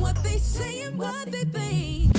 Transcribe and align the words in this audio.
what 0.00 0.24
they 0.24 0.38
say 0.38 0.80
and 0.82 0.98
what 0.98 1.30
they 1.30 1.44
think. 1.44 2.09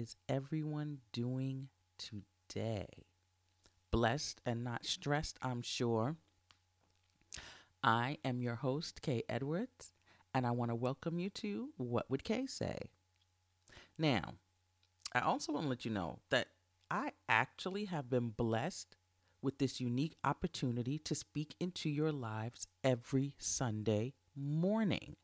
Is 0.00 0.16
everyone 0.30 0.96
doing 1.12 1.68
today? 1.98 2.86
Blessed 3.90 4.40
and 4.46 4.64
not 4.64 4.86
stressed, 4.86 5.38
I'm 5.42 5.60
sure. 5.60 6.16
I 7.84 8.16
am 8.24 8.40
your 8.40 8.54
host, 8.54 9.02
Kay 9.02 9.24
Edwards, 9.28 9.92
and 10.32 10.46
I 10.46 10.52
want 10.52 10.70
to 10.70 10.74
welcome 10.74 11.18
you 11.18 11.28
to 11.30 11.68
What 11.76 12.10
Would 12.10 12.24
Kay 12.24 12.46
Say? 12.46 12.78
Now, 13.98 14.36
I 15.12 15.20
also 15.20 15.52
want 15.52 15.64
to 15.64 15.68
let 15.68 15.84
you 15.84 15.90
know 15.90 16.20
that 16.30 16.48
I 16.90 17.12
actually 17.28 17.84
have 17.84 18.08
been 18.08 18.30
blessed 18.30 18.96
with 19.42 19.58
this 19.58 19.82
unique 19.82 20.16
opportunity 20.24 20.98
to 21.00 21.14
speak 21.14 21.54
into 21.60 21.90
your 21.90 22.10
lives 22.10 22.66
every 22.82 23.34
Sunday 23.36 24.14
morning. 24.34 25.16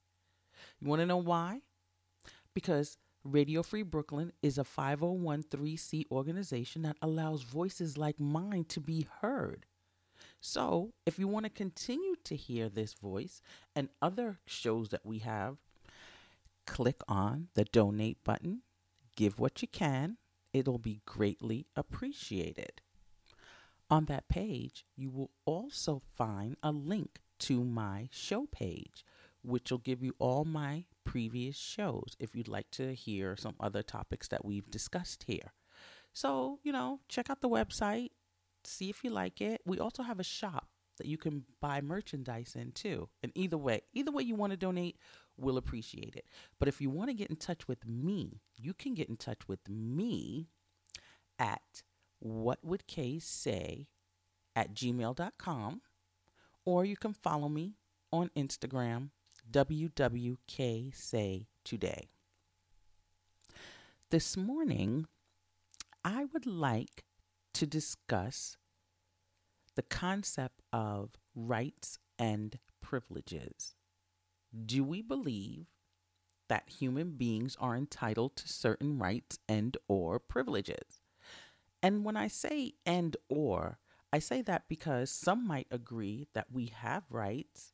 You 0.80 0.88
want 0.88 1.00
to 1.00 1.06
know 1.06 1.16
why? 1.16 1.62
Because 2.52 2.98
Radio 3.32 3.62
Free 3.62 3.82
Brooklyn 3.82 4.32
is 4.40 4.56
a 4.56 4.62
5013C 4.64 6.04
organization 6.10 6.82
that 6.82 6.96
allows 7.02 7.42
voices 7.42 7.98
like 7.98 8.20
mine 8.20 8.64
to 8.68 8.80
be 8.80 9.08
heard. 9.20 9.66
So, 10.40 10.92
if 11.04 11.18
you 11.18 11.26
want 11.26 11.44
to 11.44 11.50
continue 11.50 12.14
to 12.24 12.36
hear 12.36 12.68
this 12.68 12.94
voice 12.94 13.42
and 13.74 13.88
other 14.00 14.38
shows 14.46 14.90
that 14.90 15.04
we 15.04 15.18
have, 15.18 15.56
click 16.66 17.00
on 17.08 17.48
the 17.54 17.64
donate 17.64 18.22
button, 18.22 18.62
give 19.16 19.40
what 19.40 19.60
you 19.60 19.68
can. 19.68 20.18
It'll 20.52 20.78
be 20.78 21.00
greatly 21.04 21.66
appreciated. 21.74 22.80
On 23.90 24.04
that 24.06 24.28
page, 24.28 24.84
you 24.96 25.10
will 25.10 25.30
also 25.44 26.00
find 26.16 26.56
a 26.62 26.70
link 26.70 27.20
to 27.40 27.64
my 27.64 28.08
show 28.12 28.46
page, 28.46 29.04
which 29.42 29.70
will 29.70 29.78
give 29.78 30.02
you 30.02 30.14
all 30.18 30.44
my 30.44 30.84
previous 31.06 31.56
shows 31.56 32.16
if 32.18 32.36
you'd 32.36 32.48
like 32.48 32.70
to 32.72 32.94
hear 32.94 33.36
some 33.36 33.54
other 33.58 33.82
topics 33.82 34.28
that 34.28 34.44
we've 34.44 34.70
discussed 34.70 35.24
here. 35.26 35.52
So, 36.12 36.58
you 36.62 36.72
know, 36.72 37.00
check 37.08 37.30
out 37.30 37.40
the 37.40 37.48
website, 37.48 38.10
see 38.64 38.90
if 38.90 39.02
you 39.02 39.10
like 39.10 39.40
it. 39.40 39.62
We 39.64 39.78
also 39.78 40.02
have 40.02 40.20
a 40.20 40.24
shop 40.24 40.68
that 40.98 41.06
you 41.06 41.16
can 41.16 41.44
buy 41.60 41.80
merchandise 41.80 42.54
in 42.54 42.72
too. 42.72 43.08
And 43.22 43.32
either 43.34 43.56
way, 43.56 43.82
either 43.94 44.10
way 44.10 44.22
you 44.22 44.34
want 44.34 44.52
to 44.52 44.56
donate, 44.56 44.96
we'll 45.36 45.58
appreciate 45.58 46.16
it. 46.16 46.26
But 46.58 46.68
if 46.68 46.80
you 46.80 46.90
want 46.90 47.10
to 47.10 47.14
get 47.14 47.30
in 47.30 47.36
touch 47.36 47.68
with 47.68 47.86
me, 47.86 48.40
you 48.56 48.74
can 48.74 48.94
get 48.94 49.08
in 49.08 49.16
touch 49.16 49.46
with 49.46 49.68
me 49.68 50.48
at 51.38 51.82
what 52.18 52.58
would 52.64 52.86
Kay 52.86 53.18
say 53.18 53.88
at 54.54 54.74
gmail.com 54.74 55.82
or 56.64 56.84
you 56.84 56.96
can 56.96 57.12
follow 57.12 57.48
me 57.48 57.74
on 58.10 58.30
Instagram 58.36 59.10
WWK 59.50 60.94
say 60.94 61.46
today. 61.64 62.08
This 64.10 64.36
morning, 64.36 65.06
I 66.04 66.24
would 66.32 66.46
like 66.46 67.04
to 67.54 67.66
discuss 67.66 68.56
the 69.76 69.82
concept 69.82 70.62
of 70.72 71.10
rights 71.34 71.98
and 72.18 72.58
privileges. 72.80 73.74
Do 74.64 74.82
we 74.82 75.00
believe 75.00 75.66
that 76.48 76.68
human 76.78 77.12
beings 77.12 77.56
are 77.60 77.76
entitled 77.76 78.36
to 78.36 78.48
certain 78.48 78.98
rights 78.98 79.38
and 79.48 79.76
or 79.86 80.18
privileges? 80.18 81.00
And 81.82 82.04
when 82.04 82.16
I 82.16 82.28
say 82.28 82.74
and 82.84 83.16
or, 83.28 83.78
I 84.12 84.18
say 84.18 84.42
that 84.42 84.64
because 84.68 85.10
some 85.10 85.46
might 85.46 85.68
agree 85.70 86.26
that 86.34 86.46
we 86.52 86.66
have 86.66 87.04
rights 87.10 87.72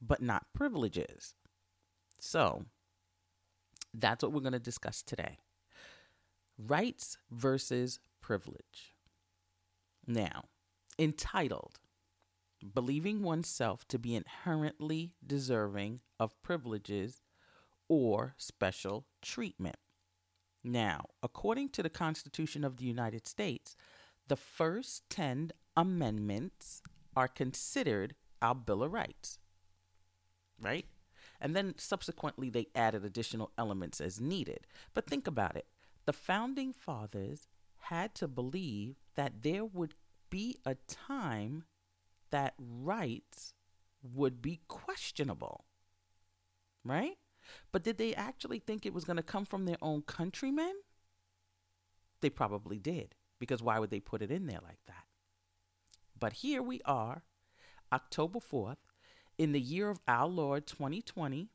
but 0.00 0.22
not 0.22 0.46
privileges. 0.54 1.34
So, 2.20 2.64
that's 3.92 4.22
what 4.22 4.32
we're 4.32 4.40
going 4.40 4.52
to 4.52 4.58
discuss 4.58 5.02
today. 5.02 5.38
Rights 6.58 7.18
versus 7.30 8.00
privilege. 8.20 8.94
Now, 10.06 10.44
entitled, 10.98 11.78
believing 12.72 13.22
oneself 13.22 13.86
to 13.88 13.98
be 13.98 14.14
inherently 14.14 15.12
deserving 15.24 16.00
of 16.18 16.40
privileges 16.42 17.20
or 17.88 18.34
special 18.38 19.06
treatment. 19.22 19.76
Now, 20.62 21.06
according 21.22 21.70
to 21.70 21.82
the 21.82 21.90
Constitution 21.90 22.64
of 22.64 22.78
the 22.78 22.86
United 22.86 23.28
States, 23.28 23.76
the 24.28 24.36
first 24.36 25.02
10 25.10 25.52
amendments 25.76 26.82
are 27.14 27.28
considered 27.28 28.14
our 28.40 28.54
Bill 28.54 28.82
of 28.82 28.92
Rights. 28.92 29.38
Right? 30.60 30.86
And 31.40 31.54
then 31.54 31.74
subsequently 31.76 32.50
they 32.50 32.68
added 32.74 33.04
additional 33.04 33.52
elements 33.58 34.00
as 34.00 34.20
needed. 34.20 34.66
But 34.94 35.06
think 35.06 35.26
about 35.26 35.56
it 35.56 35.66
the 36.06 36.12
founding 36.12 36.72
fathers 36.72 37.48
had 37.78 38.14
to 38.14 38.28
believe 38.28 38.96
that 39.14 39.42
there 39.42 39.64
would 39.64 39.94
be 40.30 40.56
a 40.64 40.76
time 40.86 41.64
that 42.30 42.54
rights 42.58 43.54
would 44.02 44.42
be 44.42 44.60
questionable, 44.68 45.64
right? 46.84 47.16
But 47.72 47.82
did 47.82 47.98
they 47.98 48.14
actually 48.14 48.58
think 48.58 48.84
it 48.84 48.94
was 48.94 49.04
going 49.04 49.16
to 49.16 49.22
come 49.22 49.44
from 49.44 49.64
their 49.64 49.76
own 49.80 50.02
countrymen? 50.02 50.74
They 52.20 52.30
probably 52.30 52.78
did, 52.78 53.14
because 53.38 53.62
why 53.62 53.78
would 53.78 53.90
they 53.90 54.00
put 54.00 54.22
it 54.22 54.30
in 54.30 54.46
there 54.46 54.60
like 54.62 54.80
that? 54.86 55.04
But 56.18 56.34
here 56.34 56.62
we 56.62 56.80
are, 56.84 57.22
October 57.92 58.38
4th, 58.40 58.76
in 59.38 59.52
the 59.52 59.60
year 59.60 59.90
of 59.90 60.00
our 60.06 60.26
Lord 60.26 60.66
2020, 60.66 61.48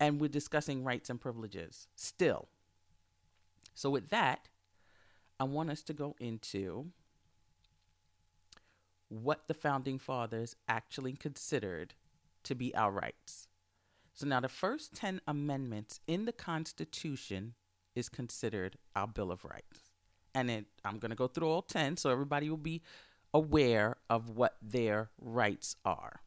and 0.00 0.20
we're 0.20 0.28
discussing 0.28 0.84
rights 0.84 1.10
and 1.10 1.20
privileges 1.20 1.86
still. 1.94 2.48
So, 3.74 3.88
with 3.90 4.10
that, 4.10 4.48
I 5.38 5.44
want 5.44 5.70
us 5.70 5.82
to 5.82 5.92
go 5.92 6.16
into 6.18 6.86
what 9.08 9.46
the 9.46 9.54
founding 9.54 9.98
fathers 9.98 10.56
actually 10.68 11.12
considered 11.12 11.94
to 12.44 12.54
be 12.54 12.74
our 12.74 12.90
rights. 12.90 13.48
So, 14.12 14.26
now 14.26 14.40
the 14.40 14.48
first 14.48 14.94
10 14.94 15.20
amendments 15.26 16.00
in 16.06 16.24
the 16.24 16.32
Constitution 16.32 17.54
is 17.94 18.08
considered 18.08 18.76
our 18.96 19.06
Bill 19.06 19.30
of 19.30 19.44
Rights. 19.44 19.90
And 20.34 20.50
it, 20.50 20.66
I'm 20.84 20.98
going 20.98 21.10
to 21.10 21.16
go 21.16 21.28
through 21.28 21.48
all 21.48 21.62
10 21.62 21.96
so 21.98 22.10
everybody 22.10 22.48
will 22.48 22.56
be 22.56 22.82
aware 23.34 23.96
of 24.10 24.30
what 24.30 24.56
their 24.60 25.10
rights 25.20 25.76
are. 25.84 26.20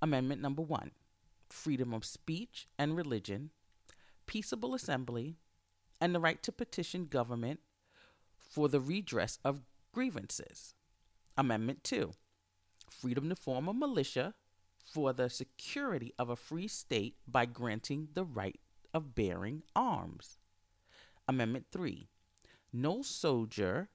Amendment 0.00 0.40
number 0.40 0.62
one 0.62 0.92
freedom 1.48 1.94
of 1.94 2.04
speech 2.04 2.66
and 2.78 2.96
religion, 2.96 3.50
peaceable 4.26 4.74
assembly, 4.74 5.36
and 6.00 6.14
the 6.14 6.20
right 6.20 6.42
to 6.42 6.52
petition 6.52 7.06
government 7.06 7.60
for 8.36 8.68
the 8.68 8.80
redress 8.80 9.38
of 9.44 9.62
grievances. 9.92 10.74
Amendment 11.36 11.84
2 11.84 12.12
freedom 12.90 13.28
to 13.28 13.36
form 13.36 13.68
a 13.68 13.74
militia 13.74 14.34
for 14.84 15.12
the 15.12 15.28
security 15.28 16.14
of 16.18 16.30
a 16.30 16.36
free 16.36 16.68
state 16.68 17.16
by 17.26 17.44
granting 17.44 18.08
the 18.14 18.24
right 18.24 18.60
of 18.94 19.14
bearing 19.14 19.62
arms. 19.74 20.38
Amendment 21.28 21.66
3 21.72 22.08
no 22.72 23.00
soldier 23.02 23.88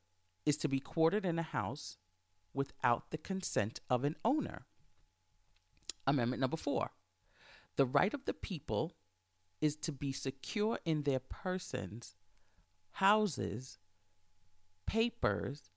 is 0.46 0.58
to 0.58 0.68
be 0.68 0.80
quartered 0.80 1.26
in 1.26 1.40
a 1.40 1.44
house 1.44 1.98
without 2.54 3.12
the 3.12 3.18
consent 3.18 3.80
of 3.90 4.04
an 4.04 4.16
owner. 4.26 4.66
Amendment 6.08 6.42
number 6.42 6.58
4 6.58 6.92
the 7.78 7.86
right 7.86 8.14
of 8.14 8.26
the 8.26 8.34
people 8.34 8.94
is 9.62 9.76
to 9.78 9.92
be 9.92 10.12
secure 10.12 10.80
in 10.84 11.04
their 11.04 11.20
persons, 11.20 12.16
houses, 12.92 13.78
papers, 14.86 15.70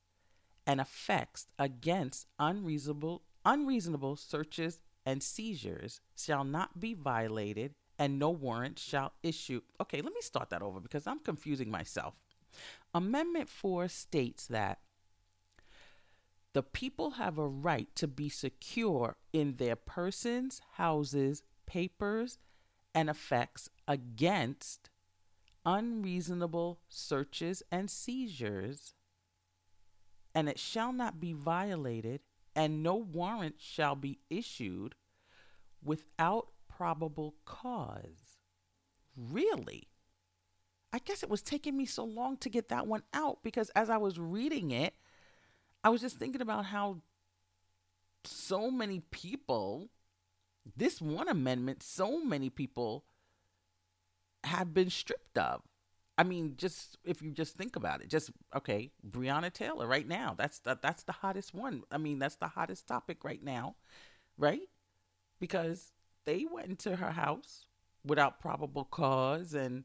and 0.66 0.80
effects 0.80 1.46
against 1.58 2.26
unreasonable 2.38 3.22
unreasonable 3.44 4.16
searches 4.16 4.80
and 5.04 5.22
seizures 5.22 6.00
shall 6.16 6.44
not 6.44 6.80
be 6.80 6.94
violated 6.94 7.74
and 7.98 8.18
no 8.18 8.30
warrant 8.30 8.78
shall 8.78 9.12
issue. 9.22 9.60
Okay, 9.80 10.00
let 10.00 10.14
me 10.14 10.20
start 10.20 10.50
that 10.50 10.62
over 10.62 10.80
because 10.80 11.06
I'm 11.06 11.18
confusing 11.18 11.70
myself. 11.70 12.14
Amendment 12.92 13.48
4 13.48 13.88
states 13.88 14.46
that 14.46 14.80
the 16.52 16.62
people 16.62 17.12
have 17.12 17.38
a 17.38 17.46
right 17.46 17.88
to 17.96 18.06
be 18.06 18.28
secure 18.28 19.16
in 19.32 19.56
their 19.56 19.76
persons, 19.76 20.60
houses, 20.74 21.42
papers, 21.66 22.38
and 22.94 23.10
effects 23.10 23.68
against 23.88 24.90
unreasonable 25.66 26.78
searches 26.88 27.62
and 27.72 27.90
seizures, 27.90 28.94
and 30.34 30.48
it 30.48 30.58
shall 30.58 30.92
not 30.92 31.18
be 31.18 31.32
violated, 31.32 32.20
and 32.54 32.82
no 32.82 32.94
warrant 32.94 33.56
shall 33.58 33.96
be 33.96 34.20
issued 34.30 34.94
without 35.82 36.48
probable 36.68 37.34
cause. 37.44 38.38
Really? 39.16 39.88
I 40.94 40.98
guess 41.04 41.24
it 41.24 41.28
was 41.28 41.42
taking 41.42 41.76
me 41.76 41.86
so 41.86 42.04
long 42.04 42.36
to 42.36 42.48
get 42.48 42.68
that 42.68 42.86
one 42.86 43.02
out 43.12 43.38
because 43.42 43.68
as 43.70 43.90
I 43.90 43.96
was 43.96 44.16
reading 44.16 44.70
it, 44.70 44.94
I 45.82 45.88
was 45.88 46.00
just 46.00 46.20
thinking 46.20 46.40
about 46.40 46.66
how 46.66 46.98
so 48.22 48.70
many 48.70 49.00
people, 49.10 49.88
this 50.76 51.02
one 51.02 51.28
amendment, 51.28 51.82
so 51.82 52.24
many 52.24 52.48
people 52.48 53.06
have 54.44 54.72
been 54.72 54.88
stripped 54.88 55.36
of. 55.36 55.62
I 56.16 56.22
mean, 56.22 56.54
just 56.56 56.96
if 57.04 57.20
you 57.22 57.32
just 57.32 57.56
think 57.56 57.74
about 57.74 58.00
it, 58.00 58.08
just 58.08 58.30
okay, 58.54 58.92
Breonna 59.04 59.52
Taylor 59.52 59.88
right 59.88 60.06
now. 60.06 60.36
That's 60.38 60.60
the, 60.60 60.78
that's 60.80 61.02
the 61.02 61.10
hottest 61.10 61.52
one. 61.52 61.82
I 61.90 61.98
mean, 61.98 62.20
that's 62.20 62.36
the 62.36 62.46
hottest 62.46 62.86
topic 62.86 63.24
right 63.24 63.42
now, 63.42 63.74
right? 64.38 64.68
Because 65.40 65.90
they 66.24 66.46
went 66.48 66.68
into 66.68 66.94
her 66.94 67.10
house 67.10 67.66
without 68.04 68.38
probable 68.38 68.84
cause 68.84 69.54
and 69.54 69.82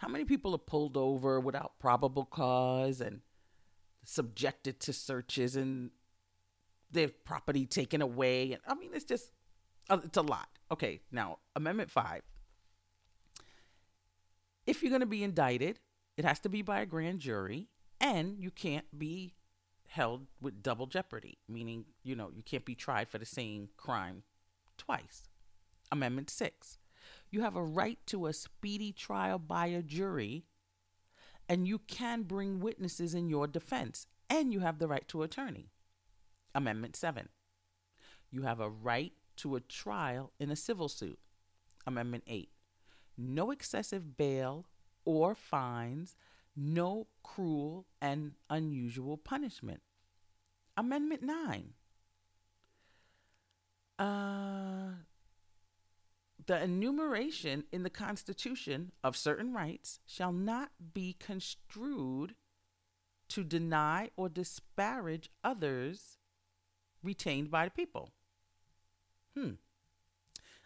how 0.00 0.08
many 0.08 0.24
people 0.24 0.54
are 0.54 0.58
pulled 0.58 0.96
over 0.96 1.38
without 1.38 1.78
probable 1.78 2.24
cause 2.24 3.00
and 3.00 3.20
subjected 4.04 4.80
to 4.80 4.92
searches 4.92 5.56
and 5.56 5.90
their 6.90 7.08
property 7.08 7.66
taken 7.66 8.02
away 8.02 8.52
and 8.52 8.62
I 8.66 8.74
mean 8.74 8.90
it's 8.94 9.04
just 9.04 9.30
uh, 9.88 9.98
it's 10.04 10.16
a 10.16 10.22
lot. 10.22 10.48
Okay, 10.70 11.00
now 11.10 11.38
amendment 11.54 11.90
5 11.90 12.22
if 14.66 14.82
you're 14.82 14.90
going 14.90 15.00
to 15.00 15.06
be 15.06 15.24
indicted, 15.24 15.80
it 16.16 16.24
has 16.24 16.38
to 16.40 16.48
be 16.48 16.62
by 16.62 16.80
a 16.80 16.86
grand 16.86 17.20
jury, 17.20 17.68
and 18.00 18.36
you 18.38 18.50
can't 18.50 18.86
be 18.96 19.34
held 19.86 20.26
with 20.40 20.62
double 20.62 20.86
jeopardy, 20.86 21.38
meaning, 21.48 21.84
you 22.04 22.14
know, 22.14 22.30
you 22.32 22.42
can't 22.42 22.64
be 22.64 22.74
tried 22.74 23.08
for 23.08 23.18
the 23.18 23.26
same 23.26 23.68
crime 23.76 24.22
twice. 24.78 25.24
Amendment 25.90 26.30
6. 26.30 26.78
You 27.30 27.42
have 27.42 27.56
a 27.56 27.62
right 27.62 27.98
to 28.06 28.26
a 28.26 28.32
speedy 28.32 28.92
trial 28.92 29.38
by 29.38 29.66
a 29.66 29.82
jury, 29.82 30.44
and 31.48 31.66
you 31.66 31.78
can 31.78 32.22
bring 32.22 32.60
witnesses 32.60 33.14
in 33.14 33.28
your 33.28 33.46
defense, 33.46 34.06
and 34.28 34.52
you 34.52 34.60
have 34.60 34.78
the 34.78 34.88
right 34.88 35.06
to 35.08 35.22
attorney. 35.22 35.70
Amendment 36.54 36.96
7. 36.96 37.28
You 38.30 38.42
have 38.42 38.60
a 38.60 38.68
right 38.68 39.12
to 39.36 39.56
a 39.56 39.60
trial 39.60 40.32
in 40.38 40.50
a 40.50 40.56
civil 40.56 40.88
suit. 40.88 41.18
Amendment 41.86 42.24
8 42.26 42.50
no 43.20 43.50
excessive 43.50 44.16
bail 44.16 44.66
or 45.04 45.34
fines, 45.34 46.16
no 46.56 47.06
cruel 47.22 47.86
and 48.00 48.32
unusual 48.48 49.16
punishment. 49.16 49.80
Amendment 50.76 51.22
9. 51.22 51.74
Uh, 53.98 54.92
the 56.50 56.60
enumeration 56.60 57.62
in 57.70 57.84
the 57.84 57.90
Constitution 57.90 58.90
of 59.04 59.16
certain 59.16 59.54
rights 59.54 60.00
shall 60.04 60.32
not 60.32 60.70
be 60.92 61.14
construed 61.20 62.34
to 63.28 63.44
deny 63.44 64.10
or 64.16 64.28
disparage 64.28 65.30
others 65.44 66.18
retained 67.04 67.52
by 67.52 67.66
the 67.66 67.70
people. 67.70 68.10
Hmm. 69.36 69.50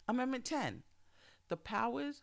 Amendment 0.08 0.46
10. 0.46 0.84
The 1.50 1.58
powers 1.58 2.22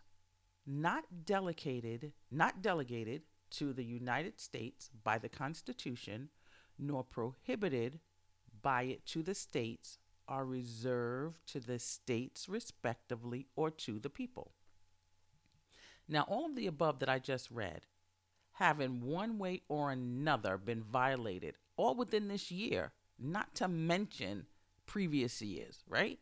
not 0.66 1.24
delegated, 1.24 2.14
not 2.32 2.64
delegated 2.64 3.22
to 3.52 3.74
the 3.74 3.86
United 3.86 4.40
States 4.40 4.90
by 5.04 5.20
the 5.20 5.30
Constitution, 5.30 6.30
nor 6.80 7.04
prohibited 7.04 8.00
by 8.64 8.86
it 8.86 9.06
to 9.06 9.22
the 9.22 9.36
states, 9.36 10.00
are 10.32 10.46
reserved 10.46 11.46
to 11.46 11.60
the 11.60 11.78
states 11.78 12.48
respectively 12.48 13.48
or 13.58 13.70
to 13.70 14.00
the 14.00 14.10
people. 14.10 14.54
Now, 16.08 16.22
all 16.22 16.46
of 16.46 16.56
the 16.56 16.68
above 16.68 17.00
that 17.00 17.10
I 17.10 17.20
just 17.20 17.52
read 17.52 17.82
have 18.54 18.80
in 18.80 19.02
one 19.02 19.38
way 19.38 19.62
or 19.68 19.92
another 19.92 20.58
been 20.58 20.84
violated, 20.84 21.56
all 21.76 21.96
within 21.96 22.30
this 22.30 22.50
year, 22.50 22.94
not 23.20 23.54
to 23.56 23.68
mention 23.68 24.46
previous 24.86 25.42
years, 25.42 25.84
right? 25.86 26.20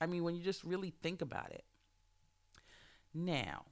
I 0.00 0.06
mean, 0.06 0.22
when 0.22 0.36
you 0.36 0.42
just 0.42 0.62
really 0.62 0.92
think 1.02 1.22
about 1.22 1.50
it. 1.50 1.64
Now, 3.14 3.64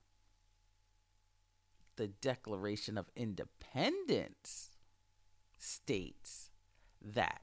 the 1.96 2.08
Declaration 2.08 2.96
of 2.96 3.10
Independence 3.14 4.70
states 5.58 6.50
that 7.02 7.42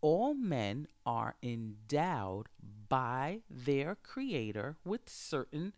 all 0.00 0.34
men 0.34 0.86
are 1.04 1.36
endowed 1.42 2.48
by 2.88 3.40
their 3.50 3.96
Creator 3.96 4.76
with 4.84 5.08
certain 5.08 5.72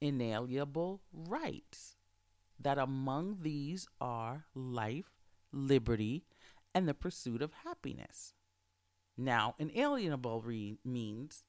inalienable 0.00 1.00
rights, 1.12 1.96
that 2.60 2.78
among 2.78 3.38
these 3.42 3.86
are 4.00 4.46
life, 4.54 5.10
liberty, 5.52 6.24
and 6.74 6.88
the 6.88 6.94
pursuit 6.94 7.42
of 7.42 7.52
happiness. 7.64 8.34
Now, 9.16 9.54
inalienable 9.58 10.42
re- 10.42 10.78
means 10.84 11.44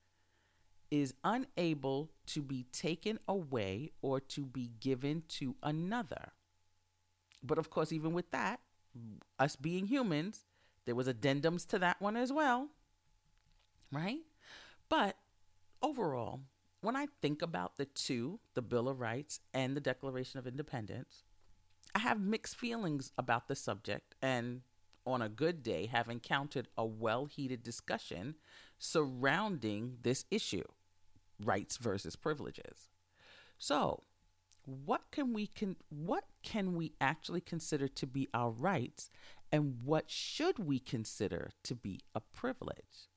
is 0.92 1.14
unable 1.24 2.12
to 2.28 2.42
be 2.42 2.66
taken 2.72 3.20
away 3.28 3.92
or 4.02 4.20
to 4.20 4.46
be 4.46 4.72
given 4.80 5.24
to 5.28 5.56
another. 5.64 6.34
But 7.44 7.58
of 7.58 7.70
course, 7.70 7.92
even 7.92 8.14
with 8.14 8.32
that, 8.32 8.62
us 9.40 9.56
being 9.56 9.88
humans, 9.88 10.46
there 10.86 10.96
was 10.96 11.08
addendums 11.08 11.68
to 11.68 11.80
that 11.80 12.02
one 12.02 12.16
as 12.16 12.32
well. 12.32 12.70
Right? 13.92 14.22
But 14.90 15.18
overall, 15.82 16.42
when 16.82 16.96
I 16.96 17.08
think 17.22 17.42
about 17.42 17.78
the 17.78 17.86
two, 17.86 18.40
the 18.54 18.62
Bill 18.62 18.88
of 18.88 19.00
Rights 19.00 19.40
and 19.54 19.76
the 19.76 19.82
Declaration 19.82 20.40
of 20.40 20.48
Independence, 20.48 21.24
I 21.94 22.00
have 22.00 22.20
mixed 22.20 22.58
feelings 22.58 23.12
about 23.18 23.48
the 23.48 23.56
subject 23.56 24.16
and 24.22 24.62
on 25.06 25.22
a 25.22 25.30
good 25.30 25.64
day 25.64 25.86
have 25.86 26.10
encountered 26.10 26.68
a 26.78 26.86
well 26.86 27.26
heated 27.26 27.64
discussion 27.64 28.36
surrounding 28.78 29.98
this 30.02 30.26
issue 30.32 30.64
rights 31.44 31.78
versus 31.78 32.16
privileges. 32.16 32.90
So, 33.58 34.04
what 34.66 35.12
can 35.12 35.34
we 35.34 35.48
can 35.48 35.76
what 35.90 36.26
can 36.44 36.76
we 36.76 36.94
actually 37.00 37.42
consider 37.42 37.88
to 37.88 38.08
be 38.08 38.28
our 38.34 38.50
rights 38.50 39.10
and 39.56 39.78
what 39.86 40.12
should 40.12 40.60
we 40.60 40.80
consider 40.80 41.52
to 41.64 41.76
be 41.76 42.02
a 42.14 42.20
privilege? 42.20 43.08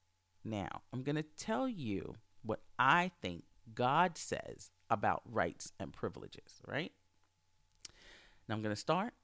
Now, 0.44 0.82
I'm 0.92 1.02
going 1.02 1.16
to 1.16 1.24
tell 1.36 1.68
you 1.68 2.14
what 2.44 2.60
I 2.78 3.10
think 3.20 3.42
God 3.74 4.16
says 4.16 4.70
about 4.88 5.22
rights 5.24 5.72
and 5.80 5.92
privileges, 5.92 6.60
right? 6.64 6.92
Now 8.48 8.54
I'm 8.54 8.62
going 8.62 8.72
to 8.72 8.80
start. 8.80 9.14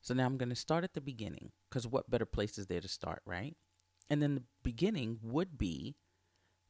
So 0.00 0.12
now 0.12 0.26
I'm 0.26 0.36
going 0.36 0.48
to 0.48 0.56
start 0.56 0.82
at 0.82 0.94
the 0.94 1.00
beginning 1.00 1.52
because 1.70 1.86
what 1.86 2.10
better 2.10 2.26
place 2.26 2.58
is 2.58 2.66
there 2.66 2.80
to 2.80 2.88
start, 2.88 3.22
right? 3.24 3.54
And 4.10 4.20
then 4.20 4.34
the 4.34 4.42
beginning 4.64 5.20
would 5.22 5.56
be 5.56 5.94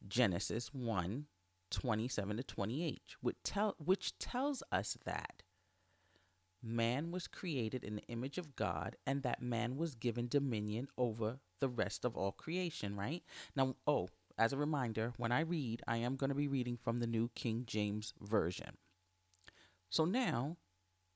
Genesis 0.06 0.74
1 0.74 1.24
27 1.70 2.36
to 2.36 2.42
28, 2.42 3.00
which, 3.22 3.36
tell, 3.42 3.76
which 3.78 4.18
tells 4.18 4.62
us 4.70 4.98
that 5.06 5.42
man 6.62 7.10
was 7.10 7.26
created 7.26 7.84
in 7.84 7.96
the 7.96 8.06
image 8.08 8.38
of 8.38 8.56
God 8.56 8.96
and 9.06 9.22
that 9.22 9.42
man 9.42 9.76
was 9.76 9.94
given 9.94 10.28
dominion 10.28 10.88
over 10.98 11.38
the 11.60 11.68
rest 11.68 12.04
of 12.04 12.16
all 12.16 12.32
creation, 12.32 12.96
right? 12.96 13.22
Now, 13.54 13.76
oh, 13.86 14.08
as 14.38 14.52
a 14.52 14.58
reminder, 14.58 15.12
when 15.16 15.32
I 15.32 15.40
read, 15.40 15.82
I 15.86 15.98
am 15.98 16.16
going 16.16 16.28
to 16.28 16.34
be 16.34 16.48
reading 16.48 16.76
from 16.76 16.98
the 16.98 17.06
New 17.06 17.30
King 17.34 17.64
James 17.66 18.12
Version. 18.20 18.76
So 19.88 20.04
now, 20.04 20.56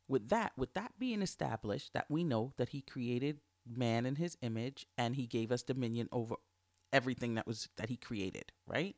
with 0.08 0.28
that, 0.30 0.52
with 0.56 0.74
that 0.74 0.92
being 0.98 1.22
established, 1.22 1.92
that 1.92 2.06
we 2.08 2.24
know 2.24 2.52
that 2.56 2.70
he 2.70 2.80
created 2.80 3.40
man 3.66 4.06
in 4.06 4.16
his 4.16 4.36
image 4.40 4.86
and 4.96 5.16
he 5.16 5.26
gave 5.26 5.52
us 5.52 5.62
dominion 5.62 6.08
over 6.12 6.36
everything 6.92 7.34
that 7.34 7.46
was 7.46 7.68
that 7.76 7.88
he 7.88 7.96
created, 7.96 8.52
right? 8.66 8.96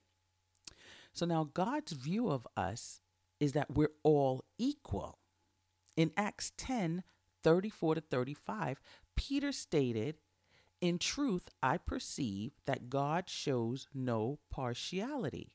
So 1.12 1.26
now 1.26 1.48
God's 1.52 1.92
view 1.92 2.30
of 2.30 2.46
us 2.56 3.00
is 3.40 3.52
that 3.52 3.74
we're 3.74 3.92
all 4.02 4.44
equal. 4.58 5.18
In 5.96 6.12
Acts 6.16 6.52
10, 6.56 7.02
34 7.42 7.96
to 7.96 8.00
35, 8.00 8.80
Peter 9.16 9.52
stated, 9.52 10.16
In 10.80 10.98
truth, 10.98 11.48
I 11.62 11.76
perceive 11.76 12.52
that 12.66 12.88
God 12.88 13.28
shows 13.28 13.88
no 13.92 14.38
partiality, 14.50 15.54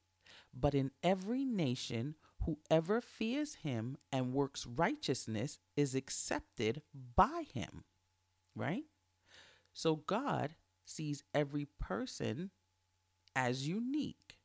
but 0.53 0.75
in 0.75 0.91
every 1.01 1.43
nation, 1.43 2.15
whoever 2.45 3.01
fears 3.01 3.55
him 3.55 3.97
and 4.11 4.33
works 4.33 4.65
righteousness 4.65 5.57
is 5.75 5.95
accepted 5.95 6.81
by 7.15 7.45
him. 7.51 7.83
Right? 8.55 8.85
So 9.73 9.95
God 9.95 10.55
sees 10.85 11.23
every 11.33 11.67
person 11.79 12.51
as 13.35 13.67
unique, 13.67 14.37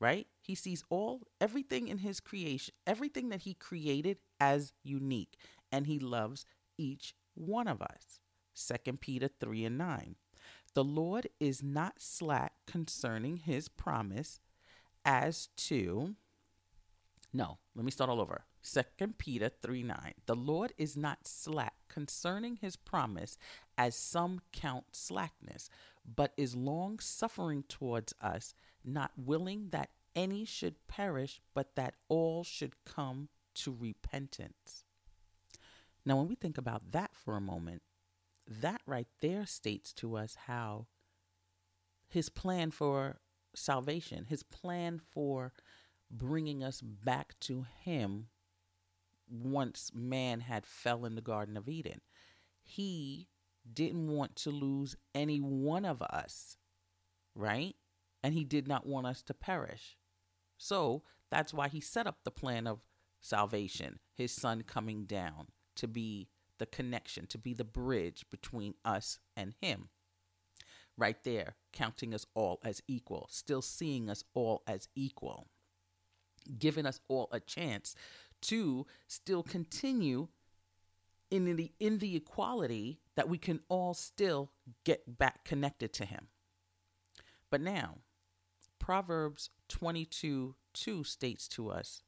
right? 0.00 0.26
He 0.40 0.54
sees 0.54 0.84
all, 0.90 1.22
everything 1.40 1.88
in 1.88 1.98
his 1.98 2.20
creation, 2.20 2.74
everything 2.86 3.30
that 3.30 3.42
he 3.42 3.54
created 3.54 4.18
as 4.40 4.72
unique, 4.82 5.36
and 5.70 5.86
he 5.86 5.98
loves 5.98 6.44
each 6.78 7.14
one 7.34 7.68
of 7.68 7.82
us. 7.82 8.20
2 8.84 8.94
Peter 8.94 9.28
3 9.40 9.66
and 9.66 9.78
9. 9.78 10.16
The 10.74 10.84
Lord 10.84 11.28
is 11.38 11.62
not 11.62 11.94
slack 11.98 12.52
concerning 12.66 13.38
his 13.38 13.68
promise 13.68 14.40
as 15.04 15.48
to, 15.56 16.14
no, 17.32 17.58
let 17.74 17.84
me 17.84 17.90
start 17.90 18.10
all 18.10 18.20
over. 18.20 18.44
2 18.62 18.82
Peter 19.18 19.48
3 19.48 19.82
9. 19.82 19.96
The 20.26 20.34
Lord 20.36 20.72
is 20.78 20.96
not 20.96 21.26
slack 21.26 21.74
concerning 21.88 22.56
his 22.56 22.76
promise, 22.76 23.36
as 23.76 23.96
some 23.96 24.40
count 24.52 24.84
slackness, 24.92 25.70
but 26.04 26.32
is 26.36 26.54
long 26.54 26.98
suffering 26.98 27.64
towards 27.68 28.14
us, 28.20 28.54
not 28.84 29.12
willing 29.16 29.68
that 29.70 29.90
any 30.14 30.44
should 30.44 30.86
perish, 30.86 31.40
but 31.54 31.74
that 31.76 31.94
all 32.08 32.44
should 32.44 32.74
come 32.84 33.28
to 33.56 33.76
repentance. 33.78 34.84
Now, 36.04 36.16
when 36.16 36.28
we 36.28 36.34
think 36.34 36.58
about 36.58 36.92
that 36.92 37.10
for 37.14 37.36
a 37.36 37.40
moment, 37.40 37.82
that 38.48 38.80
right 38.86 39.08
there 39.20 39.46
states 39.46 39.92
to 39.94 40.16
us 40.16 40.36
how 40.46 40.86
his 42.08 42.28
plan 42.28 42.70
for 42.70 43.20
salvation, 43.54 44.26
his 44.28 44.42
plan 44.42 44.98
for 44.98 45.52
bringing 46.10 46.64
us 46.64 46.80
back 46.80 47.38
to 47.40 47.66
him 47.84 48.28
once 49.28 49.92
man 49.94 50.40
had 50.40 50.66
fell 50.66 51.04
in 51.04 51.14
the 51.14 51.20
garden 51.20 51.56
of 51.56 51.68
eden. 51.68 52.00
He 52.62 53.28
didn't 53.72 54.08
want 54.08 54.34
to 54.36 54.50
lose 54.50 54.96
any 55.14 55.38
one 55.38 55.84
of 55.84 56.02
us 56.02 56.56
right? 57.34 57.74
And 58.22 58.34
he 58.34 58.44
did 58.44 58.68
not 58.68 58.86
want 58.86 59.06
us 59.06 59.22
to 59.22 59.34
perish. 59.34 59.96
So 60.56 61.02
that's 61.30 61.54
why 61.54 61.68
he 61.68 61.80
set 61.80 62.06
up 62.06 62.18
the 62.22 62.30
plan 62.30 62.66
of 62.66 62.80
salvation 63.20 63.98
his 64.14 64.32
son 64.32 64.62
coming 64.62 65.04
down 65.04 65.46
to 65.76 65.86
be 65.86 66.28
the 66.58 66.66
connection 66.66 67.26
to 67.26 67.38
be 67.38 67.54
the 67.54 67.64
bridge 67.64 68.24
between 68.30 68.74
us 68.84 69.18
and 69.36 69.54
him 69.60 69.88
right 70.96 71.22
there 71.24 71.56
counting 71.72 72.14
us 72.14 72.26
all 72.34 72.60
as 72.64 72.82
equal 72.86 73.26
still 73.30 73.62
seeing 73.62 74.10
us 74.10 74.24
all 74.34 74.62
as 74.66 74.88
equal 74.94 75.48
giving 76.58 76.86
us 76.86 77.00
all 77.08 77.28
a 77.32 77.40
chance 77.40 77.94
to 78.40 78.86
still 79.06 79.42
continue 79.42 80.28
in 81.30 81.56
the 81.56 81.72
in 81.78 81.98
the 81.98 82.16
equality 82.16 82.98
that 83.14 83.28
we 83.28 83.38
can 83.38 83.60
all 83.68 83.94
still 83.94 84.50
get 84.84 85.18
back 85.18 85.44
connected 85.44 85.92
to 85.92 86.04
him. 86.04 86.28
But 87.50 87.60
now, 87.60 87.98
Proverbs 88.78 89.50
22 89.68 90.56
2 90.72 91.04
states 91.04 91.48
to 91.48 91.70
us 91.70 92.02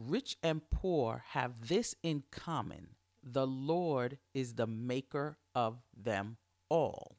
Rich 0.00 0.36
and 0.44 0.62
poor 0.70 1.24
have 1.30 1.66
this 1.66 1.96
in 2.04 2.22
common 2.30 2.90
the 3.20 3.48
Lord 3.48 4.18
is 4.32 4.54
the 4.54 4.66
maker 4.66 5.38
of 5.56 5.82
them 5.96 6.36
all. 6.68 7.16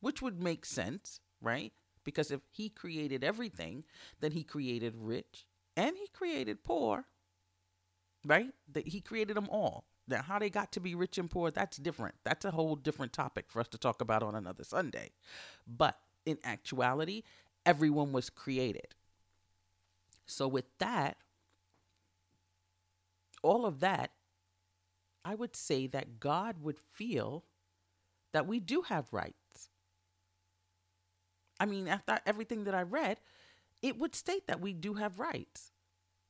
Which 0.00 0.20
would 0.20 0.42
make 0.42 0.66
sense, 0.66 1.20
right? 1.40 1.72
Because 2.04 2.30
if 2.30 2.40
he 2.50 2.68
created 2.68 3.24
everything, 3.24 3.84
then 4.20 4.32
he 4.32 4.44
created 4.44 4.94
rich 4.94 5.46
and 5.74 5.96
he 5.96 6.06
created 6.08 6.64
poor, 6.64 7.06
right? 8.26 8.52
That 8.70 8.88
he 8.88 9.00
created 9.00 9.36
them 9.36 9.48
all. 9.50 9.84
Now, 10.06 10.20
how 10.22 10.38
they 10.38 10.50
got 10.50 10.72
to 10.72 10.80
be 10.80 10.94
rich 10.94 11.16
and 11.16 11.30
poor, 11.30 11.50
that's 11.50 11.78
different. 11.78 12.16
That's 12.24 12.44
a 12.44 12.50
whole 12.50 12.76
different 12.76 13.14
topic 13.14 13.46
for 13.48 13.60
us 13.60 13.68
to 13.68 13.78
talk 13.78 14.02
about 14.02 14.22
on 14.22 14.34
another 14.34 14.64
Sunday. 14.64 15.12
But 15.66 15.98
in 16.26 16.38
actuality, 16.44 17.22
everyone 17.64 18.12
was 18.12 18.28
created. 18.28 18.94
So, 20.26 20.46
with 20.48 20.66
that, 20.78 21.16
all 23.42 23.66
of 23.66 23.80
that, 23.80 24.10
I 25.24 25.34
would 25.34 25.56
say 25.56 25.86
that 25.88 26.20
God 26.20 26.56
would 26.62 26.78
feel 26.78 27.44
that 28.32 28.46
we 28.46 28.60
do 28.60 28.82
have 28.82 29.12
rights. 29.12 29.68
I 31.58 31.66
mean, 31.66 31.88
after 31.88 32.18
everything 32.24 32.64
that 32.64 32.74
I 32.74 32.82
read, 32.82 33.18
it 33.82 33.98
would 33.98 34.14
state 34.14 34.46
that 34.46 34.60
we 34.60 34.72
do 34.72 34.94
have 34.94 35.18
rights. 35.18 35.72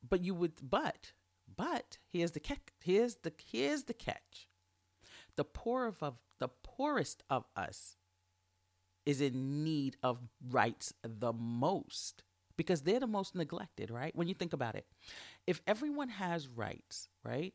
But 0.08 0.24
you 0.24 0.34
would 0.34 0.54
but 0.62 1.12
but 1.56 1.98
here's 2.08 2.30
the 2.30 2.40
catch 2.40 2.58
here's 2.80 3.16
the 3.16 3.32
here's 3.44 3.84
the 3.84 3.94
catch. 3.94 4.48
The 5.36 5.44
poor 5.44 5.86
of, 5.86 6.02
of 6.02 6.16
the 6.38 6.48
poorest 6.48 7.22
of 7.28 7.44
us 7.54 7.96
is 9.06 9.20
in 9.20 9.62
need 9.64 9.96
of 10.02 10.18
rights 10.50 10.94
the 11.02 11.32
most 11.32 12.22
because 12.56 12.82
they're 12.82 13.00
the 13.00 13.06
most 13.06 13.34
neglected, 13.34 13.90
right? 13.90 14.14
When 14.14 14.28
you 14.28 14.34
think 14.34 14.52
about 14.52 14.74
it. 14.74 14.86
If 15.46 15.60
everyone 15.66 16.08
has 16.10 16.48
rights, 16.48 17.08
right? 17.24 17.54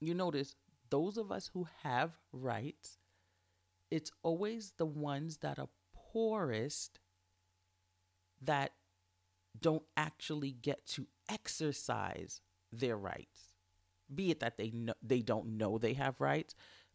You 0.00 0.14
notice 0.14 0.54
those 0.90 1.16
of 1.16 1.30
us 1.32 1.50
who 1.52 1.66
have 1.82 2.18
rights, 2.32 2.98
it's 3.90 4.10
always 4.22 4.72
the 4.78 4.86
ones 4.86 5.38
that 5.38 5.58
are 5.58 5.68
poorest 5.94 6.98
that 8.42 8.72
don't 9.60 9.84
actually 9.96 10.52
get 10.52 10.86
to 10.86 11.06
exercise 11.28 12.40
their 12.72 12.96
rights. 12.96 13.54
Be 14.14 14.30
it 14.30 14.40
that 14.40 14.58
they 14.58 14.70
know 14.70 14.94
they 15.02 15.20
don't 15.22 15.56
know 15.56 15.78
they 15.78 15.94
have 15.94 16.20
rights, 16.20 16.54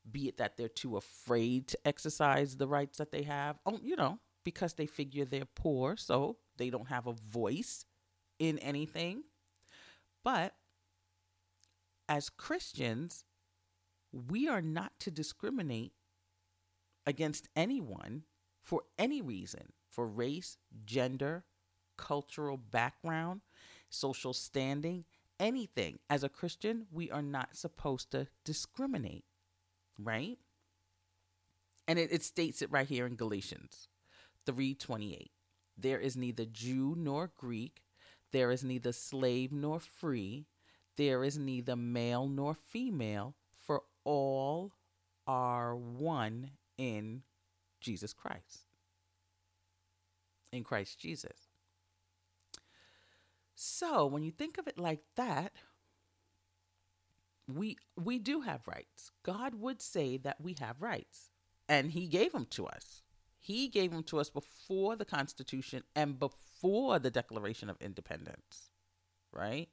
be 0.10 0.28
it 0.28 0.38
that 0.38 0.58
they're 0.58 0.68
too 0.68 0.98
afraid 0.98 1.68
to 1.70 1.80
exercise 1.86 2.58
the 2.58 2.68
rights 2.68 2.98
that 2.98 3.12
they 3.12 3.24
have, 3.24 3.58
oh, 3.66 3.80
you 3.82 3.96
know, 3.96 4.20
because 4.44 4.74
they 4.74 4.86
figure 4.86 5.26
they're 5.26 5.46
poor, 5.56 5.98
so 5.98 6.38
they 6.58 6.70
don't 6.70 6.90
have 6.90 7.08
a 7.08 7.14
voice 7.14 7.86
in 8.40 8.60
anything. 8.60 9.24
But 10.28 10.56
as 12.10 12.28
Christians, 12.28 13.24
we 14.12 14.50
are 14.50 14.62
not 14.62 14.92
to 15.00 15.10
discriminate 15.10 15.94
against 17.06 17.48
anyone 17.56 18.24
for 18.62 18.82
any 19.00 19.22
reason 19.22 19.72
for 19.90 20.06
race, 20.06 20.58
gender, 20.84 21.46
cultural 21.96 22.58
background, 22.58 23.40
social 23.90 24.34
standing, 24.34 25.06
anything. 25.40 26.00
As 26.10 26.26
a 26.26 26.30
Christian, 26.30 26.88
we 26.92 27.10
are 27.10 27.22
not 27.22 27.56
supposed 27.56 28.12
to 28.12 28.28
discriminate, 28.44 29.24
right? 29.98 30.40
And 31.88 31.98
it, 31.98 32.12
it 32.12 32.22
states 32.22 32.62
it 32.62 32.70
right 32.70 32.86
here 32.86 33.06
in 33.06 33.16
Galatians 33.16 33.88
3:28. 34.46 35.30
There 35.78 36.02
is 36.02 36.18
neither 36.18 36.44
Jew 36.44 36.96
nor 36.98 37.32
Greek, 37.38 37.84
there 38.32 38.52
is 38.52 38.64
neither 38.64 38.92
slave 38.92 39.52
nor 39.52 39.80
free, 39.80 40.46
there 40.98 41.24
is 41.24 41.38
neither 41.38 41.76
male 41.76 42.28
nor 42.28 42.54
female, 42.54 43.36
for 43.56 43.84
all 44.04 44.74
are 45.26 45.76
one 45.76 46.52
in 46.78 47.24
Jesus 47.82 48.14
Christ. 48.14 48.62
In 50.52 50.64
Christ 50.64 51.00
Jesus. 51.00 51.50
So, 53.56 54.06
when 54.06 54.24
you 54.24 54.32
think 54.32 54.58
of 54.58 54.68
it 54.68 54.78
like 54.78 55.02
that, 55.16 55.54
we 57.48 57.78
we 57.96 58.20
do 58.20 58.42
have 58.42 58.68
rights. 58.68 59.12
God 59.24 59.56
would 59.56 59.82
say 59.82 60.18
that 60.18 60.42
we 60.42 60.56
have 60.60 60.82
rights, 60.82 61.32
and 61.68 61.92
he 61.92 62.08
gave 62.08 62.34
them 62.34 62.46
to 62.52 62.68
us. 62.68 63.02
He 63.48 63.70
gave 63.70 63.92
them 63.92 64.04
to 64.04 64.20
us 64.20 64.30
before 64.30 64.98
the 64.98 65.06
Constitution 65.06 65.84
and 65.96 66.20
before 66.20 67.00
the 67.00 67.10
Declaration 67.10 67.70
of 67.70 67.77
Independence, 67.80 68.72
right? 69.32 69.70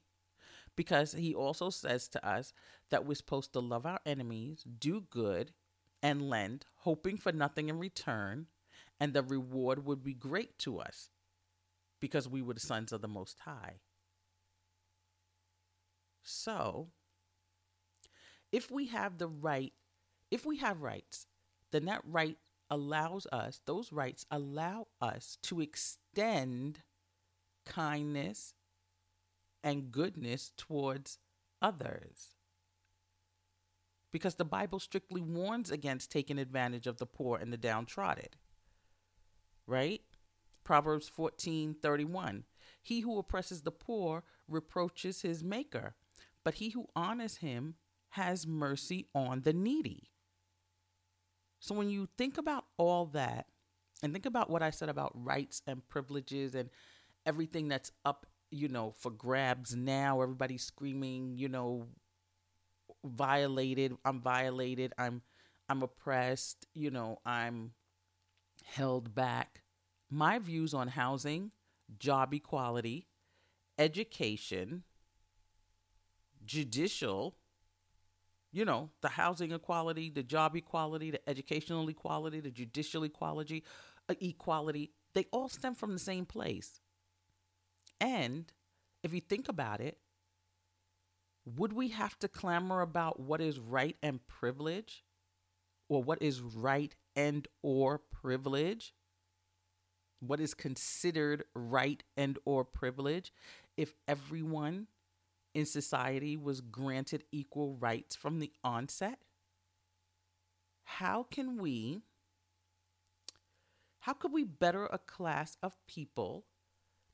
Because 0.77 1.11
he 1.11 1.35
also 1.35 1.69
says 1.69 2.07
to 2.07 2.25
us 2.25 2.53
that 2.89 3.05
we're 3.05 3.15
supposed 3.15 3.51
to 3.51 3.59
love 3.59 3.85
our 3.85 3.99
enemies, 4.05 4.63
do 4.63 5.01
good, 5.01 5.51
and 6.01 6.29
lend, 6.29 6.65
hoping 6.77 7.17
for 7.17 7.33
nothing 7.33 7.67
in 7.67 7.77
return, 7.77 8.47
and 8.97 9.11
the 9.11 9.23
reward 9.23 9.85
would 9.85 10.05
be 10.05 10.13
great 10.13 10.57
to 10.59 10.79
us 10.79 11.09
because 11.99 12.29
we 12.29 12.41
were 12.41 12.53
the 12.53 12.61
sons 12.61 12.93
of 12.93 13.01
the 13.01 13.09
Most 13.09 13.39
High. 13.41 13.81
So, 16.23 16.91
if 18.53 18.71
we 18.71 18.85
have 18.87 19.17
the 19.17 19.27
right, 19.27 19.73
if 20.31 20.45
we 20.45 20.59
have 20.59 20.81
rights, 20.81 21.27
then 21.71 21.83
that 21.85 22.01
right 22.05 22.37
allows 22.69 23.27
us, 23.31 23.61
those 23.65 23.91
rights 23.91 24.25
allow 24.31 24.87
us 25.01 25.37
to 25.43 25.61
extend 25.61 26.81
kindness 27.65 28.53
and 29.63 29.91
goodness 29.91 30.51
towards 30.57 31.17
others. 31.61 32.35
Because 34.11 34.35
the 34.35 34.45
Bible 34.45 34.79
strictly 34.79 35.21
warns 35.21 35.71
against 35.71 36.11
taking 36.11 36.39
advantage 36.39 36.87
of 36.87 36.97
the 36.97 37.05
poor 37.05 37.37
and 37.37 37.51
the 37.51 37.57
downtrodden. 37.57 38.29
Right? 39.67 40.01
Proverbs 40.63 41.09
14:31. 41.09 42.45
He 42.81 43.01
who 43.01 43.17
oppresses 43.17 43.63
the 43.63 43.71
poor 43.71 44.23
reproaches 44.47 45.21
his 45.21 45.43
maker, 45.43 45.95
but 46.43 46.55
he 46.55 46.69
who 46.69 46.87
honors 46.95 47.37
him 47.37 47.75
has 48.09 48.47
mercy 48.47 49.07
on 49.13 49.41
the 49.41 49.53
needy. 49.53 50.11
So 51.65 51.73
when 51.73 51.89
you 51.89 52.07
think 52.15 52.37
about 52.37 52.65
all 52.77 53.07
that 53.07 53.47
and 54.03 54.13
think 54.13 54.27
about 54.27 54.51
what 54.51 54.61
I 54.61 54.69
said 54.69 54.87
about 54.87 55.11
rights 55.15 55.63
and 55.65 55.81
privileges 55.87 56.53
and 56.53 56.69
everything 57.25 57.69
that's 57.69 57.91
up, 58.05 58.27
you 58.51 58.67
know, 58.67 58.91
for 58.91 59.09
grabs 59.09 59.75
now, 59.75 60.21
everybody's 60.21 60.63
screaming, 60.63 61.39
you 61.39 61.49
know, 61.49 61.87
violated, 63.03 63.97
I'm 64.05 64.21
violated, 64.21 64.93
I'm 64.99 65.23
I'm 65.67 65.81
oppressed, 65.81 66.67
you 66.75 66.91
know, 66.91 67.17
I'm 67.25 67.71
held 68.63 69.15
back. 69.15 69.63
My 70.07 70.37
views 70.37 70.75
on 70.75 70.89
housing, 70.89 71.49
job 71.97 72.31
equality, 72.35 73.07
education, 73.79 74.83
judicial 76.45 77.37
you 78.55 78.63
know, 78.63 78.89
the 79.01 79.09
housing 79.09 79.51
equality, 79.51 80.09
the 80.09 80.23
job 80.23 80.55
equality, 80.55 81.11
the 81.11 81.29
educational 81.29 81.89
equality, 81.89 82.39
the 82.39 82.49
judicial 82.49 83.03
equality, 83.03 83.65
uh, 84.07 84.13
equality, 84.21 84.91
they 85.13 85.25
all 85.33 85.49
stem 85.49 85.75
from 85.75 85.91
the 85.91 85.99
same 85.99 86.25
place. 86.25 86.79
And 87.99 88.49
if 89.03 89.13
you 89.13 89.19
think 89.19 89.49
about 89.49 89.81
it, 89.81 89.97
would 91.57 91.73
we 91.73 91.89
have 91.89 92.17
to 92.19 92.29
clamor 92.29 92.79
about 92.79 93.19
what 93.19 93.41
is 93.41 93.59
right 93.59 93.97
and 94.01 94.25
privilege 94.25 95.03
or 95.89 96.01
what 96.01 96.21
is 96.21 96.39
right 96.39 96.95
and 97.13 97.49
or 97.61 97.99
privilege? 97.99 98.93
What 100.21 100.39
is 100.39 100.53
considered 100.53 101.43
right 101.53 102.01
and 102.15 102.39
or 102.45 102.63
privilege 102.63 103.33
if 103.75 103.93
everyone 104.07 104.87
in 105.55 105.65
society 105.65 106.35
was 106.35 106.59
granted 106.61 107.23
equal 107.31 107.75
rights 107.77 108.15
from 108.15 108.39
the 108.39 108.51
onset? 108.63 109.19
How 110.83 111.23
can 111.23 111.57
we 111.57 112.03
how 114.01 114.13
could 114.13 114.31
we 114.31 114.43
better 114.43 114.85
a 114.85 114.99
class 114.99 115.57
of 115.63 115.75
people 115.87 116.45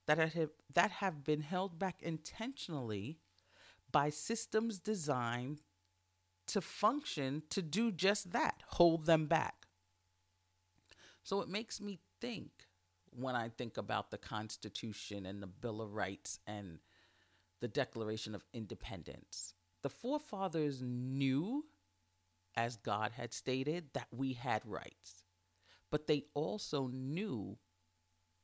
that 0.07 0.17
have 0.17 0.49
that 0.73 0.91
have 0.91 1.23
been 1.23 1.41
held 1.41 1.79
back 1.79 2.01
intentionally 2.01 3.19
by 3.91 4.09
systems 4.09 4.79
designed 4.79 5.61
to 6.47 6.59
function 6.59 7.43
to 7.49 7.61
do 7.61 7.91
just 7.91 8.33
that, 8.33 8.63
hold 8.67 9.05
them 9.05 9.27
back? 9.27 9.67
So 11.23 11.39
it 11.41 11.47
makes 11.47 11.79
me 11.79 11.99
think 12.19 12.49
when 13.11 13.35
I 13.35 13.49
think 13.49 13.77
about 13.77 14.09
the 14.09 14.17
Constitution 14.17 15.25
and 15.25 15.41
the 15.41 15.47
Bill 15.47 15.81
of 15.81 15.93
Rights 15.93 16.39
and 16.47 16.79
the 17.61 17.67
Declaration 17.67 18.35
of 18.35 18.43
Independence. 18.53 19.53
The 19.83 19.89
forefathers 19.89 20.81
knew, 20.83 21.65
as 22.55 22.75
God 22.75 23.11
had 23.13 23.33
stated, 23.33 23.89
that 23.93 24.07
we 24.11 24.33
had 24.33 24.65
rights, 24.65 25.23
but 25.89 26.07
they 26.07 26.25
also 26.33 26.87
knew 26.87 27.57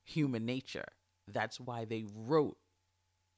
human 0.04 0.46
nature. 0.46 0.88
That's 1.28 1.60
why 1.60 1.86
they 1.86 2.06
wrote 2.16 2.58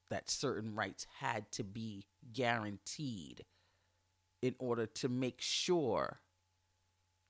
that 0.09 0.29
certain 0.29 0.75
rights 0.75 1.07
had 1.19 1.51
to 1.53 1.63
be 1.63 2.05
guaranteed 2.33 3.45
in 4.41 4.55
order 4.59 4.85
to 4.85 5.09
make 5.09 5.41
sure 5.41 6.19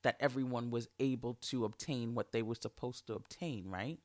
that 0.04 0.18
everyone 0.20 0.72
was 0.72 0.88
able 1.00 1.34
to 1.34 1.66
obtain 1.66 2.16
what 2.16 2.32
they 2.32 2.42
were 2.42 2.56
supposed 2.56 3.06
to 3.08 3.14
obtain, 3.14 3.70
right? 3.70 4.00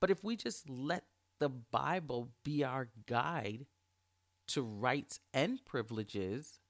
But 0.00 0.10
if 0.10 0.24
we 0.24 0.36
just 0.36 0.68
let 0.68 1.04
the 1.38 1.48
Bible 1.48 2.30
be 2.44 2.64
our 2.64 2.88
guide 3.06 3.66
to 4.48 4.62
rights 4.62 5.20
and 5.32 5.64
privileges, 5.64 6.60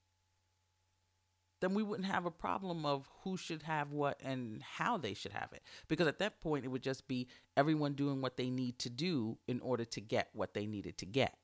then 1.61 1.75
we 1.75 1.83
wouldn't 1.83 2.09
have 2.09 2.27
a 2.27 2.31
problem 2.31 2.87
of 2.87 3.09
who 3.23 3.37
should 3.37 3.63
have 3.63 3.93
what 3.93 4.21
and 4.23 4.63
how 4.63 4.97
they 4.97 5.15
should 5.15 5.33
have 5.33 5.53
it. 5.53 5.63
Because 5.89 6.07
at 6.07 6.19
that 6.21 6.41
point, 6.41 6.65
it 6.65 6.69
would 6.69 6.83
just 6.83 7.09
be 7.09 7.29
everyone 7.57 7.95
doing 7.95 8.21
what 8.21 8.37
they 8.37 8.51
need 8.51 8.79
to 8.81 8.91
do 8.91 9.39
in 9.49 9.61
order 9.61 9.85
to 9.85 10.01
get 10.01 10.29
what 10.33 10.55
they 10.55 10.67
needed 10.67 10.99
to 10.99 11.07
get. 11.07 11.37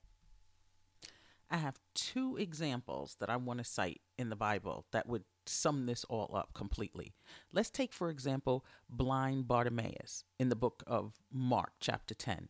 I 1.50 1.56
have 1.58 1.78
two 1.94 2.36
examples 2.36 3.16
that 3.20 3.30
I 3.30 3.36
want 3.36 3.58
to 3.58 3.64
cite 3.64 4.00
in 4.18 4.28
the 4.28 4.36
Bible 4.36 4.86
that 4.92 5.08
would 5.08 5.24
sum 5.46 5.86
this 5.86 6.04
all 6.04 6.34
up 6.34 6.54
completely. 6.54 7.14
Let's 7.52 7.70
take, 7.70 7.92
for 7.92 8.08
example, 8.08 8.64
blind 8.88 9.46
Bartimaeus 9.46 10.24
in 10.38 10.48
the 10.48 10.56
book 10.56 10.82
of 10.86 11.14
Mark, 11.30 11.72
chapter 11.80 12.14
10 12.14 12.48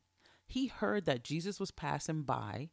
he 0.54 0.68
heard 0.68 1.04
that 1.04 1.24
Jesus 1.24 1.58
was 1.58 1.72
passing 1.72 2.22
by 2.22 2.70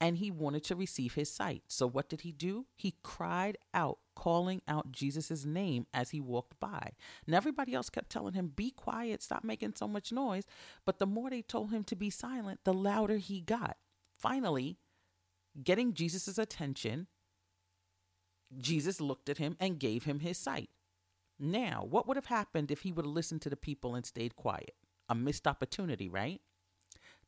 and 0.00 0.16
he 0.18 0.28
wanted 0.28 0.64
to 0.64 0.74
receive 0.74 1.14
his 1.14 1.30
sight. 1.30 1.62
So 1.68 1.86
what 1.86 2.08
did 2.08 2.22
he 2.22 2.32
do? 2.32 2.66
He 2.74 2.96
cried 3.04 3.56
out, 3.72 3.98
calling 4.16 4.60
out 4.66 4.90
Jesus' 4.90 5.44
name 5.44 5.86
as 5.94 6.10
he 6.10 6.18
walked 6.18 6.58
by. 6.58 6.94
And 7.24 7.32
everybody 7.32 7.74
else 7.74 7.90
kept 7.90 8.10
telling 8.10 8.34
him, 8.34 8.48
Be 8.48 8.72
quiet, 8.72 9.22
stop 9.22 9.44
making 9.44 9.74
so 9.76 9.86
much 9.86 10.10
noise. 10.10 10.42
But 10.84 10.98
the 10.98 11.06
more 11.06 11.30
they 11.30 11.42
told 11.42 11.70
him 11.70 11.84
to 11.84 11.94
be 11.94 12.10
silent, 12.10 12.58
the 12.64 12.74
louder 12.74 13.18
he 13.18 13.40
got. 13.40 13.76
Finally, 14.18 14.78
getting 15.62 15.94
Jesus' 15.94 16.38
attention, 16.38 17.06
Jesus 18.58 19.00
looked 19.00 19.28
at 19.28 19.38
him 19.38 19.56
and 19.60 19.78
gave 19.78 20.02
him 20.02 20.18
his 20.18 20.38
sight. 20.38 20.70
Now, 21.38 21.86
what 21.88 22.08
would 22.08 22.16
have 22.16 22.26
happened 22.26 22.72
if 22.72 22.80
he 22.80 22.90
would 22.90 23.04
have 23.04 23.14
listened 23.14 23.42
to 23.42 23.50
the 23.50 23.56
people 23.56 23.94
and 23.94 24.04
stayed 24.04 24.34
quiet? 24.34 24.74
A 25.08 25.14
missed 25.14 25.46
opportunity, 25.46 26.08
right? 26.08 26.40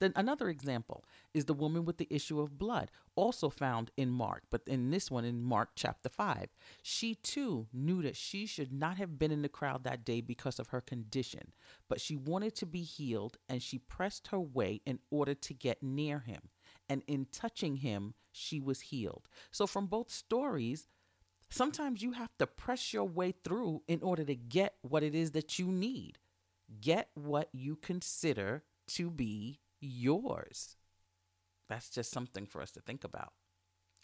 Then 0.00 0.12
another 0.16 0.48
example 0.48 1.04
is 1.32 1.44
the 1.44 1.54
woman 1.54 1.84
with 1.84 1.98
the 1.98 2.08
issue 2.10 2.40
of 2.40 2.58
blood, 2.58 2.90
also 3.16 3.48
found 3.48 3.90
in 3.96 4.10
Mark, 4.10 4.42
but 4.50 4.62
in 4.66 4.90
this 4.90 5.10
one 5.10 5.24
in 5.24 5.42
Mark 5.42 5.70
chapter 5.76 6.08
5. 6.08 6.48
She 6.82 7.14
too 7.14 7.68
knew 7.72 8.02
that 8.02 8.16
she 8.16 8.46
should 8.46 8.72
not 8.72 8.96
have 8.96 9.18
been 9.18 9.30
in 9.30 9.42
the 9.42 9.48
crowd 9.48 9.84
that 9.84 10.04
day 10.04 10.20
because 10.20 10.58
of 10.58 10.68
her 10.68 10.80
condition, 10.80 11.52
but 11.88 12.00
she 12.00 12.16
wanted 12.16 12.54
to 12.56 12.66
be 12.66 12.82
healed 12.82 13.38
and 13.48 13.62
she 13.62 13.78
pressed 13.78 14.28
her 14.28 14.40
way 14.40 14.80
in 14.84 14.98
order 15.10 15.34
to 15.34 15.54
get 15.54 15.82
near 15.82 16.20
him. 16.20 16.50
And 16.88 17.02
in 17.06 17.26
touching 17.32 17.76
him, 17.76 18.14
she 18.32 18.60
was 18.60 18.80
healed. 18.80 19.28
So, 19.50 19.66
from 19.66 19.86
both 19.86 20.10
stories, 20.10 20.88
sometimes 21.48 22.02
you 22.02 22.12
have 22.12 22.36
to 22.38 22.46
press 22.46 22.92
your 22.92 23.04
way 23.04 23.32
through 23.44 23.82
in 23.88 24.02
order 24.02 24.24
to 24.24 24.34
get 24.34 24.74
what 24.82 25.02
it 25.02 25.14
is 25.14 25.30
that 25.30 25.58
you 25.58 25.66
need. 25.66 26.18
Get 26.80 27.08
what 27.14 27.48
you 27.52 27.76
consider 27.76 28.64
to 28.88 29.10
be 29.10 29.60
yours. 29.84 30.76
That's 31.68 31.90
just 31.90 32.10
something 32.10 32.46
for 32.46 32.60
us 32.60 32.70
to 32.72 32.80
think 32.80 33.04
about. 33.04 33.32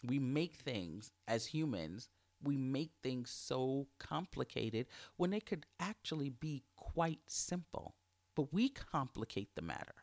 We 0.03 0.19
make 0.19 0.55
things 0.55 1.11
as 1.27 1.47
humans, 1.47 2.09
we 2.43 2.57
make 2.57 2.91
things 3.03 3.29
so 3.29 3.87
complicated 3.99 4.87
when 5.17 5.29
they 5.29 5.39
could 5.39 5.65
actually 5.79 6.29
be 6.29 6.63
quite 6.75 7.19
simple. 7.27 7.95
But 8.35 8.53
we 8.53 8.69
complicate 8.69 9.49
the 9.55 9.61
matter, 9.61 9.95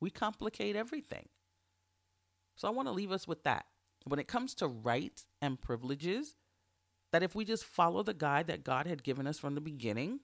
we 0.00 0.10
complicate 0.10 0.76
everything. 0.76 1.28
So 2.56 2.66
I 2.66 2.72
want 2.72 2.88
to 2.88 2.92
leave 2.92 3.12
us 3.12 3.28
with 3.28 3.44
that. 3.44 3.66
When 4.04 4.18
it 4.18 4.28
comes 4.28 4.54
to 4.56 4.66
rights 4.66 5.26
and 5.40 5.60
privileges, 5.60 6.34
that 7.12 7.22
if 7.22 7.34
we 7.34 7.44
just 7.44 7.64
follow 7.64 8.02
the 8.02 8.14
guide 8.14 8.48
that 8.48 8.64
God 8.64 8.86
had 8.86 9.02
given 9.02 9.26
us 9.26 9.38
from 9.38 9.54
the 9.54 9.60
beginning, 9.60 10.20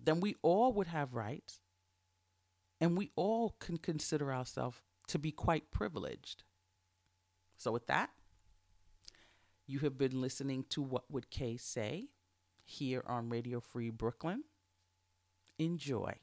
then 0.00 0.20
we 0.20 0.36
all 0.42 0.72
would 0.74 0.88
have 0.88 1.14
rights 1.14 1.60
and 2.82 2.98
we 2.98 3.12
all 3.14 3.54
can 3.60 3.76
consider 3.76 4.34
ourselves 4.34 4.78
to 5.06 5.16
be 5.16 5.30
quite 5.30 5.70
privileged. 5.70 6.42
So, 7.56 7.70
with 7.70 7.86
that, 7.86 8.10
you 9.68 9.78
have 9.78 9.96
been 9.96 10.20
listening 10.20 10.64
to 10.70 10.82
What 10.82 11.04
Would 11.08 11.30
Kay 11.30 11.56
Say 11.56 12.08
here 12.64 13.04
on 13.06 13.28
Radio 13.28 13.60
Free 13.60 13.90
Brooklyn. 13.90 14.42
Enjoy. 15.60 16.14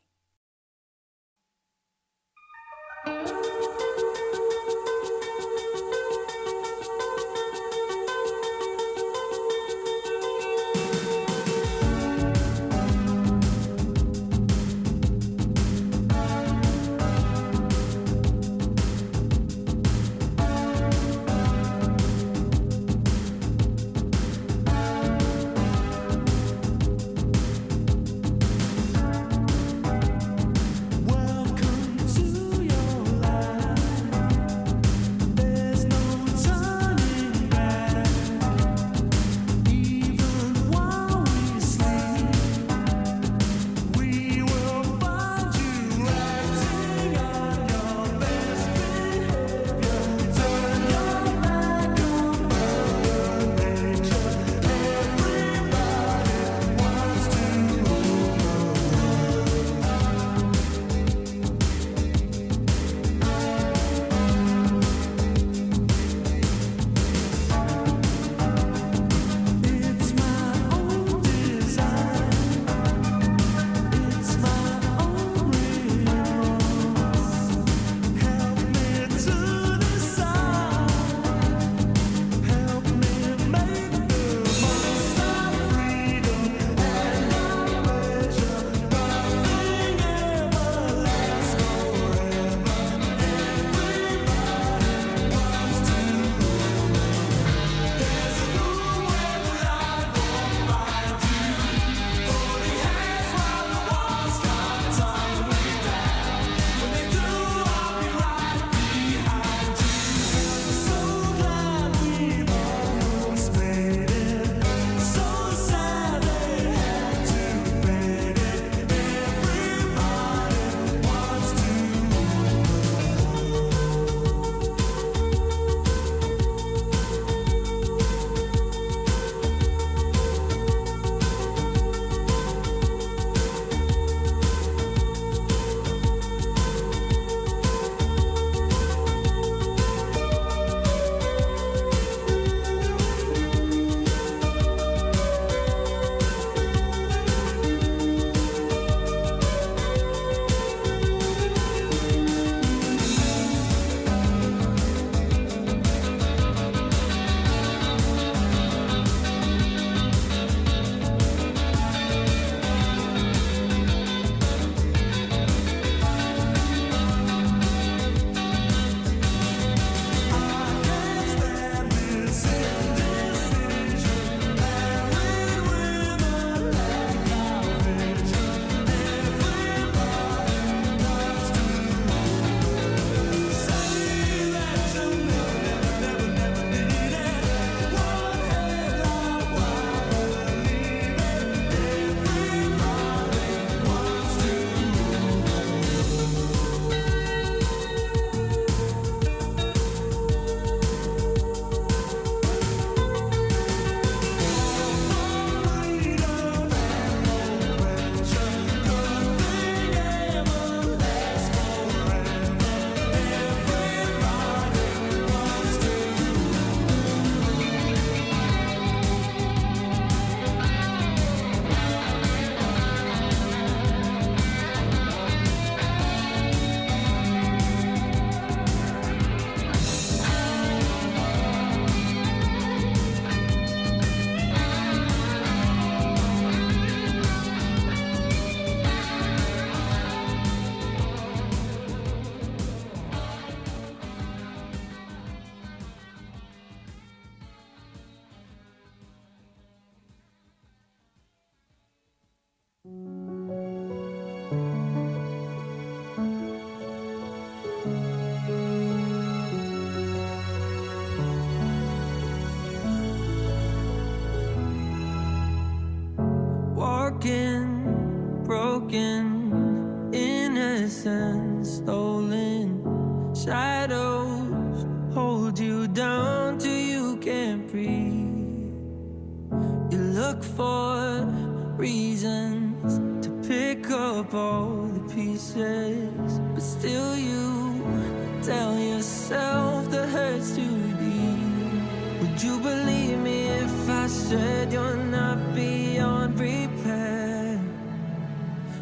Said 294.30 294.72
you're 294.72 294.96
not 294.96 295.56
beyond 295.56 296.40
repair? 296.40 297.60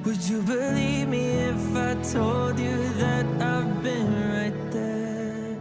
Would 0.04 0.22
you 0.30 0.42
believe 0.42 1.08
me 1.08 1.26
if 1.54 1.64
I 1.74 1.94
told 2.16 2.60
you 2.60 2.78
that 3.02 3.26
I've 3.54 3.82
been 3.82 4.12
right 4.36 4.60
there? 4.76 5.56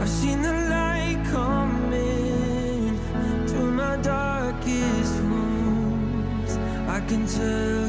I've 0.00 0.14
seen 0.20 0.40
the 0.42 0.56
light 0.74 1.20
coming 1.32 2.96
through 3.48 3.72
my 3.72 3.96
darkest 3.96 5.14
rooms. 5.32 6.52
I 6.96 7.00
can 7.08 7.26
tell 7.26 7.79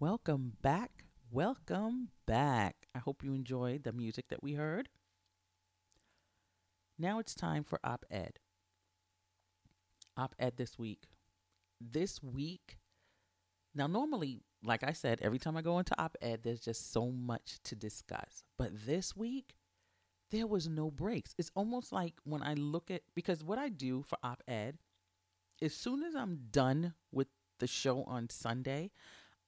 Welcome 0.00 0.54
back. 0.60 1.04
Welcome 1.30 2.08
back. 2.26 2.74
I 2.94 2.98
hope 2.98 3.22
you 3.22 3.32
enjoyed 3.34 3.84
the 3.84 3.92
music 3.92 4.26
that 4.28 4.42
we 4.42 4.54
heard. 4.54 4.88
Now 6.98 7.20
it's 7.20 7.34
time 7.34 7.64
for 7.64 7.78
op 7.84 8.04
ed. 8.10 8.40
Op 10.16 10.34
ed 10.38 10.56
this 10.56 10.78
week. 10.78 11.04
This 11.80 12.22
week, 12.22 12.78
now, 13.74 13.86
normally, 13.86 14.42
like 14.62 14.84
I 14.84 14.92
said, 14.92 15.20
every 15.20 15.38
time 15.38 15.56
I 15.56 15.62
go 15.62 15.78
into 15.78 16.00
op 16.00 16.16
ed, 16.22 16.40
there's 16.42 16.60
just 16.60 16.92
so 16.92 17.10
much 17.10 17.58
to 17.64 17.74
discuss. 17.74 18.44
But 18.56 18.86
this 18.86 19.16
week, 19.16 19.54
there 20.30 20.46
was 20.46 20.68
no 20.68 20.90
breaks. 20.90 21.34
It's 21.38 21.50
almost 21.54 21.92
like 21.92 22.14
when 22.24 22.42
I 22.42 22.54
look 22.54 22.90
at, 22.90 23.02
because 23.14 23.42
what 23.42 23.58
I 23.58 23.68
do 23.68 24.02
for 24.02 24.18
op 24.22 24.42
ed, 24.46 24.78
as 25.60 25.74
soon 25.74 26.02
as 26.02 26.14
I'm 26.14 26.38
done 26.50 26.94
with 27.12 27.28
the 27.58 27.66
show 27.66 28.04
on 28.04 28.30
Sunday, 28.30 28.90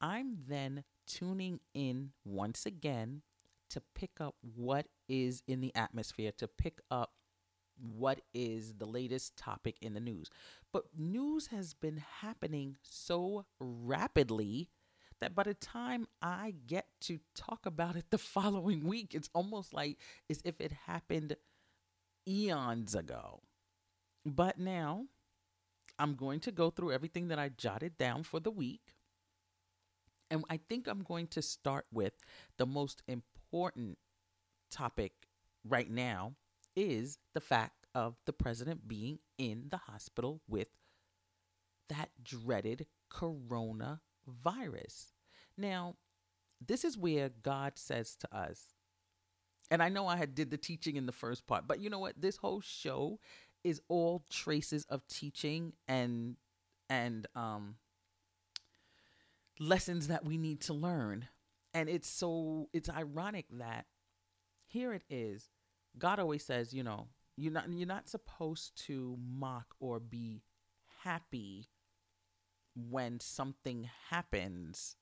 I'm 0.01 0.39
then 0.49 0.85
tuning 1.07 1.61
in 1.75 2.13
once 2.25 2.67
again 2.67 3.23
to 3.71 3.83
pick 3.95 4.21
up 4.21 4.37
what 4.55 4.87
is 5.09 5.43
in 5.47 5.61
the 5.61 5.75
atmosphere, 5.75 6.33
to 6.39 6.49
pick 6.49 6.81
up 6.91 7.13
what 7.79 8.21
is 8.33 8.75
the 8.75 8.87
latest 8.87 9.37
topic 9.37 9.77
in 9.81 9.95
the 9.95 10.01
news. 10.01 10.31
But 10.73 10.85
news 10.97 11.49
has 11.49 11.75
been 11.75 12.03
happening 12.21 12.77
so 12.83 13.47
rapidly 13.61 14.69
that 15.21 15.35
by 15.35 15.45
the 15.45 15.55
time 15.55 16.07
I 16.21 16.55
get 16.67 16.87
to 17.03 17.21
talk 17.35 17.67
about 17.67 17.97
it 17.97 18.07
the 18.11 18.19
following 18.37 18.87
week, 18.87 19.15
it's 19.15 19.31
almost 19.35 19.73
like 19.73 19.99
as 20.31 20.41
if 20.45 20.61
it 20.61 20.73
happened 20.87 21.37
eons 22.29 22.95
ago. 22.95 23.41
But 24.25 24.59
now 24.59 25.07
I'm 25.99 26.15
going 26.15 26.41
to 26.41 26.53
go 26.53 26.71
through 26.71 26.93
everything 26.93 27.29
that 27.29 27.39
I 27.39 27.49
jotted 27.49 27.97
down 27.97 28.23
for 28.25 28.41
the 28.41 28.51
week. 28.51 28.96
And 30.31 30.45
I 30.51 30.59
think 30.69 30.89
I'm 30.89 31.03
going 31.03 31.29
to 31.29 31.43
start 31.43 31.87
with 31.93 32.15
the 32.59 32.67
most 32.67 33.03
important 33.07 33.99
topic 34.71 35.13
right 35.65 35.91
now 35.91 36.35
is 36.75 37.19
the 37.35 37.41
fact 37.41 37.87
of 37.95 38.17
the 38.27 38.33
president 38.33 38.87
being 38.87 39.19
in 39.39 39.67
the 39.71 39.79
hospital 39.79 40.43
with 40.49 40.69
that 41.89 42.11
dreaded 42.23 42.87
coronavirus. 43.11 45.13
Now, 45.57 45.97
this 46.65 46.85
is 46.85 46.99
where 46.99 47.31
God 47.43 47.73
says 47.77 48.17
to 48.17 48.37
us, 48.37 48.75
and 49.71 49.83
I 49.83 49.89
know 49.89 50.07
I 50.07 50.17
had 50.17 50.35
did 50.35 50.51
the 50.51 50.57
teaching 50.57 50.97
in 50.97 51.07
the 51.07 51.13
first 51.13 51.47
part, 51.47 51.67
but 51.67 51.81
you 51.81 51.91
know 51.91 51.99
what? 51.99 52.21
This 52.21 52.37
whole 52.37 52.61
show 52.61 53.19
is 53.65 53.81
all 53.89 54.25
traces 54.31 54.85
of 54.89 55.07
teaching 55.09 55.73
and 55.89 56.37
and 56.89 57.27
um 57.35 57.75
lessons 59.59 60.09
that 60.09 60.25
we 60.25 60.37
need 60.37 60.61
to 60.63 60.75
learn. 60.75 61.29
And 61.75 61.89
it's 61.89 62.09
so 62.09 62.69
it's 62.73 62.89
ironic 62.89 63.47
that 63.53 63.87
here 64.67 64.93
it 64.93 65.03
is. 65.11 65.51
God 65.99 66.19
always 66.19 66.45
says, 66.45 66.73
you 66.73 66.83
know, 66.83 67.09
you're 67.37 67.53
not 67.53 67.71
you're 67.71 67.87
not 67.87 68.09
supposed 68.09 68.77
to 68.87 69.17
mock 69.21 69.75
or 69.81 70.01
be 70.01 70.43
happy 71.03 71.69
when 72.75 73.21
something 73.21 73.89
happens 74.11 74.97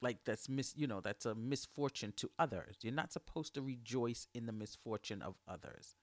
like 0.00 0.18
that's 0.24 0.48
mis 0.48 0.74
you 0.76 0.86
know 0.86 1.00
that's 1.00 1.26
a 1.26 1.34
misfortune 1.34 2.12
to 2.16 2.30
others 2.38 2.76
you're 2.82 2.92
not 2.92 3.12
supposed 3.12 3.54
to 3.54 3.62
rejoice 3.62 4.28
in 4.34 4.46
the 4.46 4.52
misfortune 4.52 5.22
of 5.22 5.36
others 5.48 5.94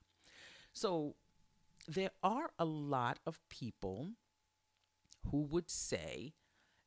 so 0.74 1.16
there 1.88 2.10
are 2.24 2.50
a 2.58 2.66
lot 2.66 3.20
of 3.26 3.40
people 3.50 4.10
who 5.32 5.42
would 5.42 5.70
say 5.70 6.34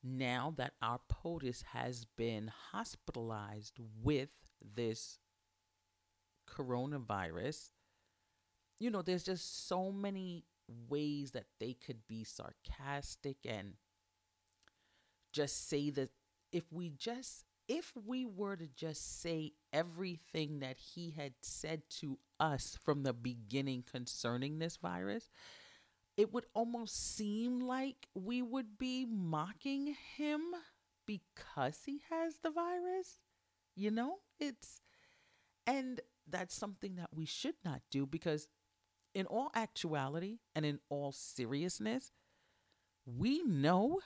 now 0.03 0.55
that 0.57 0.75
our 0.81 1.01
POTUS 1.09 1.63
has 1.73 2.05
been 2.17 2.51
hospitalized 2.73 3.79
with 4.03 4.31
this 4.75 5.19
coronavirus, 6.49 7.71
you 8.79 8.91
know, 8.91 9.03
there's 9.03 9.25
just 9.25 9.69
so 9.69 9.91
many 9.91 10.45
ways 10.89 11.33
that 11.33 11.47
they 11.59 11.73
could 11.73 12.07
be 12.07 12.25
sarcastic 12.25 13.37
and 13.45 13.75
just 15.33 15.69
say 15.69 15.91
that 15.91 16.11
if 16.53 16.65
we 16.73 16.91
just 16.91 17.45
if 17.69 17.93
we 18.07 18.25
were 18.25 18.57
to 18.57 18.67
just 18.67 19.21
say 19.21 19.53
everything 19.75 20.61
that 20.61 20.79
he 20.79 21.11
had 21.11 21.35
said 21.43 21.83
to 21.91 22.19
us 22.41 22.79
from 22.83 23.03
the 23.03 23.13
beginning 23.13 23.85
concerning 23.91 24.59
this 24.59 24.79
virus, 24.79 25.29
it 26.19 26.35
would 26.35 26.47
almost 26.53 27.17
seem 27.17 27.61
like 27.61 28.09
we 28.13 28.43
would 28.43 28.77
be 28.77 29.07
mocking 29.07 29.95
him 30.17 30.41
because 31.07 31.83
he 31.87 32.03
has 32.11 32.41
the 32.43 32.51
virus. 32.51 33.21
You 33.77 33.93
know, 33.93 34.17
it's, 34.41 34.81
and 35.65 36.01
that's 36.29 36.57
something 36.57 36.97
that 36.97 37.11
we 37.15 37.25
should 37.25 37.55
not 37.65 37.83
do 37.93 38.05
because, 38.05 38.49
in 39.15 39.27
all 39.27 39.53
actuality 39.55 40.39
and 40.57 40.67
in 40.67 40.81
all 40.89 41.13
seriousness, 41.13 42.11
we 43.07 43.45
know 43.45 44.01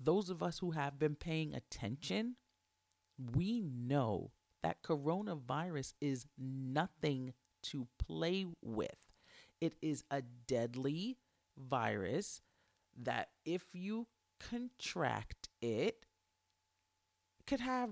those 0.00 0.30
of 0.30 0.42
us 0.42 0.60
who 0.60 0.70
have 0.70 0.98
been 0.98 1.14
paying 1.14 1.54
attention, 1.54 2.36
we 3.34 3.60
know 3.62 4.30
that 4.62 4.82
coronavirus 4.82 5.92
is 6.00 6.24
nothing 6.38 7.34
to 7.64 7.86
play 7.98 8.46
with. 8.62 9.11
It 9.62 9.74
is 9.80 10.02
a 10.10 10.22
deadly 10.48 11.18
virus 11.56 12.42
that 13.00 13.28
if 13.44 13.62
you 13.72 14.08
contract 14.40 15.48
it 15.60 16.04
could 17.46 17.60
have 17.60 17.90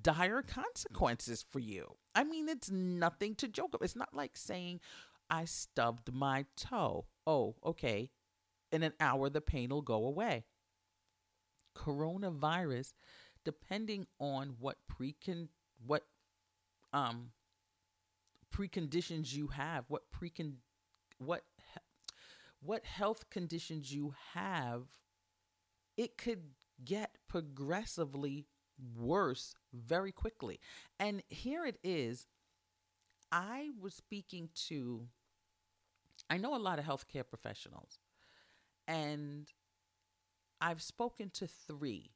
dire 0.00 0.42
consequences 0.42 1.44
for 1.50 1.58
you. 1.58 1.96
I 2.14 2.24
mean, 2.24 2.48
it's 2.48 2.70
nothing 2.70 3.34
to 3.34 3.48
joke 3.48 3.74
about. 3.74 3.84
It's 3.84 3.94
not 3.94 4.14
like 4.14 4.34
saying 4.34 4.80
I 5.28 5.44
stubbed 5.44 6.10
my 6.10 6.46
toe. 6.56 7.04
Oh, 7.26 7.56
okay. 7.62 8.10
In 8.72 8.82
an 8.82 8.94
hour 8.98 9.28
the 9.28 9.42
pain 9.42 9.68
will 9.68 9.82
go 9.82 10.06
away 10.06 10.44
coronavirus, 11.76 12.94
depending 13.44 14.06
on 14.18 14.54
what 14.58 14.76
precon 14.90 15.48
what 15.86 16.04
um 16.92 17.32
preconditions 18.54 19.34
you 19.34 19.48
have, 19.48 19.84
what 19.88 20.04
precon 20.10 20.54
what 21.26 21.44
what 22.60 22.84
health 22.84 23.28
conditions 23.30 23.92
you 23.92 24.14
have, 24.32 24.84
it 25.96 26.16
could 26.16 26.42
get 26.84 27.18
progressively 27.28 28.46
worse 28.96 29.54
very 29.72 30.12
quickly. 30.12 30.58
And 30.98 31.22
here 31.28 31.66
it 31.66 31.78
is. 31.84 32.26
I 33.30 33.70
was 33.80 33.94
speaking 33.94 34.48
to, 34.68 35.08
I 36.30 36.38
know 36.38 36.54
a 36.54 36.58
lot 36.58 36.78
of 36.78 36.84
healthcare 36.84 37.26
professionals, 37.28 37.98
and 38.86 39.48
I've 40.60 40.82
spoken 40.82 41.30
to 41.34 41.46
three 41.46 42.12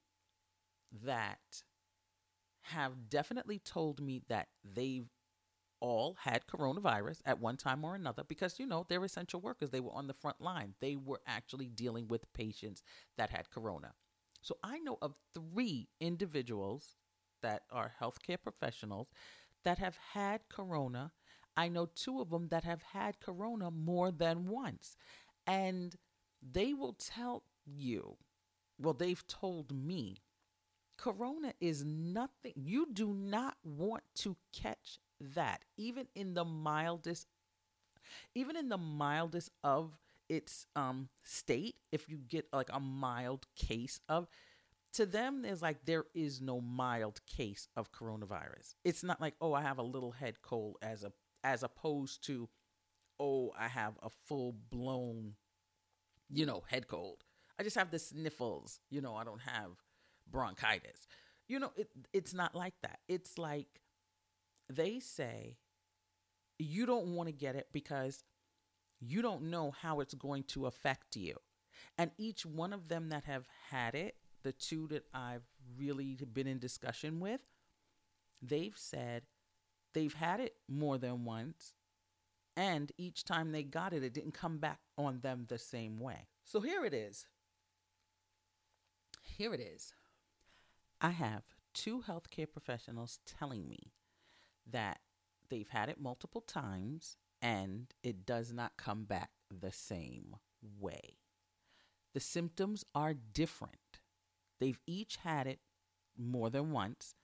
that 1.03 1.63
have 2.61 3.09
definitely 3.09 3.59
told 3.59 4.01
me 4.01 4.21
that 4.29 4.47
they've 4.63 5.09
all 5.81 6.17
had 6.21 6.47
coronavirus 6.47 7.21
at 7.25 7.39
one 7.39 7.57
time 7.57 7.83
or 7.83 7.95
another 7.95 8.23
because 8.23 8.59
you 8.59 8.65
know 8.65 8.85
they're 8.87 9.03
essential 9.03 9.41
workers. 9.41 9.69
They 9.69 9.79
were 9.79 9.93
on 9.93 10.07
the 10.07 10.13
front 10.13 10.41
line. 10.41 10.75
They 10.79 10.95
were 10.95 11.21
actually 11.27 11.67
dealing 11.67 12.07
with 12.07 12.31
patients 12.33 12.83
that 13.17 13.29
had 13.29 13.49
corona. 13.49 13.93
So 14.41 14.55
i 14.63 14.79
know 14.79 14.97
of 15.01 15.15
three 15.33 15.89
individuals 15.99 16.95
that 17.41 17.63
are 17.71 17.93
healthcare 18.01 18.41
professionals 18.41 19.09
that 19.63 19.77
have 19.79 19.97
had 20.13 20.41
corona. 20.49 21.11
I 21.57 21.67
know 21.67 21.87
two 21.87 22.21
of 22.21 22.29
them 22.29 22.47
that 22.49 22.63
have 22.63 22.81
had 22.81 23.19
corona 23.19 23.69
more 23.71 24.11
than 24.11 24.47
once. 24.47 24.95
And 25.45 25.95
they 26.41 26.73
will 26.73 26.93
tell 26.93 27.43
you 27.65 28.17
well, 28.79 28.93
they've 28.93 29.27
told 29.27 29.73
me 29.75 30.17
corona 30.97 31.53
is 31.59 31.83
nothing. 31.83 32.53
You 32.55 32.87
do 32.91 33.13
not 33.13 33.57
want 33.63 34.03
to 34.15 34.37
catch 34.53 34.99
that, 35.19 35.63
even 35.77 36.07
in 36.15 36.33
the 36.33 36.45
mildest, 36.45 37.27
even 38.35 38.55
in 38.55 38.69
the 38.69 38.77
mildest 38.77 39.51
of 39.63 39.97
its 40.27 40.67
um 40.75 41.09
state. 41.23 41.75
If 41.91 42.07
you 42.07 42.17
get 42.17 42.47
like 42.53 42.69
a 42.71 42.79
mild 42.79 43.45
case 43.55 43.99
of, 44.07 44.27
to 44.93 45.05
them, 45.05 45.41
there's 45.41 45.61
like 45.61 45.85
there 45.85 46.05
is 46.13 46.41
no 46.41 46.61
mild 46.61 47.21
case 47.25 47.67
of 47.75 47.91
coronavirus. 47.91 48.75
It's 48.83 49.03
not 49.03 49.21
like 49.21 49.35
oh, 49.41 49.53
I 49.53 49.61
have 49.61 49.77
a 49.79 49.83
little 49.83 50.11
head 50.11 50.41
cold 50.41 50.77
as 50.81 51.03
a 51.03 51.11
as 51.43 51.63
opposed 51.63 52.23
to 52.25 52.49
oh, 53.19 53.53
I 53.57 53.67
have 53.67 53.93
a 54.01 54.09
full 54.27 54.55
blown, 54.69 55.33
you 56.29 56.45
know, 56.45 56.63
head 56.67 56.87
cold. 56.87 57.23
I 57.59 57.63
just 57.63 57.75
have 57.75 57.91
the 57.91 57.99
sniffles. 57.99 58.79
You 58.89 59.01
know, 59.01 59.15
I 59.15 59.23
don't 59.23 59.41
have 59.41 59.71
bronchitis. 60.31 61.07
You 61.47 61.59
know, 61.59 61.71
it 61.75 61.89
it's 62.13 62.33
not 62.33 62.55
like 62.55 62.75
that. 62.83 62.99
It's 63.07 63.37
like 63.37 63.81
they 64.69 64.99
say 64.99 65.57
you 66.57 66.85
don't 66.85 67.15
want 67.15 67.27
to 67.27 67.33
get 67.33 67.55
it 67.55 67.67
because 67.71 68.23
you 68.99 69.21
don't 69.21 69.43
know 69.43 69.71
how 69.81 70.01
it's 70.01 70.13
going 70.13 70.43
to 70.43 70.65
affect 70.65 71.15
you. 71.15 71.35
And 71.97 72.11
each 72.17 72.45
one 72.45 72.73
of 72.73 72.89
them 72.89 73.09
that 73.09 73.23
have 73.25 73.45
had 73.69 73.95
it, 73.95 74.15
the 74.43 74.51
two 74.51 74.87
that 74.87 75.05
I've 75.13 75.47
really 75.77 76.17
been 76.33 76.47
in 76.47 76.59
discussion 76.59 77.19
with, 77.19 77.41
they've 78.41 78.77
said 78.77 79.23
they've 79.93 80.13
had 80.13 80.39
it 80.39 80.55
more 80.67 80.97
than 80.97 81.23
once. 81.23 81.73
And 82.57 82.91
each 82.97 83.23
time 83.23 83.53
they 83.53 83.63
got 83.63 83.93
it, 83.93 84.03
it 84.03 84.13
didn't 84.13 84.33
come 84.33 84.57
back 84.57 84.79
on 84.97 85.21
them 85.21 85.45
the 85.47 85.57
same 85.57 85.99
way. 85.99 86.27
So 86.43 86.59
here 86.59 86.83
it 86.83 86.93
is 86.93 87.25
here 89.39 89.53
it 89.53 89.61
is. 89.61 89.93
I 90.99 91.11
have 91.11 91.43
two 91.73 92.03
healthcare 92.05 92.51
professionals 92.51 93.19
telling 93.25 93.69
me 93.69 93.93
that 94.71 94.99
they've 95.49 95.69
had 95.69 95.89
it 95.89 95.99
multiple 95.99 96.41
times 96.41 97.17
and 97.41 97.93
it 98.03 98.25
does 98.25 98.51
not 98.53 98.73
come 98.77 99.03
back 99.03 99.29
the 99.49 99.71
same 99.71 100.35
way. 100.79 101.17
The 102.13 102.19
symptoms 102.19 102.83
are 102.95 103.13
different. 103.13 103.99
They've 104.59 104.79
each 104.85 105.17
had 105.17 105.47
it 105.47 105.59
more 106.17 106.49
than 106.49 106.71
once, 106.71 107.15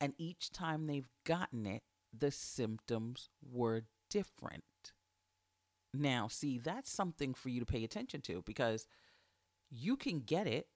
and 0.00 0.14
each 0.18 0.50
time 0.50 0.86
they've 0.86 1.08
gotten 1.24 1.66
it, 1.66 1.82
the 2.16 2.30
symptoms 2.30 3.28
were 3.40 3.84
different. 4.10 4.64
Now, 5.94 6.28
see, 6.28 6.58
that's 6.58 6.90
something 6.90 7.34
for 7.34 7.50
you 7.50 7.60
to 7.60 7.66
pay 7.66 7.84
attention 7.84 8.20
to 8.22 8.42
because 8.44 8.86
you 9.70 9.96
can 9.96 10.20
get 10.20 10.46
it 10.46 10.66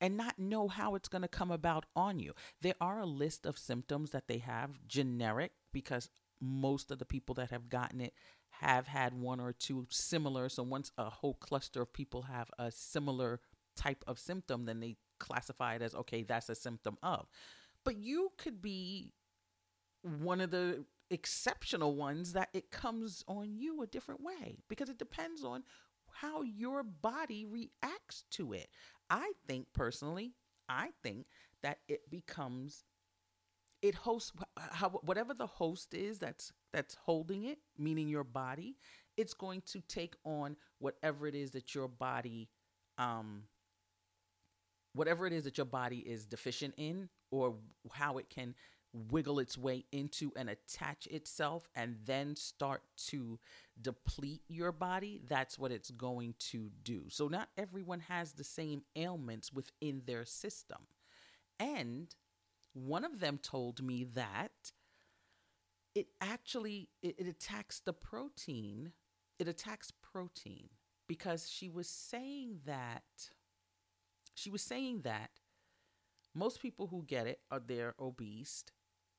and 0.00 0.16
not 0.16 0.38
know 0.38 0.68
how 0.68 0.94
it's 0.94 1.08
going 1.08 1.22
to 1.22 1.28
come 1.28 1.50
about 1.50 1.86
on 1.96 2.18
you. 2.18 2.34
There 2.60 2.74
are 2.80 3.00
a 3.00 3.06
list 3.06 3.46
of 3.46 3.58
symptoms 3.58 4.10
that 4.10 4.28
they 4.28 4.38
have 4.38 4.86
generic 4.86 5.52
because 5.72 6.10
most 6.40 6.90
of 6.90 6.98
the 6.98 7.04
people 7.04 7.34
that 7.34 7.50
have 7.50 7.68
gotten 7.68 8.00
it 8.00 8.14
have 8.50 8.86
had 8.86 9.14
one 9.14 9.40
or 9.40 9.52
two 9.52 9.86
similar. 9.90 10.48
So 10.48 10.62
once 10.62 10.90
a 10.96 11.10
whole 11.10 11.34
cluster 11.34 11.82
of 11.82 11.92
people 11.92 12.22
have 12.22 12.50
a 12.58 12.70
similar 12.70 13.40
type 13.76 14.04
of 14.06 14.18
symptom, 14.18 14.64
then 14.64 14.80
they 14.80 14.96
classify 15.18 15.74
it 15.74 15.82
as 15.82 15.94
okay, 15.94 16.22
that's 16.22 16.48
a 16.48 16.54
symptom 16.54 16.96
of. 17.02 17.26
But 17.84 17.96
you 17.96 18.32
could 18.36 18.60
be 18.60 19.12
one 20.02 20.40
of 20.40 20.50
the 20.50 20.84
exceptional 21.10 21.94
ones 21.94 22.34
that 22.34 22.50
it 22.52 22.70
comes 22.70 23.24
on 23.26 23.56
you 23.56 23.82
a 23.82 23.86
different 23.86 24.20
way 24.22 24.58
because 24.68 24.88
it 24.88 24.98
depends 24.98 25.42
on 25.42 25.62
how 26.20 26.42
your 26.42 26.82
body 26.82 27.44
reacts 27.44 28.24
to 28.32 28.52
it. 28.52 28.68
I 29.10 29.32
think 29.46 29.66
personally, 29.72 30.34
I 30.68 30.90
think 31.02 31.26
that 31.62 31.78
it 31.88 32.10
becomes 32.10 32.84
it 33.80 33.94
hosts 33.94 34.32
how 34.56 34.90
whatever 34.90 35.34
the 35.34 35.46
host 35.46 35.94
is 35.94 36.18
that's 36.18 36.52
that's 36.72 36.96
holding 36.96 37.44
it, 37.44 37.58
meaning 37.78 38.08
your 38.08 38.24
body, 38.24 38.76
it's 39.16 39.34
going 39.34 39.62
to 39.66 39.80
take 39.88 40.16
on 40.24 40.56
whatever 40.78 41.26
it 41.26 41.34
is 41.34 41.52
that 41.52 41.74
your 41.74 41.88
body 41.88 42.48
um 42.98 43.44
whatever 44.94 45.26
it 45.26 45.32
is 45.32 45.44
that 45.44 45.56
your 45.56 45.64
body 45.66 45.98
is 45.98 46.26
deficient 46.26 46.74
in 46.76 47.08
or 47.30 47.54
how 47.92 48.18
it 48.18 48.28
can 48.30 48.54
wiggle 49.10 49.38
its 49.38 49.56
way 49.56 49.84
into 49.92 50.32
and 50.36 50.50
attach 50.50 51.06
itself 51.06 51.68
and 51.74 51.96
then 52.04 52.36
start 52.36 52.82
to 53.08 53.38
deplete 53.80 54.42
your 54.48 54.72
body, 54.72 55.20
that's 55.28 55.58
what 55.58 55.72
it's 55.72 55.90
going 55.90 56.34
to 56.38 56.70
do. 56.82 57.04
So, 57.08 57.28
not 57.28 57.48
everyone 57.56 58.00
has 58.00 58.32
the 58.32 58.44
same 58.44 58.82
ailments 58.96 59.52
within 59.52 60.02
their 60.06 60.24
system. 60.24 60.86
And 61.60 62.14
one 62.72 63.04
of 63.04 63.20
them 63.20 63.38
told 63.38 63.82
me 63.82 64.04
that 64.04 64.72
it 65.94 66.08
actually 66.20 66.88
it, 67.02 67.16
it 67.18 67.26
attacks 67.26 67.80
the 67.80 67.92
protein 67.92 68.92
it 69.38 69.48
attacks 69.48 69.92
protein 70.02 70.68
because 71.08 71.50
she 71.50 71.68
was 71.68 71.88
saying 71.88 72.60
that 72.66 73.02
she 74.34 74.50
was 74.50 74.62
saying 74.62 75.00
that 75.02 75.30
most 76.34 76.60
people 76.60 76.86
who 76.86 77.02
get 77.04 77.26
it 77.26 77.40
are 77.50 77.60
they're 77.60 77.94
obese 77.98 78.64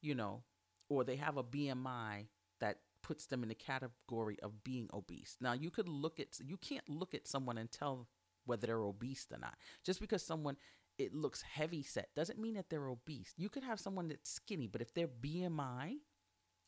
you 0.01 0.15
know, 0.15 0.43
or 0.89 1.03
they 1.03 1.15
have 1.15 1.37
a 1.37 1.43
BMI 1.43 2.27
that 2.59 2.77
puts 3.01 3.25
them 3.25 3.43
in 3.43 3.49
the 3.49 3.55
category 3.55 4.37
of 4.41 4.63
being 4.63 4.89
obese. 4.93 5.37
Now, 5.39 5.53
you 5.53 5.69
could 5.69 5.87
look 5.89 6.19
at 6.19 6.39
you 6.45 6.57
can't 6.57 6.87
look 6.89 7.13
at 7.13 7.27
someone 7.27 7.57
and 7.57 7.71
tell 7.71 8.07
whether 8.45 8.67
they're 8.67 8.81
obese 8.81 9.27
or 9.31 9.39
not. 9.39 9.55
Just 9.83 9.99
because 9.99 10.23
someone 10.23 10.57
it 10.97 11.13
looks 11.13 11.41
heavy 11.41 11.81
set 11.81 12.09
doesn't 12.15 12.39
mean 12.39 12.55
that 12.55 12.69
they're 12.69 12.89
obese. 12.89 13.33
You 13.37 13.49
could 13.49 13.63
have 13.63 13.79
someone 13.79 14.09
that's 14.09 14.29
skinny, 14.29 14.67
but 14.67 14.81
if 14.81 14.93
their 14.93 15.07
BMI 15.07 15.95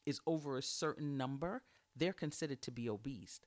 is 0.05 0.21
over 0.25 0.57
a 0.57 0.61
certain 0.61 1.17
number, 1.17 1.63
they're 1.95 2.13
considered 2.13 2.61
to 2.63 2.71
be 2.71 2.89
obese. 2.89 3.41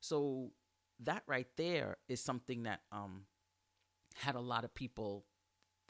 So 0.00 0.52
that 1.00 1.22
right 1.26 1.46
there 1.56 1.98
is 2.08 2.22
something 2.22 2.64
that 2.64 2.80
um 2.92 3.24
had 4.16 4.34
a 4.34 4.40
lot 4.40 4.64
of 4.64 4.74
people 4.74 5.24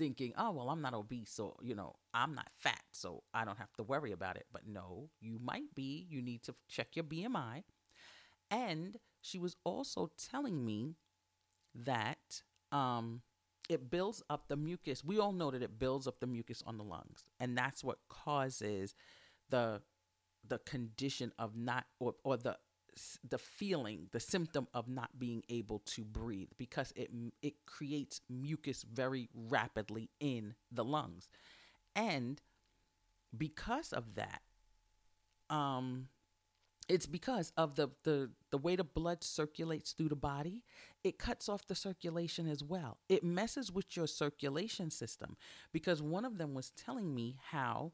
thinking, 0.01 0.32
oh, 0.38 0.51
well, 0.53 0.70
I'm 0.70 0.80
not 0.80 0.94
obese, 0.94 1.30
so, 1.30 1.57
you 1.62 1.74
know, 1.74 1.94
I'm 2.14 2.34
not 2.34 2.48
fat, 2.59 2.80
so 2.90 3.22
I 3.34 3.44
don't 3.44 3.59
have 3.59 3.72
to 3.74 3.82
worry 3.82 4.12
about 4.12 4.36
it. 4.36 4.46
But 4.51 4.62
no, 4.66 5.11
you 5.20 5.38
might 5.44 5.74
be. 5.74 6.07
You 6.09 6.22
need 6.22 6.42
to 6.44 6.55
check 6.68 6.96
your 6.96 7.05
BMI. 7.05 7.64
And 8.51 8.96
she 9.20 9.38
was 9.38 9.57
also 9.62 10.11
telling 10.30 10.64
me 10.64 10.96
that 11.74 12.40
um, 12.72 13.20
it 13.68 13.90
builds 13.90 14.22
up 14.30 14.48
the 14.48 14.57
mucus. 14.57 15.05
We 15.05 15.18
all 15.18 15.32
know 15.32 15.51
that 15.51 15.62
it 15.62 15.78
builds 15.78 16.07
up 16.07 16.18
the 16.18 16.26
mucus 16.26 16.62
on 16.66 16.78
the 16.78 16.84
lungs, 16.84 17.24
and 17.38 17.57
that's 17.57 17.84
what 17.84 17.98
causes 18.09 18.94
the 19.51 19.82
the 20.48 20.59
condition 20.61 21.32
of 21.38 21.55
not 21.55 21.84
or, 21.98 22.14
or 22.24 22.38
the 22.38 22.57
the 23.28 23.38
feeling, 23.38 24.09
the 24.12 24.20
symptom 24.20 24.68
of 24.74 24.88
not 24.88 25.18
being 25.18 25.43
able 25.49 25.80
to 25.80 26.05
breathe 26.05 26.51
because 26.59 26.93
it 26.97 27.11
it 27.43 27.55
creates 27.66 28.20
mucus 28.28 28.82
very 28.82 29.28
rapidly 29.34 30.11
in 30.20 30.55
the 30.72 30.84
lungs. 30.84 31.28
And 31.97 32.41
because 33.36 33.93
of 33.93 34.14
that, 34.16 34.43
um 35.49 36.09
it's 36.88 37.07
because 37.07 37.53
of 37.57 37.76
the, 37.76 37.88
the 38.05 38.30
the 38.51 38.59
way 38.59 38.76
the 38.76 38.84
blood 38.84 39.22
circulates 39.24 39.93
through 39.93 40.09
the 40.09 40.16
body 40.16 40.62
it 41.05 41.18
cuts 41.18 41.49
off 41.49 41.66
the 41.66 41.74
circulation 41.74 42.49
as 42.49 42.62
well 42.64 42.99
it 43.09 43.24
messes 43.24 43.72
with 43.72 43.97
your 43.97 44.07
circulation 44.07 44.91
system 44.91 45.36
because 45.72 46.03
one 46.03 46.24
of 46.24 46.38
them 46.38 46.55
was 46.55 46.70
telling 46.70 47.14
me 47.14 47.36
how 47.51 47.93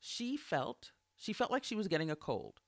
she 0.00 0.36
felt 0.36 0.92
she 1.16 1.32
felt 1.32 1.50
like 1.50 1.64
she 1.64 1.76
was 1.76 1.88
getting 1.88 2.10
a 2.10 2.16
cold 2.16 2.60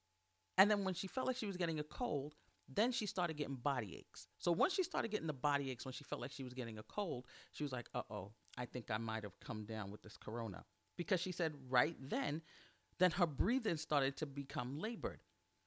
and 0.58 0.70
then 0.70 0.84
when 0.84 0.94
she 0.94 1.06
felt 1.06 1.26
like 1.26 1.36
she 1.36 1.46
was 1.46 1.56
getting 1.56 1.78
a 1.78 1.84
cold, 1.84 2.34
then 2.68 2.90
she 2.92 3.06
started 3.06 3.36
getting 3.36 3.54
body 3.54 3.96
aches. 3.96 4.26
So 4.38 4.50
once 4.52 4.72
she 4.72 4.82
started 4.82 5.10
getting 5.10 5.26
the 5.26 5.32
body 5.32 5.70
aches 5.70 5.84
when 5.84 5.92
she 5.92 6.04
felt 6.04 6.20
like 6.20 6.32
she 6.32 6.42
was 6.42 6.54
getting 6.54 6.78
a 6.78 6.82
cold, 6.82 7.26
she 7.52 7.62
was 7.62 7.72
like, 7.72 7.88
uh 7.94 8.02
oh, 8.10 8.32
I 8.58 8.66
think 8.66 8.90
I 8.90 8.98
might 8.98 9.22
have 9.22 9.38
come 9.40 9.64
down 9.64 9.90
with 9.90 10.02
this 10.02 10.16
corona. 10.16 10.64
Because 10.96 11.20
she 11.20 11.32
said 11.32 11.54
right 11.68 11.96
then, 12.00 12.42
then 12.98 13.12
her 13.12 13.26
breathing 13.26 13.76
started 13.76 14.16
to 14.16 14.26
become 14.26 14.78
labored. 14.78 15.20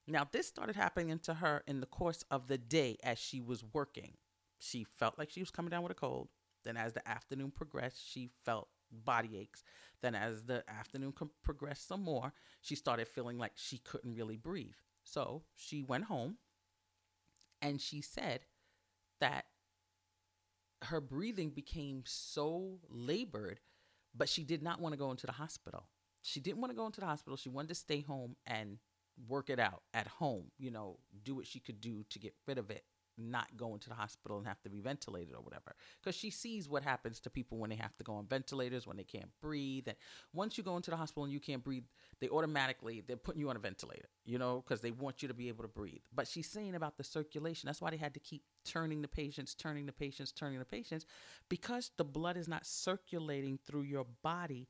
Now, 0.08 0.28
this 0.30 0.48
started 0.48 0.76
happening 0.76 1.20
to 1.20 1.36
her 1.36 1.64
in 1.68 1.82
the 1.82 1.86
course 1.86 2.24
of 2.32 2.48
the 2.48 2.58
day 2.58 2.98
as 3.04 3.20
she 3.20 3.40
was 3.40 3.64
working. 3.74 4.14
She 4.58 4.84
felt 4.84 5.20
like 5.20 5.30
she 5.30 5.40
was 5.40 5.52
coming 5.52 5.70
down 5.70 5.84
with 5.84 5.92
a 5.92 5.96
cold. 5.96 6.30
Then, 6.66 6.78
as 6.78 6.94
the 6.94 7.08
afternoon 7.08 7.52
progressed, 7.52 8.02
she 8.12 8.32
felt 8.44 8.70
body 8.92 9.38
aches. 9.38 9.64
Then, 10.02 10.16
as 10.16 10.44
the 10.44 10.64
afternoon 10.70 11.14
progressed 11.44 11.88
some 11.88 12.04
more, 12.04 12.34
she 12.62 12.76
started 12.76 13.08
feeling 13.08 13.38
like 13.38 13.54
she 13.56 13.80
couldn't 13.80 14.16
really 14.16 14.38
breathe. 14.38 14.76
So 15.04 15.44
she 15.56 15.84
went 15.84 16.06
home 16.06 16.38
and 17.62 17.82
she 17.82 18.02
said 18.02 18.42
that 19.20 19.46
her 20.84 21.02
breathing 21.02 21.50
became 21.50 22.04
so 22.06 22.80
labored, 22.90 23.60
but 24.16 24.30
she 24.30 24.44
did 24.44 24.64
not 24.64 24.80
want 24.80 24.94
to 24.94 25.00
go 25.00 25.12
into 25.12 25.26
the 25.26 25.34
hospital. 25.34 25.88
She 26.22 26.40
didn't 26.40 26.62
want 26.62 26.72
to 26.72 26.78
go 26.78 26.86
into 26.86 27.02
the 27.02 27.06
hospital. 27.08 27.38
She 27.38 27.50
wanted 27.50 27.70
to 27.70 27.76
stay 27.76 28.02
home 28.02 28.36
and 28.48 28.78
work 29.28 29.50
it 29.50 29.60
out 29.60 29.84
at 29.94 30.08
home, 30.08 30.52
you 30.58 30.72
know, 30.72 31.00
do 31.24 31.36
what 31.36 31.48
she 31.48 31.60
could 31.60 31.82
do 31.82 32.06
to 32.10 32.20
get 32.20 32.34
rid 32.48 32.58
of 32.58 32.72
it 32.72 32.84
not 33.20 33.58
go 33.58 33.74
into 33.74 33.90
the 33.90 33.96
hospital 33.96 34.38
and 34.38 34.48
have 34.48 34.62
to 34.62 34.70
be 34.70 34.80
ventilated 34.80 35.34
or 35.34 35.42
whatever. 35.42 35.76
Because 36.02 36.16
she 36.16 36.30
sees 36.30 36.70
what 36.70 36.84
happens 36.84 37.20
to 37.22 37.30
people 37.30 37.58
when 37.58 37.70
they 37.70 37.76
have 37.76 37.96
to 37.98 38.04
go 38.04 38.14
on 38.14 38.26
ventilators, 38.26 38.88
when 38.88 38.98
they 38.98 39.04
can't 39.04 39.30
breathe. 39.42 39.88
And 39.88 39.98
once 40.34 40.58
you 40.58 40.64
go 40.64 40.76
into 40.76 40.92
the 40.92 40.98
hospital 40.98 41.24
and 41.24 41.34
you 41.34 41.40
can't 41.40 41.64
breathe, 41.64 41.84
they 42.20 42.30
automatically, 42.30 43.04
they're 43.06 43.18
putting 43.18 43.42
you 43.42 43.50
on 43.50 43.56
a 43.56 43.60
ventilator, 43.60 44.10
you 44.26 44.38
know, 44.38 44.64
because 44.66 44.82
they 44.82 44.92
want 44.92 45.22
you 45.22 45.28
to 45.28 45.34
be 45.34 45.48
able 45.48 45.64
to 45.64 45.70
breathe. 45.70 46.02
But 46.14 46.28
she's 46.28 46.50
saying 46.50 46.76
about 46.76 46.98
the 46.98 47.04
circulation. 47.04 47.68
That's 47.68 47.82
why 47.82 47.92
they 47.92 47.98
had 47.98 48.14
to 48.14 48.20
keep 48.20 48.44
turning 48.66 49.02
the 49.02 49.08
patients, 49.08 49.54
turning 49.54 49.86
the 49.86 49.92
patients, 49.92 50.32
turning 50.32 50.60
the 50.60 50.66
patients, 50.66 51.06
because 51.50 51.92
the 51.98 52.04
blood 52.04 52.38
is 52.38 52.48
not 52.48 52.66
circulating 52.66 53.60
through 53.66 53.84
your 53.84 54.06
body 54.24 54.68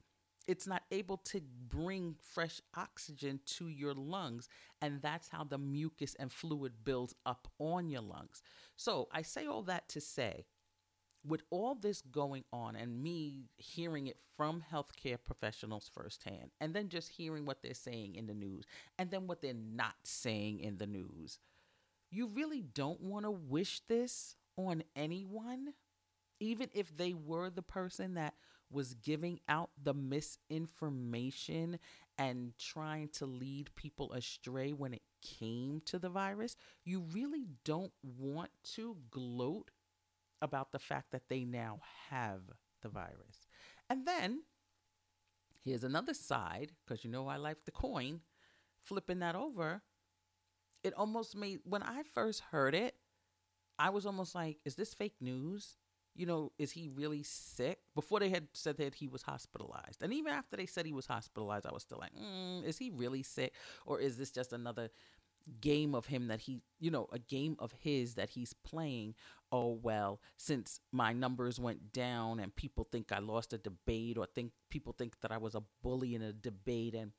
it's 0.49 0.65
not 0.65 0.81
able 0.89 1.17
to 1.17 1.41
bring 1.69 2.15
fresh 2.33 2.59
oxygen 2.75 3.39
to 3.45 3.67
your 3.67 3.93
lungs. 3.93 4.49
And 4.81 4.99
that's 4.99 5.29
how 5.29 5.43
the 5.43 5.59
mucus 5.59 6.15
and 6.19 6.31
fluid 6.31 6.73
builds 6.83 7.13
up 7.23 7.47
on 7.59 7.87
your 7.87 8.01
lungs. 8.01 8.41
So 8.75 9.09
I 9.11 9.21
say 9.21 9.45
all 9.45 9.61
that 9.63 9.87
to 9.89 10.01
say, 10.01 10.45
with 11.23 11.43
all 11.51 11.75
this 11.75 12.01
going 12.01 12.45
on 12.51 12.75
and 12.75 13.03
me 13.03 13.49
hearing 13.57 14.07
it 14.07 14.17
from 14.35 14.63
healthcare 14.73 15.17
professionals 15.23 15.91
firsthand, 15.93 16.49
and 16.59 16.73
then 16.73 16.89
just 16.89 17.09
hearing 17.09 17.45
what 17.45 17.61
they're 17.61 17.75
saying 17.75 18.15
in 18.15 18.25
the 18.25 18.33
news, 18.33 18.65
and 18.97 19.11
then 19.11 19.27
what 19.27 19.43
they're 19.43 19.53
not 19.53 19.95
saying 20.03 20.61
in 20.61 20.77
the 20.77 20.87
news, 20.87 21.37
you 22.09 22.25
really 22.27 22.63
don't 22.63 23.01
want 23.01 23.25
to 23.25 23.31
wish 23.31 23.81
this 23.87 24.35
on 24.57 24.81
anyone, 24.95 25.73
even 26.39 26.69
if 26.73 26.97
they 26.97 27.13
were 27.13 27.51
the 27.51 27.61
person 27.61 28.15
that 28.15 28.33
was 28.71 28.93
giving 28.93 29.39
out 29.47 29.71
the 29.81 29.93
misinformation 29.93 31.79
and 32.17 32.53
trying 32.59 33.09
to 33.09 33.25
lead 33.25 33.73
people 33.75 34.13
astray 34.13 34.73
when 34.73 34.93
it 34.93 35.01
came 35.39 35.81
to 35.85 35.97
the 35.97 36.09
virus, 36.09 36.55
you 36.83 36.99
really 37.11 37.47
don't 37.65 37.93
want 38.03 38.51
to 38.75 38.97
gloat 39.09 39.71
about 40.41 40.71
the 40.71 40.79
fact 40.79 41.11
that 41.11 41.29
they 41.29 41.43
now 41.43 41.79
have 42.09 42.41
the 42.81 42.89
virus. 42.89 43.47
And 43.89 44.05
then 44.05 44.43
here's 45.63 45.83
another 45.83 46.13
side, 46.13 46.71
because 46.85 47.03
you 47.03 47.09
know 47.09 47.27
I 47.27 47.37
like 47.37 47.65
the 47.65 47.71
coin, 47.71 48.21
flipping 48.83 49.19
that 49.19 49.35
over. 49.35 49.81
It 50.83 50.93
almost 50.93 51.35
made, 51.35 51.59
when 51.63 51.83
I 51.83 52.03
first 52.13 52.41
heard 52.51 52.73
it, 52.75 52.95
I 53.77 53.89
was 53.89 54.05
almost 54.05 54.35
like, 54.35 54.57
is 54.65 54.75
this 54.75 54.93
fake 54.93 55.15
news? 55.19 55.75
You 56.19 56.25
know, 56.25 56.51
is 56.59 56.73
he 56.73 56.89
really 56.93 57.23
sick? 57.23 57.79
Before 57.95 58.19
they 58.19 58.27
had 58.27 58.49
said 58.51 58.75
that 58.77 58.95
he 58.95 59.07
was 59.07 59.21
hospitalized. 59.21 60.03
And 60.03 60.11
even 60.11 60.33
after 60.33 60.57
they 60.57 60.65
said 60.65 60.85
he 60.85 60.91
was 60.91 61.05
hospitalized, 61.05 61.65
I 61.65 61.71
was 61.71 61.83
still 61.83 61.97
like, 61.97 62.11
mm, 62.13 62.61
is 62.65 62.77
he 62.77 62.89
really 62.89 63.23
sick? 63.23 63.53
Or 63.85 64.01
is 64.01 64.17
this 64.17 64.29
just 64.29 64.51
another 64.51 64.89
game 65.61 65.95
of 65.95 66.07
him 66.07 66.27
that 66.27 66.41
he, 66.41 66.59
you 66.77 66.91
know, 66.91 67.07
a 67.13 67.19
game 67.19 67.55
of 67.57 67.71
his 67.79 68.15
that 68.15 68.31
he's 68.31 68.51
playing? 68.51 69.15
Oh, 69.49 69.79
well, 69.81 70.19
since 70.35 70.81
my 70.91 71.13
numbers 71.13 71.57
went 71.57 71.93
down 71.93 72.41
and 72.41 72.53
people 72.53 72.85
think 72.91 73.13
I 73.13 73.19
lost 73.19 73.53
a 73.53 73.57
debate 73.57 74.17
or 74.17 74.25
think 74.25 74.51
people 74.69 74.91
think 74.91 75.21
that 75.21 75.31
I 75.31 75.37
was 75.37 75.55
a 75.55 75.63
bully 75.81 76.15
in 76.15 76.21
a 76.21 76.33
debate 76.33 76.95
and 76.95 77.13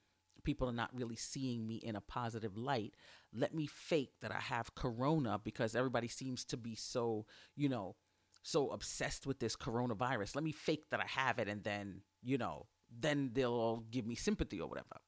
people 0.44 0.68
are 0.68 0.74
not 0.74 0.94
really 0.94 1.16
seeing 1.16 1.66
me 1.66 1.76
in 1.76 1.96
a 1.96 2.02
positive 2.02 2.54
light. 2.54 2.92
Let 3.32 3.54
me 3.54 3.66
fake 3.66 4.12
that 4.20 4.30
I 4.30 4.40
have 4.40 4.74
corona 4.74 5.40
because 5.42 5.74
everybody 5.74 6.08
seems 6.08 6.44
to 6.46 6.58
be 6.58 6.74
so, 6.74 7.24
you 7.56 7.70
know, 7.70 7.96
so 8.42 8.70
obsessed 8.70 9.26
with 9.26 9.38
this 9.38 9.56
coronavirus. 9.56 10.34
Let 10.34 10.44
me 10.44 10.52
fake 10.52 10.90
that 10.90 11.00
I 11.00 11.06
have 11.06 11.38
it 11.38 11.48
and 11.48 11.62
then, 11.64 12.02
you 12.22 12.38
know, 12.38 12.66
then 12.90 13.30
they'll 13.34 13.52
all 13.52 13.84
give 13.90 14.06
me 14.06 14.14
sympathy 14.14 14.60
or 14.60 14.68
whatever. 14.68 15.00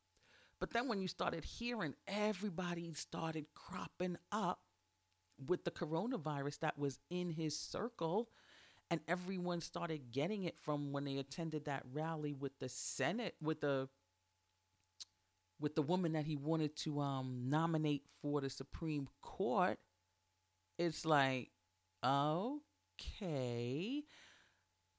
But 0.60 0.72
then 0.72 0.86
when 0.86 1.00
you 1.00 1.08
started 1.08 1.44
hearing 1.44 1.94
everybody 2.06 2.92
started 2.92 3.46
cropping 3.54 4.16
up 4.30 4.60
with 5.46 5.64
the 5.64 5.70
coronavirus 5.70 6.60
that 6.60 6.78
was 6.78 7.00
in 7.10 7.30
his 7.30 7.58
circle, 7.58 8.28
And 8.92 9.00
everyone 9.08 9.62
started 9.62 10.12
getting 10.12 10.44
it 10.44 10.58
from 10.58 10.92
when 10.92 11.04
they 11.04 11.16
attended 11.16 11.64
that 11.64 11.82
rally 11.94 12.34
with 12.34 12.58
the 12.58 12.68
Senate, 12.68 13.34
with 13.40 13.62
the 13.62 13.88
with 15.58 15.74
the 15.74 15.80
woman 15.80 16.12
that 16.12 16.26
he 16.26 16.36
wanted 16.36 16.76
to 16.76 17.00
um, 17.00 17.44
nominate 17.48 18.02
for 18.20 18.42
the 18.42 18.50
Supreme 18.50 19.08
Court. 19.22 19.78
It's 20.78 21.06
like, 21.06 21.52
okay, 22.94 24.02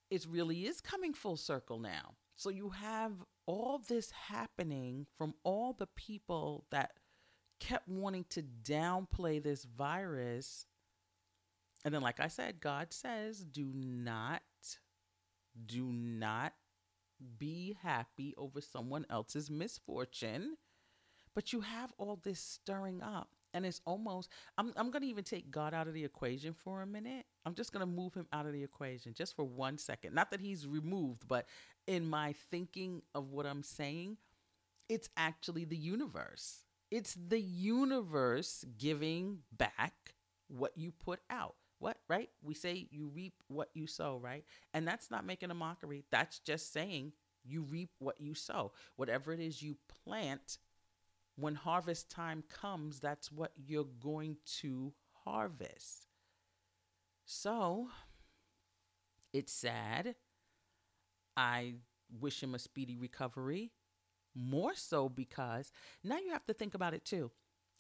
it 0.10 0.26
really 0.30 0.66
is 0.66 0.82
coming 0.82 1.14
full 1.14 1.38
circle 1.38 1.80
now. 1.80 2.16
So 2.36 2.50
you 2.50 2.70
have 2.70 3.14
all 3.46 3.82
this 3.88 4.12
happening 4.12 5.06
from 5.18 5.34
all 5.44 5.74
the 5.74 5.88
people 5.88 6.66
that 6.72 6.94
kept 7.60 7.88
wanting 7.88 8.26
to 8.30 8.44
downplay 8.64 9.42
this 9.42 9.64
virus. 9.64 10.66
And 11.86 11.94
then, 11.94 12.02
like 12.02 12.20
I 12.20 12.28
said, 12.28 12.62
God 12.62 12.94
says, 12.94 13.40
do 13.44 13.72
not, 13.74 14.42
do 15.66 15.86
not 15.86 16.54
be 17.38 17.78
happy 17.82 18.34
over 18.38 18.62
someone 18.62 19.06
else's 19.10 19.50
misfortune. 19.50 20.56
But 21.36 21.52
you 21.52 21.62
have 21.62 21.92
all 21.98 22.20
this 22.22 22.40
stirring 22.40 23.02
up. 23.02 23.30
And 23.54 23.66
it's 23.66 23.82
almost, 23.86 24.30
I'm, 24.58 24.74
I'm 24.76 24.92
going 24.92 25.04
to 25.04 25.10
even 25.10 25.24
take 25.24 25.52
God 25.52 25.74
out 25.74 25.88
of 25.88 25.94
the 25.94 26.04
equation 26.06 26.54
for 26.54 26.82
a 26.82 26.88
minute. 26.88 27.26
I'm 27.46 27.56
just 27.56 27.74
going 27.74 27.86
to 27.86 27.92
move 27.92 28.14
him 28.14 28.28
out 28.32 28.46
of 28.46 28.54
the 28.54 28.64
equation 28.64 29.14
just 29.14 29.36
for 29.36 29.44
one 29.44 29.78
second. 29.78 30.14
Not 30.14 30.32
that 30.32 30.40
he's 30.40 30.66
removed, 30.66 31.28
but 31.28 31.46
in 31.88 32.10
my 32.10 32.34
thinking 32.52 33.02
of 33.14 33.32
what 33.32 33.46
I'm 33.46 33.64
saying, 33.64 34.18
it's 34.90 35.10
actually 35.18 35.66
the 35.66 35.78
universe. 35.78 36.64
It's 36.92 37.16
the 37.16 37.40
universe 37.40 38.64
giving 38.78 39.40
back 39.52 40.16
what 40.48 40.72
you 40.76 40.92
put 40.92 41.20
out. 41.30 41.56
What, 41.80 41.98
right? 42.08 42.30
We 42.42 42.54
say 42.54 42.88
you 42.92 43.12
reap 43.14 43.34
what 43.48 43.70
you 43.74 43.88
sow, 43.88 44.18
right? 44.22 44.46
And 44.74 44.88
that's 44.88 45.12
not 45.12 45.26
making 45.26 45.52
a 45.52 45.56
mockery. 45.56 46.06
That's 46.12 46.40
just 46.40 46.72
saying 46.72 47.12
you 47.44 47.64
reap 47.64 47.90
what 48.00 48.22
you 48.22 48.36
sow. 48.36 48.72
Whatever 48.96 49.34
it 49.34 49.42
is 49.42 49.62
you 49.62 49.76
plant, 50.06 50.60
when 51.36 51.56
harvest 51.56 52.10
time 52.10 52.44
comes, 52.48 53.00
that's 53.00 53.32
what 53.32 53.52
you're 53.58 53.88
going 54.02 54.38
to 54.62 54.94
harvest. 55.26 56.13
So 57.26 57.90
it's 59.34 59.52
sad. 59.52 60.16
I 61.36 61.76
wish 62.20 62.42
him 62.42 62.54
a 62.54 62.60
speedy 62.60 62.98
recovery. 62.98 63.72
More 64.36 64.74
so 64.76 65.10
because 65.10 65.72
now 66.04 66.18
you 66.18 66.32
have 66.32 66.46
to 66.46 66.54
think 66.54 66.74
about 66.74 66.94
it 66.94 67.06
too. 67.06 67.32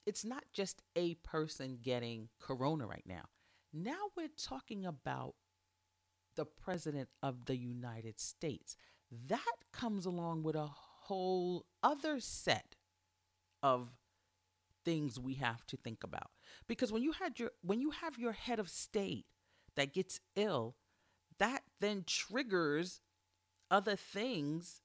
It's 0.05 0.23
not 0.25 0.43
just 0.53 0.81
a 0.95 1.15
person 1.15 1.79
getting 1.81 2.29
corona 2.39 2.85
right 2.85 3.05
now. 3.07 3.23
Now 3.73 4.09
we're 4.15 4.27
talking 4.37 4.85
about 4.85 5.35
the 6.35 6.45
president 6.45 7.09
of 7.21 7.45
the 7.45 7.55
United 7.55 8.19
States. 8.19 8.75
That 9.27 9.55
comes 9.71 10.05
along 10.05 10.43
with 10.43 10.55
a 10.55 10.67
whole 10.67 11.65
other 11.81 12.19
set 12.19 12.75
of 13.61 13.89
things 14.85 15.19
we 15.19 15.35
have 15.35 15.65
to 15.67 15.77
think 15.77 16.03
about. 16.03 16.31
Because 16.67 16.91
when 16.91 17.03
you 17.03 17.13
had 17.13 17.39
your 17.39 17.51
when 17.61 17.79
you 17.79 17.91
have 17.91 18.17
your 18.17 18.33
head 18.33 18.59
of 18.59 18.69
state 18.69 19.25
that 19.75 19.93
gets 19.93 20.19
ill, 20.35 20.75
that 21.39 21.63
then 21.79 22.03
triggers 22.05 23.01
other 23.71 23.95
things 23.95 24.81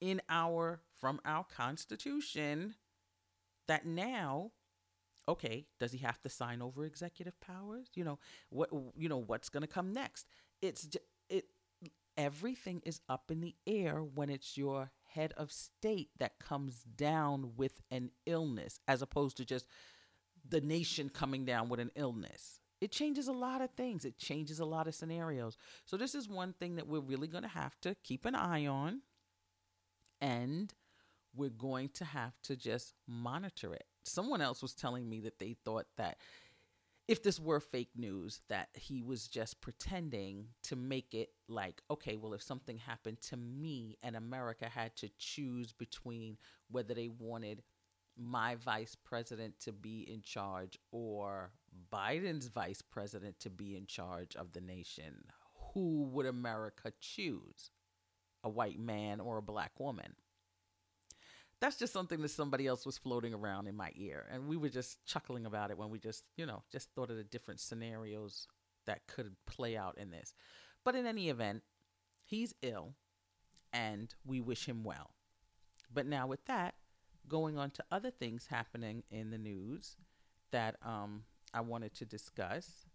in 0.00 0.20
our 0.28 0.80
from 1.00 1.20
our 1.24 1.44
constitution 1.44 2.74
that 3.66 3.84
now 3.84 4.52
okay 5.28 5.66
does 5.80 5.92
he 5.92 5.98
have 5.98 6.20
to 6.22 6.28
sign 6.28 6.62
over 6.62 6.84
executive 6.84 7.38
powers 7.40 7.88
you 7.94 8.04
know 8.04 8.18
what 8.50 8.70
you 8.96 9.08
know 9.08 9.18
what's 9.18 9.48
going 9.48 9.60
to 9.60 9.66
come 9.66 9.92
next 9.92 10.26
it's 10.62 10.88
it 11.28 11.46
everything 12.16 12.82
is 12.84 13.00
up 13.08 13.30
in 13.30 13.40
the 13.40 13.54
air 13.66 14.00
when 14.02 14.30
it's 14.30 14.56
your 14.56 14.90
head 15.14 15.32
of 15.36 15.52
state 15.52 16.10
that 16.18 16.38
comes 16.38 16.82
down 16.82 17.52
with 17.56 17.80
an 17.90 18.10
illness 18.26 18.80
as 18.86 19.02
opposed 19.02 19.36
to 19.38 19.44
just 19.44 19.66
the 20.48 20.60
nation 20.60 21.08
coming 21.08 21.44
down 21.44 21.68
with 21.68 21.80
an 21.80 21.90
illness. 21.94 22.60
It 22.80 22.92
changes 22.92 23.26
a 23.26 23.32
lot 23.32 23.60
of 23.60 23.70
things. 23.72 24.04
It 24.04 24.18
changes 24.18 24.60
a 24.60 24.64
lot 24.64 24.86
of 24.86 24.94
scenarios. 24.94 25.56
So 25.84 25.96
this 25.96 26.14
is 26.14 26.28
one 26.28 26.52
thing 26.52 26.76
that 26.76 26.86
we're 26.86 27.00
really 27.00 27.26
going 27.26 27.42
to 27.42 27.48
have 27.48 27.78
to 27.80 27.96
keep 28.04 28.24
an 28.24 28.34
eye 28.34 28.66
on 28.66 29.02
and 30.20 30.72
we're 31.34 31.50
going 31.50 31.88
to 31.90 32.04
have 32.04 32.34
to 32.44 32.56
just 32.56 32.94
monitor 33.06 33.74
it. 33.74 33.84
Someone 34.04 34.40
else 34.40 34.62
was 34.62 34.74
telling 34.74 35.08
me 35.08 35.20
that 35.20 35.38
they 35.38 35.56
thought 35.64 35.86
that 35.96 36.18
if 37.08 37.22
this 37.22 37.40
were 37.40 37.58
fake 37.58 37.92
news, 37.96 38.42
that 38.50 38.68
he 38.74 39.02
was 39.02 39.26
just 39.26 39.62
pretending 39.62 40.48
to 40.64 40.76
make 40.76 41.14
it 41.14 41.30
like, 41.48 41.80
okay, 41.90 42.16
well, 42.16 42.34
if 42.34 42.42
something 42.42 42.76
happened 42.76 43.22
to 43.22 43.36
me 43.36 43.96
and 44.02 44.14
America 44.14 44.68
had 44.68 44.94
to 44.96 45.08
choose 45.18 45.72
between 45.72 46.36
whether 46.70 46.92
they 46.92 47.08
wanted 47.08 47.62
my 48.18 48.56
vice 48.56 48.94
president 48.94 49.58
to 49.60 49.72
be 49.72 50.00
in 50.12 50.20
charge 50.20 50.78
or 50.92 51.50
Biden's 51.90 52.48
vice 52.48 52.82
president 52.82 53.40
to 53.40 53.48
be 53.48 53.74
in 53.74 53.86
charge 53.86 54.36
of 54.36 54.52
the 54.52 54.60
nation, 54.60 55.24
who 55.72 56.02
would 56.12 56.26
America 56.26 56.92
choose? 57.00 57.70
A 58.44 58.50
white 58.50 58.78
man 58.78 59.18
or 59.18 59.38
a 59.38 59.42
black 59.42 59.72
woman? 59.80 60.14
That's 61.60 61.76
just 61.76 61.92
something 61.92 62.22
that 62.22 62.30
somebody 62.30 62.66
else 62.66 62.86
was 62.86 62.98
floating 62.98 63.34
around 63.34 63.66
in 63.66 63.76
my 63.76 63.90
ear 63.96 64.26
and 64.32 64.48
we 64.48 64.56
were 64.56 64.68
just 64.68 65.04
chuckling 65.06 65.46
about 65.46 65.70
it 65.70 65.78
when 65.78 65.90
we 65.90 65.98
just 65.98 66.24
you 66.36 66.46
know 66.46 66.62
just 66.70 66.90
thought 66.94 67.10
of 67.10 67.16
the 67.16 67.24
different 67.24 67.60
scenarios 67.60 68.46
that 68.86 69.06
could 69.06 69.36
play 69.46 69.76
out 69.76 69.98
in 69.98 70.10
this. 70.10 70.32
But 70.84 70.94
in 70.94 71.06
any 71.06 71.28
event 71.28 71.62
he's 72.24 72.54
ill 72.62 72.94
and 73.72 74.14
we 74.24 74.40
wish 74.40 74.66
him 74.66 74.84
well. 74.84 75.10
But 75.92 76.06
now 76.06 76.26
with 76.26 76.44
that 76.46 76.74
going 77.28 77.58
on 77.58 77.70
to 77.70 77.84
other 77.90 78.10
things 78.10 78.46
happening 78.46 79.02
in 79.10 79.30
the 79.30 79.38
news 79.38 79.96
that 80.50 80.76
um, 80.84 81.24
i 81.52 81.60
wanted 81.60 81.94
to 81.94 82.04
discuss 82.04 82.86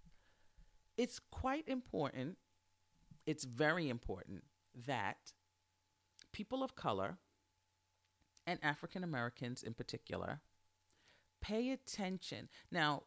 it's 0.97 1.19
quite 1.31 1.67
important 1.67 2.37
it's 3.25 3.43
very 3.43 3.89
important 3.89 4.43
that 4.87 5.17
people 6.31 6.63
of 6.63 6.75
color 6.75 7.17
and 8.45 8.59
African 8.63 9.03
Americans 9.03 9.63
in 9.63 9.73
particular, 9.73 10.41
pay 11.41 11.71
attention. 11.71 12.49
Now, 12.71 13.03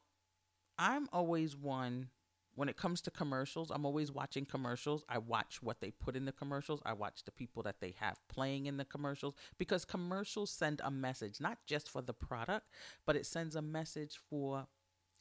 I'm 0.79 1.09
always 1.13 1.57
one 1.57 2.09
when 2.57 2.71
it 2.71 2.77
comes 2.79 3.03
to 3.03 3.11
commercials, 3.11 3.71
I'm 3.71 3.85
always 3.85 4.11
watching 4.11 4.47
commercials. 4.47 5.05
I 5.11 5.19
watch 5.19 5.63
what 5.63 5.81
they 5.81 5.91
put 5.91 6.17
in 6.17 6.25
the 6.25 6.33
commercials. 6.33 6.81
I 6.87 6.95
watch 6.95 7.25
the 7.25 7.31
people 7.31 7.63
that 7.65 7.81
they 7.81 7.95
have 8.01 8.19
playing 8.29 8.65
in 8.65 8.79
the 8.79 8.85
commercials 8.87 9.35
because 9.59 9.85
commercials 9.85 10.51
send 10.51 10.81
a 10.83 10.91
message, 10.91 11.39
not 11.39 11.59
just 11.67 11.91
for 11.91 12.01
the 12.01 12.15
product, 12.15 12.67
but 13.05 13.15
it 13.15 13.27
sends 13.27 13.57
a 13.57 13.63
message 13.63 14.19
for 14.31 14.67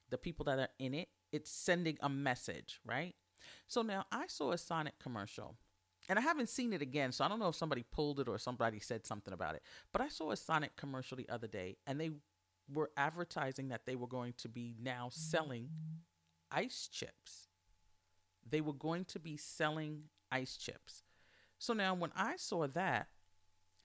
the 0.10 0.18
people 0.18 0.46
that 0.46 0.60
are 0.60 0.70
in 0.80 0.94
it. 0.94 1.10
It's 1.34 1.52
sending 1.52 1.98
a 2.00 2.08
message, 2.08 2.80
right? 2.86 3.16
So 3.68 3.82
now 3.82 4.06
I 4.14 4.28
saw 4.28 4.52
a 4.52 4.58
Sonic 4.58 4.98
commercial 4.98 5.58
and 6.08 6.20
I 6.20 6.22
haven't 6.22 6.50
seen 6.50 6.74
it 6.74 6.82
again, 6.82 7.12
so 7.12 7.26
I 7.26 7.28
don't 7.28 7.40
know 7.40 7.50
if 7.50 7.56
somebody 7.56 7.84
pulled 7.92 8.20
it 8.20 8.28
or 8.28 8.38
somebody 8.38 8.80
said 8.80 9.06
something 9.06 9.34
about 9.34 9.56
it. 9.56 9.64
But 9.92 10.02
I 10.02 10.10
saw 10.10 10.32
a 10.32 10.36
Sonic 10.36 10.76
commercial 10.76 11.18
the 11.18 11.30
other 11.30 11.48
day, 11.48 11.78
and 11.88 12.00
they 12.00 12.12
were 12.72 12.92
advertising 12.98 13.70
that 13.70 13.86
they 13.86 13.96
were 13.96 14.08
going 14.08 14.34
to 14.38 14.50
be 14.50 14.76
now 14.82 15.10
selling 15.12 15.70
ice 16.52 16.88
chips. 16.92 17.50
They 18.48 18.62
were 18.62 18.74
going 18.74 19.06
to 19.06 19.20
be 19.20 19.38
selling 19.38 20.04
ice 20.32 20.58
chips. 20.58 21.04
So 21.58 21.74
now, 21.74 21.96
when 21.96 22.12
I 22.16 22.36
saw 22.36 22.68
that, 22.68 23.08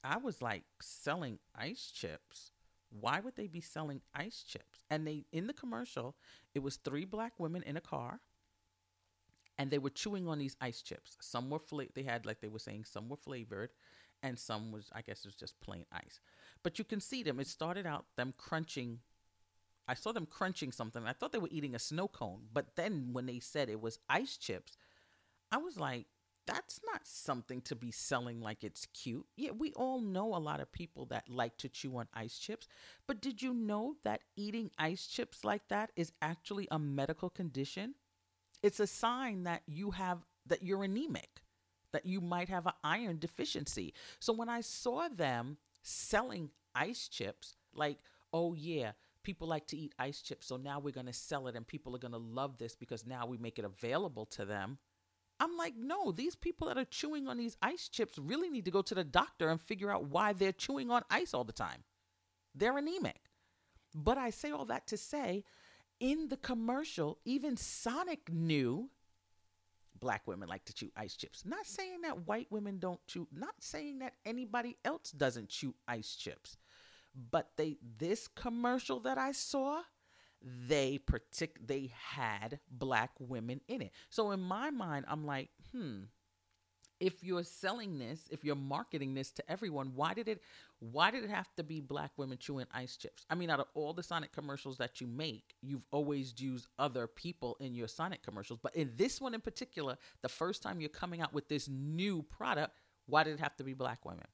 I 0.03 0.19
was 0.19 0.43
like, 0.43 0.65
selling 0.81 1.39
ice 1.55 1.91
chips? 1.95 2.53
Why 2.91 3.21
would 3.21 3.37
they 3.37 3.47
be 3.47 3.61
selling 3.61 4.01
ice 4.15 4.43
chips? 4.43 4.85
And 4.91 5.07
they, 5.07 5.25
in 5.33 5.47
the 5.47 5.53
commercial, 5.53 6.17
it 6.55 6.63
was 6.63 6.77
three 6.77 7.05
black 7.05 7.39
women 7.39 7.63
in 7.63 7.77
a 7.77 7.81
car 7.81 8.21
and 9.61 9.71
they 9.71 9.79
were 9.79 9.91
chewing 9.91 10.27
on 10.27 10.39
these 10.39 10.57
ice 10.63 10.81
chips. 10.81 11.19
Some 11.21 11.51
were 11.51 11.59
fla- 11.59 11.93
they 11.95 12.03
had 12.03 12.25
like 12.25 12.41
they 12.41 12.49
were 12.49 12.59
saying 12.59 12.85
some 12.87 13.11
were 13.11 13.17
flavored, 13.19 13.69
and 14.23 14.39
some 14.39 14.73
was 14.73 14.89
I 14.91 15.03
guess 15.03 15.19
it 15.19 15.27
was 15.27 15.35
just 15.35 15.61
plain 15.61 15.85
ice. 15.93 16.19
But 16.63 16.79
you 16.79 16.85
can 16.85 16.99
see 16.99 17.23
them. 17.23 17.39
It 17.39 17.47
started 17.47 17.85
out 17.85 18.07
them 18.17 18.33
crunching. 18.39 19.01
I 19.87 19.93
saw 19.93 20.13
them 20.13 20.25
crunching 20.25 20.73
something. 20.73 21.05
I 21.05 21.13
thought 21.13 21.33
they 21.33 21.39
were 21.39 21.51
eating 21.51 21.75
a 21.75 21.79
snow 21.79 22.09
cone, 22.09 22.45
but 22.55 22.75
then 22.77 23.11
when 23.13 23.27
they 23.27 23.39
said 23.39 23.69
it 23.69 23.83
was 23.83 23.99
ice 24.09 24.39
chips, 24.39 24.79
I 25.53 25.59
was 25.59 25.79
like, 25.79 26.07
that's 26.47 26.81
not 26.91 27.03
something 27.05 27.61
to 27.63 27.77
be 27.77 27.91
selling 27.91 28.41
like 28.41 28.65
it's 28.65 28.87
cute. 28.95 29.27
Yeah, 29.37 29.51
we 29.51 29.73
all 29.75 30.01
know 30.01 30.35
a 30.35 30.39
lot 30.39 30.61
of 30.61 30.73
people 30.73 31.05
that 31.07 31.29
like 31.29 31.59
to 31.59 31.69
chew 31.69 31.99
on 31.99 32.09
ice 32.15 32.39
chips, 32.39 32.67
but 33.07 33.21
did 33.21 33.43
you 33.43 33.53
know 33.53 33.97
that 34.05 34.23
eating 34.37 34.71
ice 34.79 35.07
chips 35.07 35.45
like 35.45 35.69
that 35.69 35.93
is 35.97 36.13
actually 36.23 36.67
a 36.71 36.79
medical 36.79 37.29
condition? 37.29 37.95
It's 38.63 38.81
a 38.81 38.87
sign 38.87 39.45
that 39.45 39.63
you 39.67 39.93
have 39.93 40.19
that 40.47 40.63
you're 40.63 40.85
anemic, 40.85 41.43
that 41.93 42.07
you 42.07 42.21
might 42.21 42.49
have 42.49 42.67
an 42.67 42.73
iron 42.83 43.19
deficiency. 43.19 43.95
So 44.19 44.33
when 44.33 44.49
I 44.49 44.61
saw 44.61 45.09
them 45.09 45.59
selling 45.83 46.51
ice 46.75 47.09
chips, 47.09 47.57
like, 47.75 47.99
oh 48.33 48.55
yeah, 48.55 48.93
people 49.23 49.49
like 49.49 49.67
to 49.69 49.77
eat 49.77 49.95
ice 49.99 50.21
chips, 50.23 50.47
so 50.47 50.57
now 50.57 50.81
we're 50.81 50.93
going 50.93 51.07
to 51.07 51.13
sell 51.13 51.47
it 51.47 51.57
and 51.57 51.67
people 51.67 51.95
are 51.95 52.01
going 52.01 52.13
to 52.13 52.19
love 52.19 52.59
this 52.59 52.75
because 52.75 53.07
now 53.07 53.27
we 53.27 53.39
make 53.39 53.59
it 53.59 53.65
available 53.65 54.27
to 54.27 54.45
them. 54.45 54.79
I'm 55.39 55.57
like, 55.57 55.75
no, 55.77 56.13
these 56.13 56.37
people 56.37 56.69
that 56.69 56.77
are 56.77 56.85
chewing 56.85 57.27
on 57.27 57.39
these 57.39 57.57
ice 57.63 57.89
chips 57.89 58.19
really 58.19 58.51
need 58.51 58.67
to 58.67 58.71
go 58.71 58.83
to 58.83 58.95
the 58.95 59.05
doctor 59.05 59.49
and 59.49 59.61
figure 59.61 59.91
out 59.91 60.05
why 60.05 60.35
they're 60.35 60.53
chewing 60.53 60.91
on 60.91 61.03
ice 61.11 61.33
all 61.33 61.45
the 61.45 61.53
time. 61.53 61.85
They're 62.55 62.77
anemic. 62.77 63.31
But 63.95 64.19
I 64.19 64.31
say 64.31 64.51
all 64.51 64.67
that 64.67 64.87
to 64.89 64.97
say, 64.99 65.45
in 66.01 66.29
the 66.29 66.37
commercial, 66.37 67.19
even 67.25 67.57
Sonic 67.57 68.33
knew 68.33 68.91
black 70.01 70.27
women 70.27 70.49
like 70.49 70.65
to 70.65 70.73
chew 70.73 70.91
ice 70.97 71.15
chips. 71.15 71.45
Not 71.45 71.67
saying 71.67 72.01
that 72.03 72.27
white 72.27 72.47
women 72.51 72.79
don't 72.79 73.01
chew, 73.07 73.29
not 73.33 73.55
saying 73.61 73.99
that 74.01 74.15
anybody 74.25 74.77
else 74.85 75.11
doesn't 75.13 75.51
chew 75.51 75.75
ice 75.87 76.17
chips. 76.17 76.57
But 77.31 77.51
they 77.57 77.77
this 77.99 78.29
commercial 78.29 79.01
that 79.01 79.19
I 79.19 79.33
saw, 79.33 79.83
they 80.43 80.99
partic 80.99 81.51
they 81.65 81.93
had 81.95 82.61
black 82.71 83.11
women 83.19 83.61
in 83.69 83.83
it. 83.83 83.93
So 84.09 84.31
in 84.31 84.41
my 84.41 84.71
mind, 84.71 85.05
I'm 85.09 85.27
like, 85.27 85.51
hmm, 85.73 86.05
if 87.01 87.25
you're 87.25 87.45
selling 87.45 87.99
this, 87.99 88.29
if 88.31 88.45
you're 88.45 88.55
marketing 88.55 89.15
this 89.15 89.33
to 89.33 89.51
everyone, 89.51 89.93
why 89.95 90.15
did 90.15 90.29
it 90.29 90.41
why 90.81 91.11
did 91.11 91.25
it 91.25 91.31
have 91.31 91.49
to 91.57 91.63
be 91.63 91.81
black 91.81 92.11
women 92.17 92.39
chewing 92.39 92.67
ice 92.73 92.97
chips? 92.97 93.25
I 93.29 93.35
mean, 93.35 93.51
out 93.51 93.61
of 93.61 93.67
all 93.75 93.93
the 93.93 94.03
Sonic 94.03 94.33
commercials 94.33 94.79
that 94.79 95.01
you 95.01 95.07
make, 95.07 95.55
you've 95.61 95.85
always 95.93 96.35
used 96.41 96.69
other 96.79 97.07
people 97.07 97.57
in 97.61 97.75
your 97.75 97.87
Sonic 97.87 98.23
commercials, 98.23 98.59
but 98.63 98.75
in 98.75 98.93
this 98.97 99.21
one 99.21 99.35
in 99.35 99.43
particular, 99.43 99.99
the 100.23 100.29
first 100.29 100.63
time 100.63 100.81
you're 100.81 100.89
coming 100.89 101.21
out 101.21 101.35
with 101.35 101.49
this 101.49 101.69
new 101.69 102.23
product, 102.23 102.73
why 103.07 103.25
did 103.25 103.35
it 103.35 103.41
have 103.41 103.57
to 103.57 103.65
be 103.65 103.75
black 103.75 104.05
women? 104.07 104.27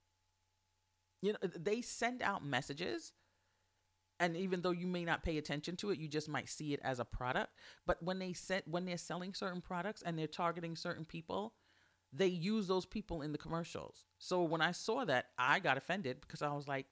You 1.21 1.33
know, 1.33 1.49
they 1.57 1.83
send 1.83 2.23
out 2.23 2.45
messages 2.45 3.13
and 4.21 4.37
even 4.37 4.63
though 4.63 4.71
you 4.71 4.87
may 4.87 5.05
not 5.05 5.23
pay 5.23 5.37
attention 5.39 5.77
to 5.77 5.91
it 5.91 5.99
you 5.99 6.09
just 6.09 6.29
might 6.29 6.49
see 6.49 6.73
it 6.73 6.81
as 6.83 7.01
a 7.01 7.05
product 7.05 7.51
but 7.87 8.03
when 8.03 8.19
they 8.19 8.33
set 8.33 8.67
when 8.67 8.87
they're 8.87 8.97
selling 8.97 9.35
certain 9.35 9.61
products 9.61 10.03
and 10.03 10.19
they're 10.19 10.27
targeting 10.27 10.77
certain 10.77 11.05
people 11.05 11.55
they 12.17 12.27
use 12.27 12.67
those 12.67 12.87
people 12.87 13.23
in 13.23 13.33
the 13.33 13.39
commercials. 13.39 14.05
So 14.19 14.43
when 14.43 14.61
i 14.61 14.73
saw 14.73 15.05
that 15.05 15.27
i 15.39 15.59
got 15.59 15.77
offended 15.77 16.21
because 16.21 16.43
i 16.43 16.53
was 16.53 16.67
like 16.69 16.87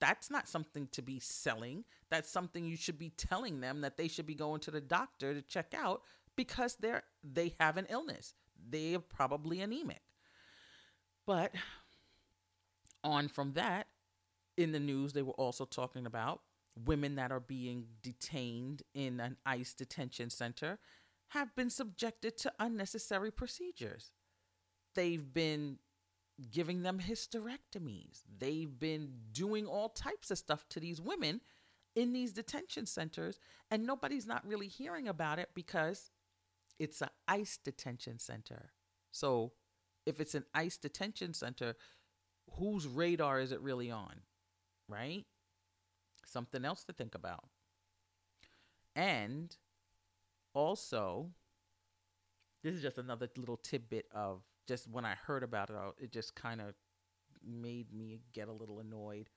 that's 0.00 0.30
not 0.30 0.48
something 0.48 0.88
to 0.92 1.02
be 1.02 1.18
selling. 1.18 1.84
That's 2.10 2.30
something 2.30 2.64
you 2.64 2.76
should 2.76 2.98
be 2.98 3.10
telling 3.10 3.60
them 3.60 3.80
that 3.80 3.96
they 3.96 4.08
should 4.08 4.26
be 4.26 4.34
going 4.34 4.60
to 4.60 4.70
the 4.70 4.80
doctor 4.80 5.34
to 5.34 5.42
check 5.42 5.74
out 5.76 6.02
because 6.36 6.76
they're 6.76 7.02
they 7.22 7.54
have 7.60 7.76
an 7.76 7.86
illness. 7.88 8.34
They're 8.70 9.00
probably 9.00 9.60
anemic. 9.60 10.02
But 11.26 11.54
on 13.04 13.28
from 13.28 13.52
that 13.52 13.86
in 14.56 14.72
the 14.72 14.80
news 14.80 15.12
they 15.12 15.22
were 15.22 15.32
also 15.32 15.64
talking 15.64 16.06
about 16.06 16.40
women 16.84 17.16
that 17.16 17.32
are 17.32 17.40
being 17.40 17.86
detained 18.02 18.82
in 18.94 19.20
an 19.20 19.36
ICE 19.44 19.72
detention 19.74 20.30
center 20.30 20.78
have 21.28 21.54
been 21.54 21.70
subjected 21.70 22.36
to 22.38 22.52
unnecessary 22.58 23.30
procedures. 23.30 24.12
They've 24.98 25.32
been 25.32 25.78
giving 26.50 26.82
them 26.82 26.98
hysterectomies. 26.98 28.22
They've 28.38 28.78
been 28.78 29.12
doing 29.30 29.66
all 29.66 29.90
types 29.90 30.32
of 30.32 30.38
stuff 30.38 30.68
to 30.70 30.80
these 30.80 31.00
women 31.00 31.40
in 31.94 32.12
these 32.12 32.32
detention 32.32 32.86
centers, 32.86 33.38
and 33.70 33.86
nobody's 33.86 34.26
not 34.26 34.44
really 34.44 34.66
hearing 34.66 35.06
about 35.06 35.38
it 35.38 35.50
because 35.54 36.10
it's 36.80 37.00
an 37.00 37.10
ICE 37.28 37.58
detention 37.64 38.18
center. 38.18 38.70
So, 39.12 39.52
if 40.04 40.20
it's 40.20 40.34
an 40.34 40.44
ICE 40.52 40.76
detention 40.76 41.32
center, 41.32 41.74
whose 42.56 42.86
radar 42.86 43.40
is 43.40 43.52
it 43.52 43.60
really 43.60 43.90
on? 43.90 44.22
Right? 44.88 45.26
something 46.28 46.64
else 46.64 46.84
to 46.84 46.92
think 46.92 47.14
about. 47.14 47.44
And 48.94 49.56
also, 50.54 51.30
this 52.62 52.74
is 52.74 52.82
just 52.82 52.98
another 52.98 53.28
little 53.36 53.56
tidbit 53.56 54.06
of 54.12 54.42
just 54.68 54.88
when 54.88 55.04
I 55.04 55.14
heard 55.14 55.42
about 55.42 55.70
it, 55.70 55.76
it 56.04 56.12
just 56.12 56.34
kind 56.34 56.60
of 56.60 56.74
made 57.44 57.92
me 57.92 58.20
get 58.32 58.48
a 58.48 58.52
little 58.52 58.78
annoyed. 58.78 59.30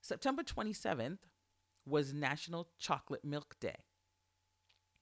September 0.00 0.42
27th 0.42 1.18
was 1.84 2.14
National 2.14 2.68
Chocolate 2.78 3.24
Milk 3.24 3.56
Day. 3.60 3.76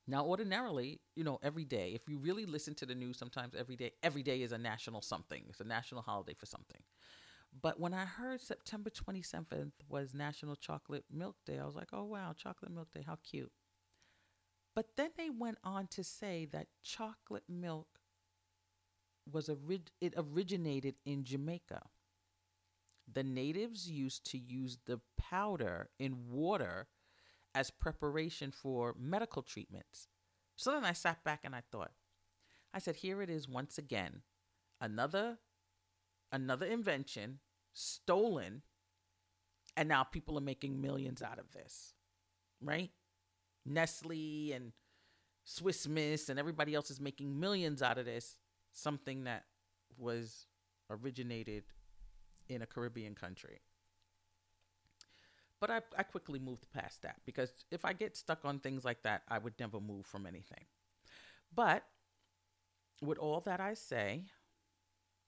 Now, 0.09 0.25
ordinarily, 0.25 1.01
you 1.15 1.23
know, 1.23 1.39
every 1.43 1.65
day, 1.65 1.93
if 1.95 2.09
you 2.09 2.19
really 2.19 2.45
listen 2.45 2.75
to 2.77 2.87
the 2.87 2.95
news, 2.95 3.19
sometimes 3.19 3.55
every 3.55 3.77
day, 3.77 3.93
every 4.03 4.23
day 4.23 4.43
is 4.43 4.51
a 4.51 4.59
national 4.59 5.01
something. 5.01 5.45
It's 5.49 5.61
a 5.61 5.65
national 5.65 6.03
holiday 6.03 6.35
for 6.35 6.47
something. 6.47 6.83
But 7.61 7.79
when 7.79 7.95
I 7.95 8.05
heard 8.05 8.41
September 8.41 8.91
27th 8.91 9.73
was 9.89 10.15
National 10.15 10.57
Chocolate 10.57 11.05
Milk 11.13 11.37
Day, 11.47 11.59
I 11.59 11.67
was 11.67 11.77
like, 11.77 11.91
oh, 11.93 12.05
wow, 12.05 12.33
Chocolate 12.37 12.73
Milk 12.73 12.89
Day, 12.93 13.05
how 13.07 13.19
cute. 13.23 13.53
But 14.75 14.87
then 14.97 15.11
they 15.17 15.31
went 15.31 15.59
on 15.63 15.87
to 15.89 16.03
say 16.03 16.49
that 16.53 16.69
chocolate 16.83 17.45
milk 17.49 18.02
was 19.31 19.49
orig- 19.49 19.93
it 20.01 20.15
originated 20.17 20.97
in 21.05 21.25
Jamaica. 21.25 21.83
The 23.13 23.23
natives 23.23 23.91
used 23.91 24.25
to 24.31 24.39
use 24.39 24.79
the 24.87 25.01
powder 25.17 25.91
in 25.99 26.31
water 26.31 26.89
as 27.55 27.71
preparation 27.71 28.51
for 28.51 28.95
medical 28.99 29.43
treatments. 29.43 30.09
So 30.57 30.73
then 30.73 30.85
I 30.85 30.93
sat 30.93 31.23
back 31.25 31.41
and 31.45 31.55
I 31.55 31.63
thought, 31.71 31.93
I 32.73 32.79
said, 32.79 32.97
here 32.97 33.21
it 33.21 33.29
is 33.29 33.49
once 33.49 33.79
again, 33.79 34.23
another 34.81 35.39
another 36.33 36.67
invention 36.67 37.39
stolen 37.75 38.63
and 39.77 39.89
now 39.89 40.03
people 40.03 40.37
are 40.37 40.43
making 40.43 40.81
millions 40.81 41.23
out 41.23 41.39
of 41.39 41.53
this 41.53 41.93
right 42.61 42.91
nestle 43.65 44.53
and 44.53 44.73
swiss 45.45 45.87
miss 45.87 46.29
and 46.29 46.39
everybody 46.39 46.75
else 46.75 46.91
is 46.91 47.01
making 47.01 47.39
millions 47.39 47.83
out 47.83 47.99
of 47.99 48.07
this 48.07 48.37
something 48.73 49.25
that 49.25 49.45
was 49.99 50.47
originated 50.91 51.65
in 52.49 52.63
a 52.63 52.67
caribbean 52.67 53.15
country 53.15 53.61
but 55.61 55.71
I, 55.71 55.81
I 55.97 56.03
quickly 56.03 56.41
moved 56.41 56.67
past 56.73 57.03
that 57.03 57.17
because 57.25 57.53
if 57.71 57.85
i 57.85 57.93
get 57.93 58.17
stuck 58.17 58.45
on 58.45 58.59
things 58.59 58.85
like 58.85 59.03
that 59.03 59.23
i 59.29 59.39
would 59.39 59.55
never 59.59 59.81
move 59.81 60.07
from 60.07 60.27
anything 60.27 60.65
but 61.55 61.85
with 63.01 63.19
all 63.19 63.41
that 63.41 63.61
i 63.61 63.75
say 63.75 64.25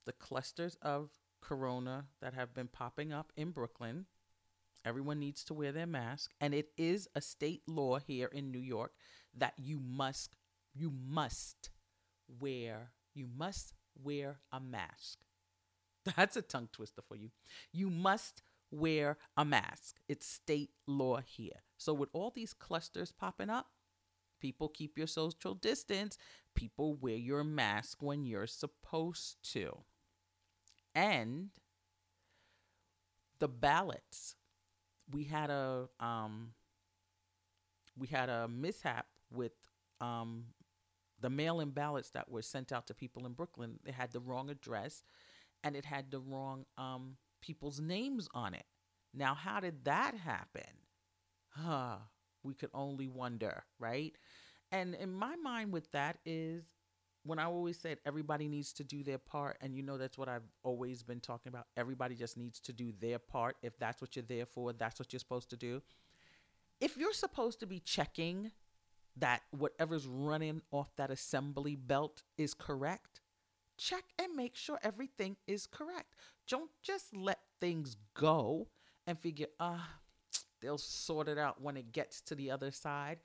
the 0.07 0.13
clusters 0.13 0.77
of 0.83 1.11
corona 1.45 2.07
that 2.21 2.35
have 2.35 2.55
been 2.55 2.69
popping 2.69 3.13
up 3.13 3.33
in 3.37 3.51
Brooklyn. 3.51 4.07
Everyone 4.85 5.19
needs 5.19 5.45
to 5.45 5.55
wear 5.55 5.73
their 5.73 5.87
mask, 5.87 6.33
and 6.41 6.55
it 6.55 6.71
is 6.77 7.09
a 7.15 7.21
state 7.21 7.63
law 7.67 7.99
here 7.99 8.29
in 8.33 8.51
New 8.51 8.59
York 8.59 8.93
that 9.37 9.55
you 9.57 9.81
must 9.81 10.37
you 10.75 10.93
must 11.07 11.71
wear 12.41 12.91
you 13.15 13.27
must 13.37 13.73
wear 14.03 14.41
a 14.53 14.61
mask. 14.61 15.19
That's 16.17 16.37
a 16.37 16.43
tongue 16.43 16.69
twister 16.73 17.03
for 17.07 17.17
you. 17.17 17.31
You 17.73 17.91
must 17.91 18.43
wear 18.71 19.17
a 19.37 19.45
mask. 19.45 19.97
It's 20.09 20.27
state 20.27 20.71
law 20.87 21.21
here. 21.25 21.63
So 21.79 21.95
with 21.95 22.09
all 22.13 22.33
these 22.35 22.53
clusters 22.53 23.13
popping 23.13 23.51
up, 23.51 23.67
people 24.41 24.69
keep 24.69 24.99
your 24.99 25.07
social 25.07 25.55
distance. 25.55 26.19
People 26.55 26.95
wear 26.95 27.17
your 27.17 27.45
mask 27.45 28.03
when 28.03 28.27
you're 28.27 28.47
supposed 28.47 29.37
to 29.53 29.79
and 30.95 31.51
the 33.39 33.49
ballots. 33.49 34.37
We 35.11 35.25
had 35.25 35.51
a 35.51 35.89
um, 36.01 36.51
we 37.97 38.07
had 38.09 38.29
a 38.29 38.49
mishap 38.49 39.07
with 39.31 39.53
um, 40.01 40.47
the 41.25 41.31
mail-in 41.31 41.71
ballots 41.71 42.11
that 42.11 42.31
were 42.31 42.43
sent 42.43 42.71
out 42.71 42.87
to 42.87 42.93
people 42.93 43.25
in 43.25 43.33
Brooklyn. 43.33 43.79
They 43.83 43.93
had 43.93 44.13
the 44.13 44.21
wrong 44.21 44.51
address, 44.51 45.03
and 45.63 45.75
it 45.75 45.87
had 45.87 46.11
the 46.11 46.21
wrong 46.21 46.67
um, 46.77 47.17
people's 47.41 47.81
names 47.81 48.29
on 48.35 48.53
it. 48.53 48.67
Now, 49.15 49.35
how 49.35 49.59
did 49.61 49.87
that 49.87 50.15
happen? 50.15 50.69
Huh. 51.49 51.97
We 52.43 52.53
could 52.53 52.69
only 52.75 53.09
wonder, 53.09 53.65
right? 53.79 54.13
And 54.71 54.95
in 54.95 55.15
my 55.15 55.35
mind, 55.37 55.73
with 55.73 55.91
that 55.93 56.19
is 56.27 56.65
when 57.23 57.39
I 57.39 57.45
always 57.45 57.79
said 57.79 58.01
everybody 58.05 58.47
needs 58.47 58.75
to 58.75 58.85
do 58.85 59.03
their 59.03 59.17
part, 59.17 59.57
and 59.63 59.75
you 59.75 59.83
know 59.83 59.97
that's 59.97 60.19
what 60.19 60.29
I've 60.29 60.43
always 60.63 61.03
been 61.03 61.21
talking 61.21 61.49
about. 61.49 61.69
Everybody 61.75 62.17
just 62.17 62.37
needs 62.37 62.61
to 62.61 62.75
do 62.75 62.93
their 63.01 63.19
part. 63.19 63.57
If 63.63 63.79
that's 63.79 64.03
what 64.03 64.15
you're 64.15 64.27
there 64.29 64.45
for, 64.45 64.75
that's 64.75 65.01
what 65.01 65.11
you're 65.11 65.21
supposed 65.21 65.49
to 65.49 65.57
do. 65.57 65.81
If 66.83 66.99
you're 66.99 67.15
supposed 67.15 67.61
to 67.61 67.67
be 67.67 67.81
checking 67.81 68.51
that 69.17 69.43
whatever's 69.51 70.07
running 70.07 70.63
off 70.71 70.95
that 70.97 71.11
assembly 71.11 71.77
belt 71.77 72.23
is 72.37 72.55
correct, 72.55 73.21
check 73.79 74.05
and 74.19 74.35
make 74.35 74.57
sure 74.57 74.79
everything 74.83 75.37
is 75.47 75.67
correct. 75.67 76.15
Don't 76.49 76.71
just 76.83 77.15
let 77.15 77.41
things 77.61 77.97
go 78.15 78.69
and 79.07 79.19
figure, 79.19 79.47
ah, 79.61 79.99
they'll 80.61 80.79
sort 80.79 81.29
it 81.29 81.39
out 81.39 81.61
when 81.61 81.77
it 81.77 81.93
gets 81.93 82.21
to 82.23 82.35
the 82.35 82.51
other 82.51 82.71
side. 82.71 83.19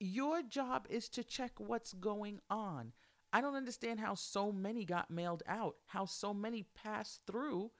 Your 0.00 0.42
job 0.42 0.86
is 0.90 1.08
to 1.10 1.24
check 1.24 1.52
what's 1.58 1.92
going 1.92 2.40
on. 2.50 2.92
I 3.32 3.40
don't 3.40 3.56
understand 3.56 4.00
how 4.00 4.14
so 4.14 4.52
many 4.52 4.84
got 4.84 5.10
mailed 5.10 5.42
out, 5.48 5.76
how 5.86 6.04
so 6.04 6.32
many 6.32 6.64
passed 6.74 7.20
through 7.26 7.72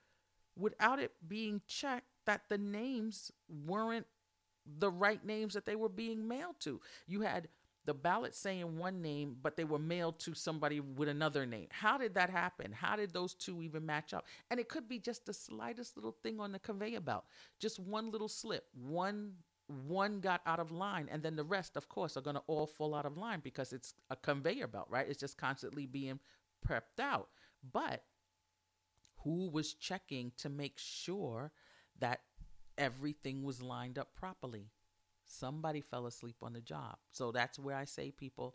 without 0.57 0.99
it 0.99 1.13
being 1.27 1.61
checked 1.67 2.09
that 2.27 2.43
the 2.49 2.59
names 2.59 3.31
weren't 3.49 4.07
the 4.79 4.91
right 4.91 5.25
names 5.25 5.55
that 5.55 5.67
they 5.67 5.77
were 5.77 5.89
being 5.89 6.27
mailed 6.27 6.57
to. 6.61 6.81
You 7.07 7.23
had 7.23 7.49
the 7.87 7.95
ballot 7.95 8.35
saying 8.35 8.79
one 8.79 9.03
name, 9.03 9.37
but 9.43 9.57
they 9.57 9.65
were 9.65 9.79
mailed 9.79 10.19
to 10.21 10.35
somebody 10.35 10.81
with 10.81 11.09
another 11.09 11.45
name. 11.45 11.67
How 11.71 11.99
did 11.99 12.15
that 12.15 12.31
happen? 12.31 12.73
How 12.73 12.97
did 12.97 13.13
those 13.13 13.35
two 13.35 13.63
even 13.63 13.85
match 13.85 14.15
up? 14.15 14.27
And 14.51 14.59
it 14.59 14.69
could 14.69 14.89
be 14.89 14.99
just 14.99 15.27
the 15.27 15.35
slightest 15.35 15.97
little 15.97 16.17
thing 16.23 16.41
on 16.41 16.53
the 16.53 16.59
conveyor 16.59 17.01
belt, 17.01 17.25
just 17.61 17.79
one 17.79 18.11
little 18.11 18.29
slip, 18.29 18.65
one 18.75 19.35
one 19.87 20.21
got 20.21 20.43
out 20.45 20.61
of 20.61 20.71
line, 20.71 21.09
and 21.11 21.23
then 21.23 21.37
the 21.37 21.45
rest, 21.45 21.75
of 21.75 21.89
course, 21.89 22.19
are 22.19 22.21
going 22.21 22.37
to 22.37 22.43
all 22.47 22.67
fall 22.67 22.95
out 22.95 23.07
of 23.07 23.17
line 23.17 23.41
because 23.43 23.73
it's 23.73 23.95
a 24.11 24.17
conveyor 24.17 24.67
belt, 24.67 24.87
right? 24.91 25.07
It's 25.09 25.19
just 25.19 25.39
constantly 25.39 25.87
being 25.87 26.21
prepped 26.67 27.01
out. 27.01 27.29
But 27.73 28.03
who 29.23 29.49
was 29.51 29.73
checking 29.73 30.33
to 30.37 30.51
make 30.51 30.75
sure 30.77 31.51
that 31.99 32.21
everything 32.79 33.43
was 33.43 33.63
lined 33.63 33.99
up 33.99 34.15
properly? 34.15 34.71
Somebody 35.27 35.81
fell 35.81 36.07
asleep 36.07 36.37
on 36.43 36.53
the 36.53 36.61
job. 36.61 36.97
So 37.13 37.33
that's 37.33 37.59
where 37.59 37.77
I 37.77 37.85
say, 37.85 38.11
people, 38.11 38.55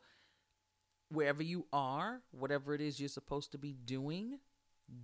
wherever 1.10 1.44
you 1.44 1.66
are, 1.74 2.22
whatever 2.32 2.74
it 2.74 2.82
is 2.82 3.00
you're 3.00 3.10
supposed 3.10 3.52
to 3.52 3.58
be 3.58 3.74
doing, 3.74 4.40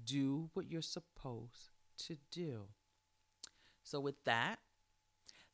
do 0.05 0.49
what 0.53 0.69
you're 0.69 0.81
supposed 0.81 1.69
to 1.97 2.17
do. 2.31 2.63
So, 3.83 3.99
with 3.99 4.23
that, 4.25 4.59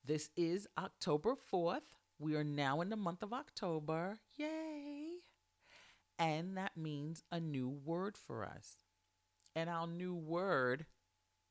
this 0.05 0.29
is 0.37 0.67
October 0.77 1.35
4th. 1.51 1.81
We 2.19 2.35
are 2.35 2.43
now 2.43 2.81
in 2.81 2.89
the 2.89 2.95
month 2.95 3.23
of 3.23 3.33
October. 3.33 4.19
Yay! 4.37 5.17
And 6.17 6.55
that 6.57 6.77
means 6.77 7.23
a 7.31 7.39
new 7.39 7.67
word 7.67 8.15
for 8.17 8.45
us. 8.45 8.77
And 9.55 9.69
our 9.69 9.87
new 9.87 10.15
word 10.15 10.85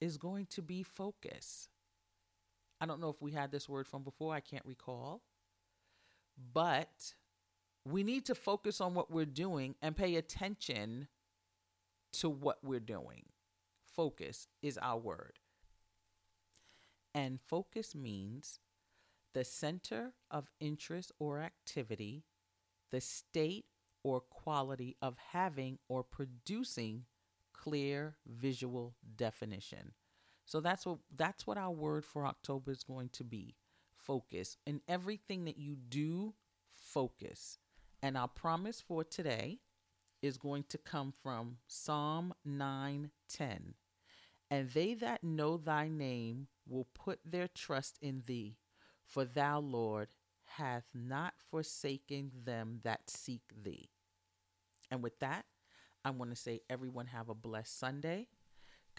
is 0.01 0.17
going 0.17 0.47
to 0.47 0.63
be 0.63 0.83
focus. 0.83 1.69
I 2.81 2.87
don't 2.87 3.01
know 3.01 3.11
if 3.11 3.21
we 3.21 3.33
had 3.33 3.53
this 3.53 3.69
word 3.69 3.87
from 3.87 4.03
before, 4.03 4.35
I 4.35 4.41
can't 4.41 4.65
recall. 4.65 5.23
But 6.53 7.15
we 7.85 8.03
need 8.03 8.25
to 8.27 8.35
focus 8.35 8.81
on 8.81 8.95
what 8.95 9.11
we're 9.11 9.27
doing 9.27 9.75
and 9.83 9.97
pay 9.97 10.17
attention 10.17 11.09
to 12.13 12.29
what 12.29 12.59
we're 12.63 12.81
doing. 12.81 13.25
Focus 13.85 14.49
is 14.63 14.79
our 14.79 14.99
word. 14.99 15.39
And 17.15 17.41
focus 17.41 17.95
means 17.95 18.61
the 19.35 19.45
center 19.45 20.13
of 20.31 20.51
interest 20.61 21.13
or 21.19 21.41
activity, 21.41 22.25
the 22.91 23.01
state 23.01 23.67
or 24.03 24.21
quality 24.21 24.97
of 25.03 25.17
having 25.33 25.79
or 25.89 26.03
producing 26.03 27.05
clear 27.53 28.17
visual 28.27 28.95
definition. 29.17 29.93
So 30.51 30.59
that's 30.59 30.85
what 30.85 30.99
that's 31.17 31.47
what 31.47 31.59
our 31.59 31.71
word 31.71 32.05
for 32.05 32.27
October 32.27 32.73
is 32.73 32.83
going 32.83 33.11
to 33.11 33.23
be. 33.23 33.55
Focus. 33.97 34.57
In 34.67 34.81
everything 34.89 35.45
that 35.45 35.59
you 35.59 35.77
do, 35.77 36.35
focus. 36.75 37.59
And 38.03 38.17
our 38.17 38.27
promise 38.27 38.81
for 38.81 39.05
today 39.05 39.61
is 40.23 40.39
going 40.39 40.65
to 40.71 40.77
come 40.77 41.13
from 41.23 41.59
Psalm 41.69 42.35
9:10. 42.45 43.75
And 44.51 44.71
they 44.71 44.95
that 44.95 45.23
know 45.23 45.57
thy 45.57 45.87
name 45.87 46.49
will 46.69 46.89
put 46.95 47.21
their 47.25 47.47
trust 47.47 48.01
in 48.03 48.25
thee, 48.27 48.57
for 49.07 49.25
thou, 49.25 49.61
Lord, 49.61 50.09
hath 50.57 50.87
not 50.93 51.35
forsaken 51.49 52.33
them 52.45 52.81
that 52.83 53.09
seek 53.09 53.43
thee. 53.63 53.91
And 54.91 55.01
with 55.01 55.21
that, 55.21 55.45
I 56.05 56.11
want 56.11 56.31
to 56.31 56.37
say, 56.37 56.63
everyone 56.69 57.07
have 57.07 57.29
a 57.29 57.35
blessed 57.35 57.79
Sunday. 57.79 58.27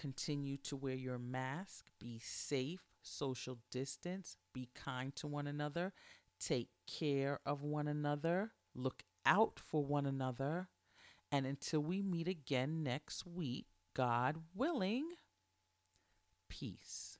Continue 0.01 0.57
to 0.63 0.75
wear 0.75 0.95
your 0.95 1.19
mask, 1.19 1.85
be 1.99 2.19
safe, 2.19 2.81
social 3.03 3.59
distance, 3.69 4.35
be 4.51 4.67
kind 4.73 5.15
to 5.17 5.27
one 5.27 5.45
another, 5.45 5.93
take 6.39 6.69
care 6.87 7.39
of 7.45 7.61
one 7.61 7.87
another, 7.87 8.49
look 8.73 9.03
out 9.27 9.59
for 9.59 9.85
one 9.85 10.07
another. 10.07 10.69
And 11.31 11.45
until 11.45 11.81
we 11.81 12.01
meet 12.01 12.27
again 12.27 12.81
next 12.81 13.27
week, 13.27 13.67
God 13.93 14.37
willing, 14.55 15.05
peace. 16.49 17.19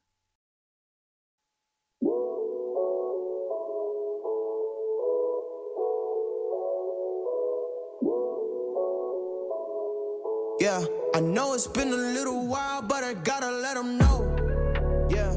I 11.14 11.20
know 11.20 11.54
it's 11.54 11.68
been 11.68 11.90
a 11.90 11.98
little 11.98 12.48
while, 12.48 12.82
but 12.82 13.04
I 13.04 13.14
gotta 13.14 13.52
let 13.52 13.76
them 13.76 13.98
know. 13.98 15.08
Yeah. 15.10 15.34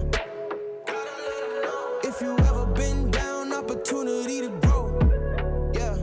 Know. 0.87 1.99
If 2.05 2.21
you 2.21 2.39
ever 2.39 2.67
been 2.67 3.11
down, 3.11 3.53
opportunity 3.53 4.41
to 4.43 4.51
grow. 4.63 4.97
Yeah. 5.75 5.97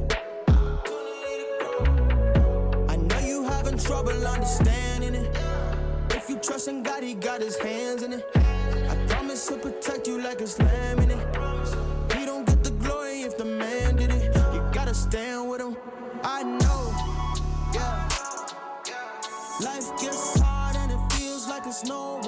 I 2.89 2.97
know 2.97 3.19
you 3.19 3.45
having 3.45 3.78
trouble 3.78 4.28
understanding 4.28 5.15
it. 5.15 5.38
If 6.09 6.30
you 6.30 6.38
trust 6.39 6.67
in 6.67 6.84
God, 6.84 7.01
He 7.01 7.13
got 7.13 7.39
His 7.41 7.57
hands 7.57 8.03
in 8.03 8.11
it. 8.11 8.26
I 8.36 8.95
promise 9.07 9.47
He'll 9.47 9.57
protect 9.57 10.05
you 10.05 10.22
like 10.22 10.41
it's 10.41 10.59
lamb 10.59 10.99
in 10.99 11.11
it. 11.11 11.28
He 12.13 12.26
don't 12.26 12.45
get 12.45 12.61
the 12.61 12.72
glory 12.72 13.22
if 13.22 13.38
the 13.38 13.45
man 13.45 13.95
did 13.95 14.11
it. 14.11 14.36
You 14.53 14.61
gotta 14.74 14.93
stand 14.93 15.49
with 15.49 15.61
Him. 15.61 15.78
I 16.26 16.43
know. 16.43 16.70
There's 21.72 21.86
no 21.86 22.20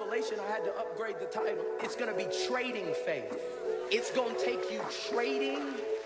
revelation, 0.00 0.38
I 0.40 0.50
had 0.50 0.64
to 0.64 0.76
upgrade 0.78 1.16
the 1.20 1.26
title. 1.26 1.64
It's 1.80 1.96
gonna 1.96 2.14
be 2.14 2.26
trading 2.48 2.94
faith. 3.04 3.38
It's 3.90 4.10
gonna 4.10 4.38
take 4.38 4.70
you 4.70 4.80
trading 5.10 5.60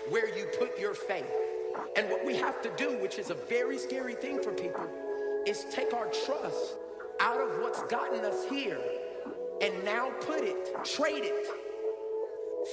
where 0.09 0.27
you 0.35 0.47
put 0.59 0.77
your 0.79 0.93
faith. 0.93 1.31
And 1.95 2.09
what 2.09 2.25
we 2.25 2.35
have 2.35 2.61
to 2.63 2.71
do, 2.77 2.97
which 2.97 3.19
is 3.19 3.29
a 3.29 3.33
very 3.33 3.77
scary 3.77 4.15
thing 4.15 4.41
for 4.41 4.51
people, 4.51 4.87
is 5.45 5.65
take 5.71 5.93
our 5.93 6.07
trust 6.25 6.77
out 7.19 7.39
of 7.39 7.61
what's 7.61 7.83
gotten 7.83 8.25
us 8.25 8.45
here 8.49 8.79
and 9.61 9.85
now 9.85 10.09
put 10.21 10.41
it, 10.43 10.83
trade 10.83 11.23
it 11.23 11.47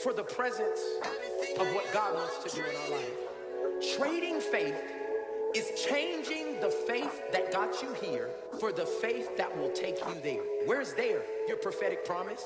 for 0.02 0.12
the 0.12 0.24
presence 0.24 0.80
of 1.58 1.66
what 1.74 1.84
God 1.92 2.14
wants 2.14 2.42
to 2.44 2.56
do 2.56 2.62
in 2.62 2.76
our 2.76 2.98
life. 2.98 3.96
Trading 3.96 4.40
faith 4.40 4.91
is 5.54 5.70
changing 5.88 6.60
the 6.60 6.70
faith 6.70 7.22
that 7.32 7.52
got 7.52 7.82
you 7.82 7.92
here 7.94 8.30
for 8.58 8.72
the 8.72 8.86
faith 8.86 9.36
that 9.36 9.56
will 9.56 9.70
take 9.70 9.98
you 9.98 10.14
there. 10.22 10.42
Where's 10.66 10.94
there? 10.94 11.22
Your 11.48 11.56
prophetic 11.56 12.04
promise. 12.04 12.44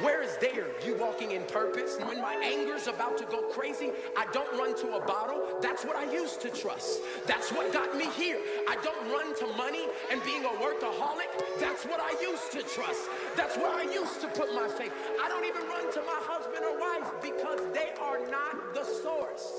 Where 0.00 0.22
is 0.22 0.36
there? 0.38 0.66
You 0.86 0.96
walking 0.98 1.32
in 1.32 1.42
purpose. 1.44 1.98
When 1.98 2.20
my 2.20 2.34
anger's 2.42 2.86
about 2.86 3.18
to 3.18 3.26
go 3.26 3.42
crazy, 3.42 3.90
I 4.16 4.26
don't 4.32 4.50
run 4.58 4.74
to 4.76 4.96
a 4.96 5.04
bottle. 5.04 5.46
That's 5.60 5.84
what 5.84 5.96
I 5.96 6.10
used 6.10 6.40
to 6.40 6.48
trust. 6.48 7.00
That's 7.26 7.52
what 7.52 7.72
got 7.74 7.94
me 7.94 8.08
here. 8.10 8.38
I 8.68 8.76
don't 8.82 9.12
run 9.12 9.36
to 9.36 9.46
money 9.56 9.86
and 10.10 10.22
being 10.24 10.44
a 10.44 10.48
workaholic. 10.48 11.28
That's 11.60 11.84
what 11.84 12.00
I 12.00 12.18
used 12.22 12.50
to 12.52 12.62
trust. 12.62 13.02
That's 13.36 13.58
where 13.58 13.70
I 13.70 13.82
used 13.82 14.22
to 14.22 14.28
put 14.28 14.54
my 14.54 14.66
faith. 14.66 14.92
I 15.22 15.28
don't 15.28 15.44
even 15.44 15.68
run 15.68 15.92
to 15.92 16.00
my 16.00 16.20
husband 16.24 16.64
or 16.64 16.80
wife 16.80 17.12
because 17.20 17.60
they 17.74 17.92
are 18.00 18.18
not 18.30 18.72
the 18.72 18.84
source. 18.84 19.52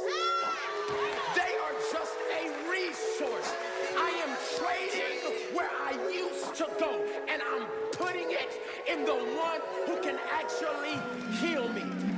They 1.36 1.54
are 1.66 1.76
just 1.92 2.16
a 2.40 2.44
resource. 2.70 3.54
I 3.98 4.10
am 4.26 4.36
trading 4.58 5.56
where 5.56 5.70
I 5.70 5.92
used 6.12 6.56
to 6.56 6.68
go 6.80 7.04
and 7.28 7.42
I'm 7.42 7.66
putting 7.94 8.32
it 8.32 8.62
in 8.88 9.06
the 9.06 9.16
one 9.16 9.62
who 9.88 10.02
can 10.02 10.18
actually 10.32 11.00
heal 11.40 11.68
me. 11.70 12.13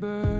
Carried 0.00 0.35